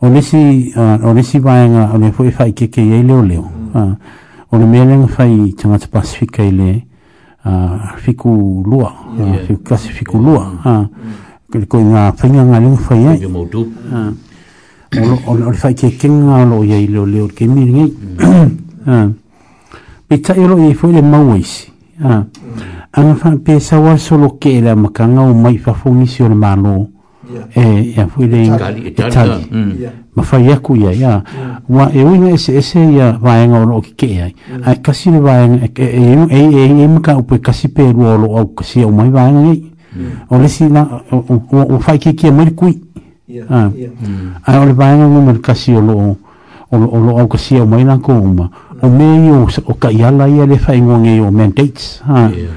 [0.00, 3.42] o nisi uh, ah, o nisi vaenga ah, o ne fai keke i leo leo
[3.42, 3.74] mm.
[3.74, 3.94] uh, ah,
[4.52, 6.84] o ne meleng fai tangata pasifika i le
[7.44, 9.46] uh, fiku lua uh, yeah.
[9.46, 10.26] fiku kasi fiku yeah.
[10.26, 10.86] lua uh,
[11.52, 11.66] mm.
[11.66, 17.04] ko i ngā whainga fai ai o ne fai keke ngalau lo i ai leo
[17.06, 17.90] leo ke mire ngai
[18.86, 19.10] hmm.
[20.06, 21.72] pe tai lo i fwe le mauaisi
[22.04, 22.94] uh, mm.
[22.94, 26.96] anga fai pe solo ke ele makanga o mai fafungisi o le malo mm.
[27.54, 28.40] e ia fui le
[28.84, 29.72] itali mm.
[30.16, 31.14] ma fai aku ia ia
[31.68, 34.32] wa e uina ese ese ia vaenga o loki ke ai
[34.64, 37.92] ai kasi le vaenga e e e e e e, e ka upe kasi pe
[37.92, 39.70] ruolo au kasi au mai vaenga ei
[40.28, 42.80] o le si na o fai ke kia mai kui
[43.50, 43.68] ah.
[43.70, 44.44] mm.
[44.46, 46.16] ai o le vaenga o mai kasi o lo
[46.70, 48.48] o lo au kasi au mai nako uma
[48.80, 49.46] o mei o
[49.78, 52.56] ka iala ia le fai ngonge o mandates ha ia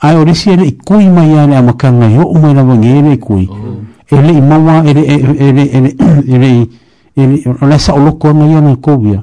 [0.00, 3.12] ae o lesi ele i kui mai ale amakaga i oo mai lava ge ele
[3.14, 3.48] i kui
[4.10, 5.92] ele i maua ele ele ele
[6.28, 6.50] ele
[7.16, 9.22] ele o le saʻoloko ana ia na kovia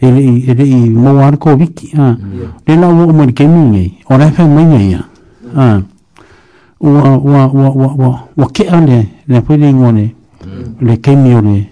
[0.00, 2.16] ele i ele i maua ale koviki a
[2.66, 5.00] le la ua uma le kemi gei o lae faimaiga ia
[5.56, 5.82] a
[6.80, 10.02] ua ua ua ua ua ua keʻa le le apai le igoa le
[10.44, 10.86] mm.
[10.88, 11.68] le kemi o le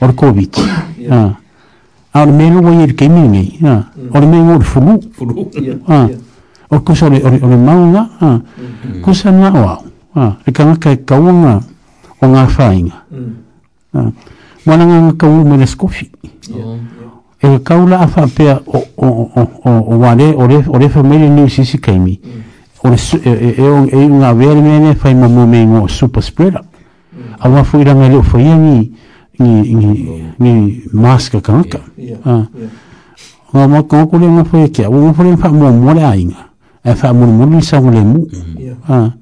[0.00, 0.60] o le koviki
[1.10, 1.34] a
[2.14, 4.14] a o le mea lua ia e le kemi gei a mm.
[4.16, 5.50] o le mea igoa o le fulu fulu
[5.88, 6.08] a
[6.70, 9.00] o kusa ori ori ori maunga ha mm-hmm.
[9.02, 9.78] kusa na wa
[10.14, 11.04] ha e kanga kai mm.
[11.04, 11.60] kaunga
[12.22, 13.04] o nga fainga
[13.92, 14.12] ha
[14.66, 16.10] mana nga nga kau mele skofi
[17.42, 19.06] e kaula a fa pe o o
[19.64, 22.40] o o wale ore ore fa mele ni sisi kaimi mm.
[22.84, 26.62] ore e on e, e, e nga veri mene fa mo mo mengo super spreader
[26.62, 27.34] mm.
[27.38, 28.92] a wa fu ira ngelo fa yani
[29.38, 30.08] ni ni
[30.38, 31.80] ni maska kanka
[32.22, 36.49] ha ma ko ko le nga fa ke o fa mo mo le ainga
[36.84, 38.26] e fa mun mun sa ngole mu
[38.88, 39.12] a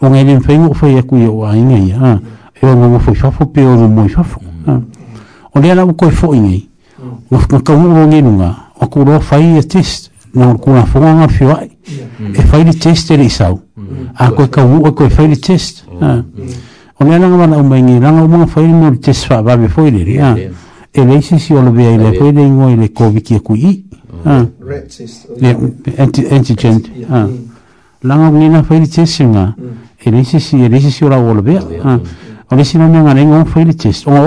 [0.00, 2.20] o ngai le fai mo foi aku yo ai ngai a
[2.60, 4.40] e o mo foi fa fo pe o mo fa fo
[5.54, 6.68] o le ala ko fo ngai
[7.30, 10.84] o ko ka mo ngai nunga o ko ro fai e test no ko na
[10.84, 11.70] fo nga fio ai
[12.32, 14.08] e fai le test ele sau mm.
[14.14, 16.04] a ko ka mo ko fai le test oh.
[16.04, 16.24] a
[16.98, 19.68] o le ala ngana o mai ngai ranga mo fai mo test fa ba be
[19.68, 20.36] foi le a
[20.90, 23.40] e le si si o le be ai le foi le ngoi le ko viki
[23.40, 23.87] ku i
[24.24, 24.46] Ah.
[25.98, 26.80] antigen
[27.10, 27.28] ah.
[28.02, 29.76] lagagina faili test nga mm.
[30.04, 31.08] e leisisi e leisisi ah.
[31.08, 31.14] mm.
[31.14, 31.22] mm.
[31.22, 32.00] eh, o lau o lavea
[32.50, 34.20] o lesi na mea galega ua faili test oga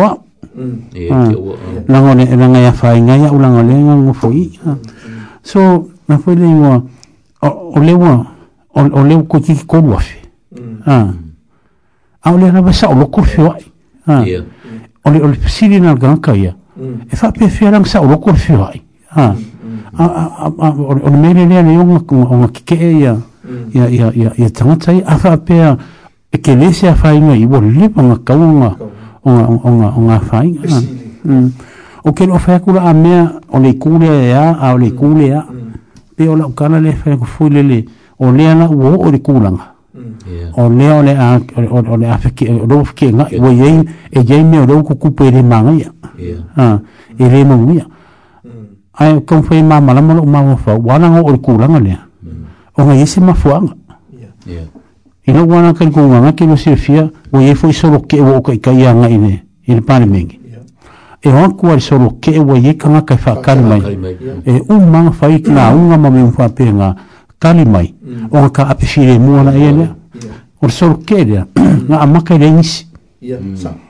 [1.10, 4.60] oa'u laga laga ia faaigai au laga o le galuga foʻi
[5.44, 6.84] so na foi lei ua
[7.42, 8.26] o le ua
[8.76, 10.18] o le ua koikiki kolu afe
[10.92, 11.16] a
[12.34, 14.44] o le lava saʻoloko lefeoaʻi
[15.06, 16.56] o le o le pasili na lagagaka ia
[17.11, 18.82] e faapeafea laga saʻoloko lefeoaʻi
[19.98, 23.22] a a a o me le le le unha kuma unha kike e mm.
[23.74, 25.76] ia ia ia ia ia tangatai a fa pea
[26.32, 28.78] e ke le se a fa inga i bol li pa ka unha
[29.26, 30.82] unha unha unha fa inga
[32.08, 34.90] o ke lo fa kula a mea o le kule e a a o le
[34.92, 34.95] mm.
[34.98, 35.72] kule a mm.
[36.16, 37.84] pe o la ukana le fa ku fu le le
[38.20, 39.76] o le ana uo o le kulanga
[40.56, 43.28] o le o le a o le a fa ki o lo fa ki nga
[43.28, 47.84] e o yein e yein me o lo kukupere manga ia e le mo ia
[47.84, 47.86] ia
[48.94, 51.98] ai kon fei ma mala mala ma mo fa wana ngo ur kula nga le
[52.78, 53.70] o nga yesi ma fuang
[54.20, 54.61] ya ya
[55.26, 58.42] ina wana kan ko nga ki no se fia o ye foi solo ke o
[58.42, 60.40] kai kai ya nga in il pare mengi
[61.22, 63.82] e ho ku so solo ke o ye kan ka fa kan mai
[64.44, 66.95] e u ma fa ik na u nga ma me fa pe nga
[67.38, 67.95] kan mai
[68.30, 69.95] o ka ape fi e le mo na ye le
[70.61, 71.48] ur solo ke le
[71.88, 72.52] nga ma ka le
[73.22, 73.90] ya sa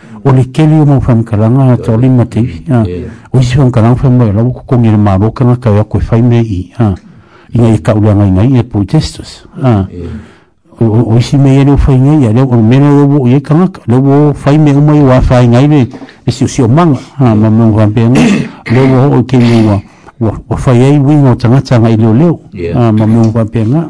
[0.23, 2.63] o le kele o maufamakalaga taolima teifi
[3.33, 6.71] o isi famakalaga faamae lau kokoni le malokaga kaea koe fai mea i
[7.53, 9.45] iga ia kauleagaigai protestos
[10.81, 15.01] o isi meia leu faigai a mea leu kagaka leu o fai mea uma i
[15.01, 15.87] o afaigai le
[16.25, 18.21] le siosiomaga mamaufapeaga
[18.71, 19.81] leu o oo kemi
[20.21, 22.39] ua fai ai uiga o tagata agai leoleo
[22.93, 23.89] mamaufapeaga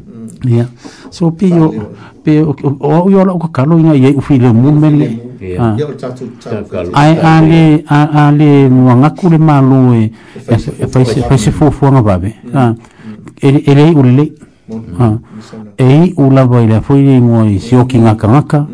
[0.43, 0.65] ia
[1.11, 1.73] so pe yo
[2.23, 2.41] pe
[2.81, 5.07] o yo la o ka kalo ina ye u file mu mele
[6.93, 10.11] ai ale ale no ngaku le malu e
[10.93, 12.33] paise paise fo fo nga babe
[13.41, 15.01] ele ele u mm-hmm.
[15.01, 15.09] ah.
[15.09, 15.65] mm-hmm.
[15.77, 18.67] le e u vai la fo ile mo i si o kinga kanga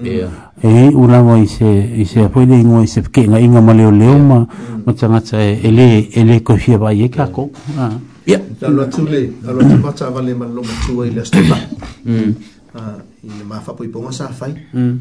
[0.63, 1.65] e u la vai se
[1.97, 4.47] i se fo ile mo i se ke nga inga ma leo leo ma
[4.85, 7.91] ma tanga tsa ele ele ko fie vai e ka ko ah
[8.27, 8.35] Ya.
[8.59, 8.67] Yeah.
[8.75, 11.47] Lalu tu le, lalu tu macam awal lemah lama tu ai le stop.
[11.47, 11.61] Lah.
[12.03, 12.35] Hmm.
[12.75, 14.51] Ah, ini maaf apa ipo ngasa fai.
[14.75, 14.99] Hmm.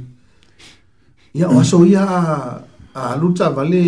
[1.34, 3.82] Ya, waso oh, ya ah lu ta vale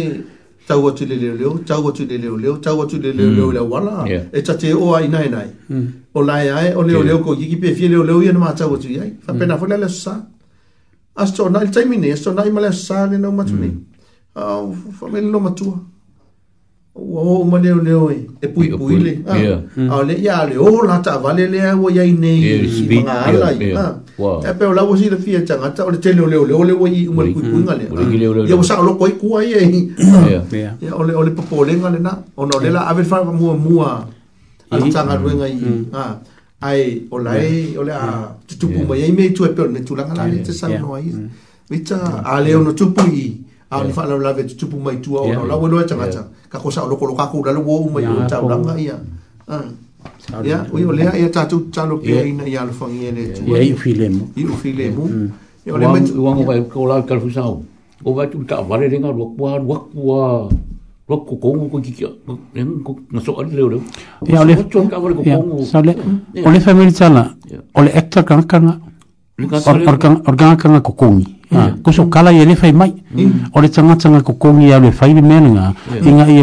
[0.67, 3.45] tau watu le le le, tau watu le le le, tau watu le le le
[3.55, 4.03] le wala.
[4.11, 5.47] E cha che o ai nai nai.
[5.71, 5.87] Hmm.
[6.11, 7.23] O oh, lai ai, o oh, le le ya.
[7.23, 9.13] ko gi gi pe fi le le ye ya, ma cha watu ai.
[9.25, 9.61] Fa pena hmm.
[9.63, 10.17] fo le le sa.
[11.23, 13.71] Asto ah, na il taimine, asto na i ma le sa le no matu ni.
[13.71, 13.85] Hmm.
[14.35, 14.59] Ah,
[14.99, 15.71] fa me le no matu.
[15.71, 15.79] Hmm.
[15.79, 15.83] Lah.
[16.99, 20.83] ua o ma leo leo e e pui pui le a le ia le o
[20.89, 23.59] la ta vale le o ia i nei i mga ala i
[24.51, 26.87] e peo lau si le fia tanga ta o le te leo leo leo leo
[26.87, 27.87] i umal pui pui nga le
[28.49, 31.99] ia o sa o loko i kua i e o le o le popolenga le
[32.07, 33.89] na o no le la ave whara mua mua
[34.71, 35.63] ala tanga ruenga i
[36.69, 36.83] ai
[37.15, 38.05] o lai o le a
[38.49, 41.15] tutupu mai ai me tu e peo me tulanga la le te sa no ai
[41.69, 43.25] Vita, a leo no tupu i,
[43.73, 46.23] a ni whanau lawe tutupu mai tua o no lawe loa tangata.
[46.49, 48.97] ka kosa lo kolo ka ku la lo wo mo yo cha la nga ya
[48.97, 48.97] ya,
[49.55, 50.43] ah.
[50.43, 51.13] ya u yo ya.
[51.13, 53.45] ya, le ya cha chu cha lo pe ina ya lo fang ye le chu
[53.53, 55.05] ya i file mo i u file mo
[55.69, 57.61] yo le men wa mo dengan ko la ka fu sa u
[58.05, 59.37] o ba tu ta va le nga lo
[64.33, 64.83] ya le chu
[66.67, 67.25] family chala
[67.77, 68.83] o le extra kan, kan
[70.27, 71.37] organga kokongi
[71.83, 73.61] ko so kala ye mai inga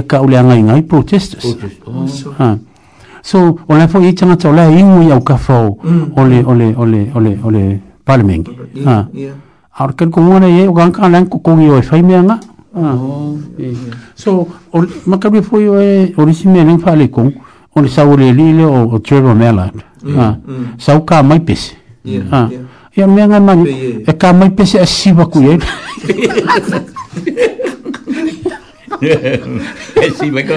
[0.08, 0.20] ka
[3.26, 5.38] so o le fo i tanga ya ka
[6.76, 7.40] ole le
[14.16, 14.84] so o
[22.08, 22.34] eh, o
[22.98, 25.58] ia mea mani e eh, kamai pese asiva kui
[30.02, 30.56] ai Siva ko.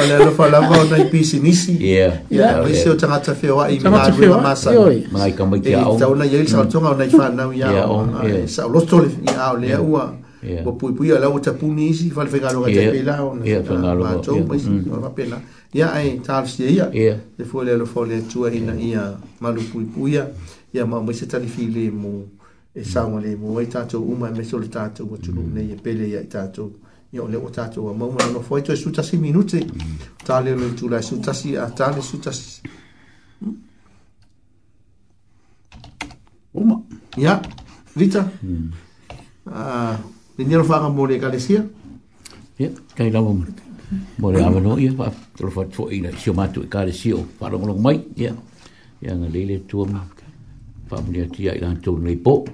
[0.00, 1.78] Ole lo fala mo na pisinisi.
[1.80, 2.18] Yeah.
[2.30, 4.74] Yeah, we so tanga ta fewa i ma rua masa.
[5.14, 5.94] Mai eh, ka mai kia au.
[5.96, 7.86] Tau na yel sa tonga na fa na ya.
[8.50, 10.12] Sa lo tole ni au le ua.
[10.64, 13.36] Bo pui pui ala o tapuni isi fal fe galo ga te pela o.
[13.44, 14.02] Yeah, fe galo.
[14.04, 15.38] Ma to mai si no pela.
[15.72, 16.90] Ya ai tal si ya.
[17.38, 20.26] De fo le lo fo le tua hina ia malu pui pui ya.
[20.72, 22.26] ia ma mai se tali fi le mo
[22.72, 25.52] e sanga le mo e tato uma e meso le tato wa tulu mm.
[25.54, 26.78] ne e pele ia e tato
[27.10, 29.94] ia o le o tato wa mauma no foi to e sutasi minute mm.
[30.24, 32.60] tale le tula e sutasi a tale sutasi
[36.50, 36.82] uma
[37.16, 37.40] ia
[37.94, 38.68] vita mm.
[39.44, 39.98] a
[40.34, 41.66] nindiano whanga mo le galesia
[42.56, 43.54] ia kai lawa mo le
[44.18, 48.06] mo le awa no ia wa telefoa tfo ina xio matu e galesio parangolong mai
[48.16, 48.36] ia
[48.98, 50.17] ia ngalele tuama ia
[50.88, 52.48] faamuliatia i latou nei po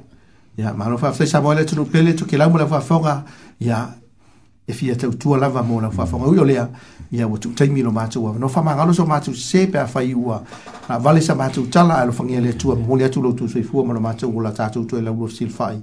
[0.58, 3.22] ia malofa afesa moa le tunupele tokelau ma lau faafoga
[3.60, 3.88] ia
[4.66, 6.68] e fia tautua lava mo lau faafoga ui o lea
[7.12, 10.42] ia ua tuutaimi lo no avanofa magalo so matou sesē pe afai ua
[10.88, 14.32] laavale sa matou tala alo lofagia le atua mamoli atu loutou soifua ma lo matou
[14.36, 15.76] o la tatou toe laulua fai,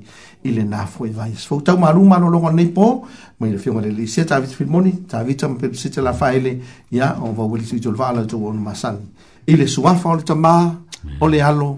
[0.43, 3.05] i lenā foi vai se foutau maluma alologo lenei po
[3.39, 7.31] ma i le ta fioga lelei se tavita filimoni tavita ma pelosita lafaele ia o
[7.33, 9.05] vauelituitolofaa lautou ona masani
[9.47, 10.75] i le suafa o le tamā
[11.19, 11.77] o le alo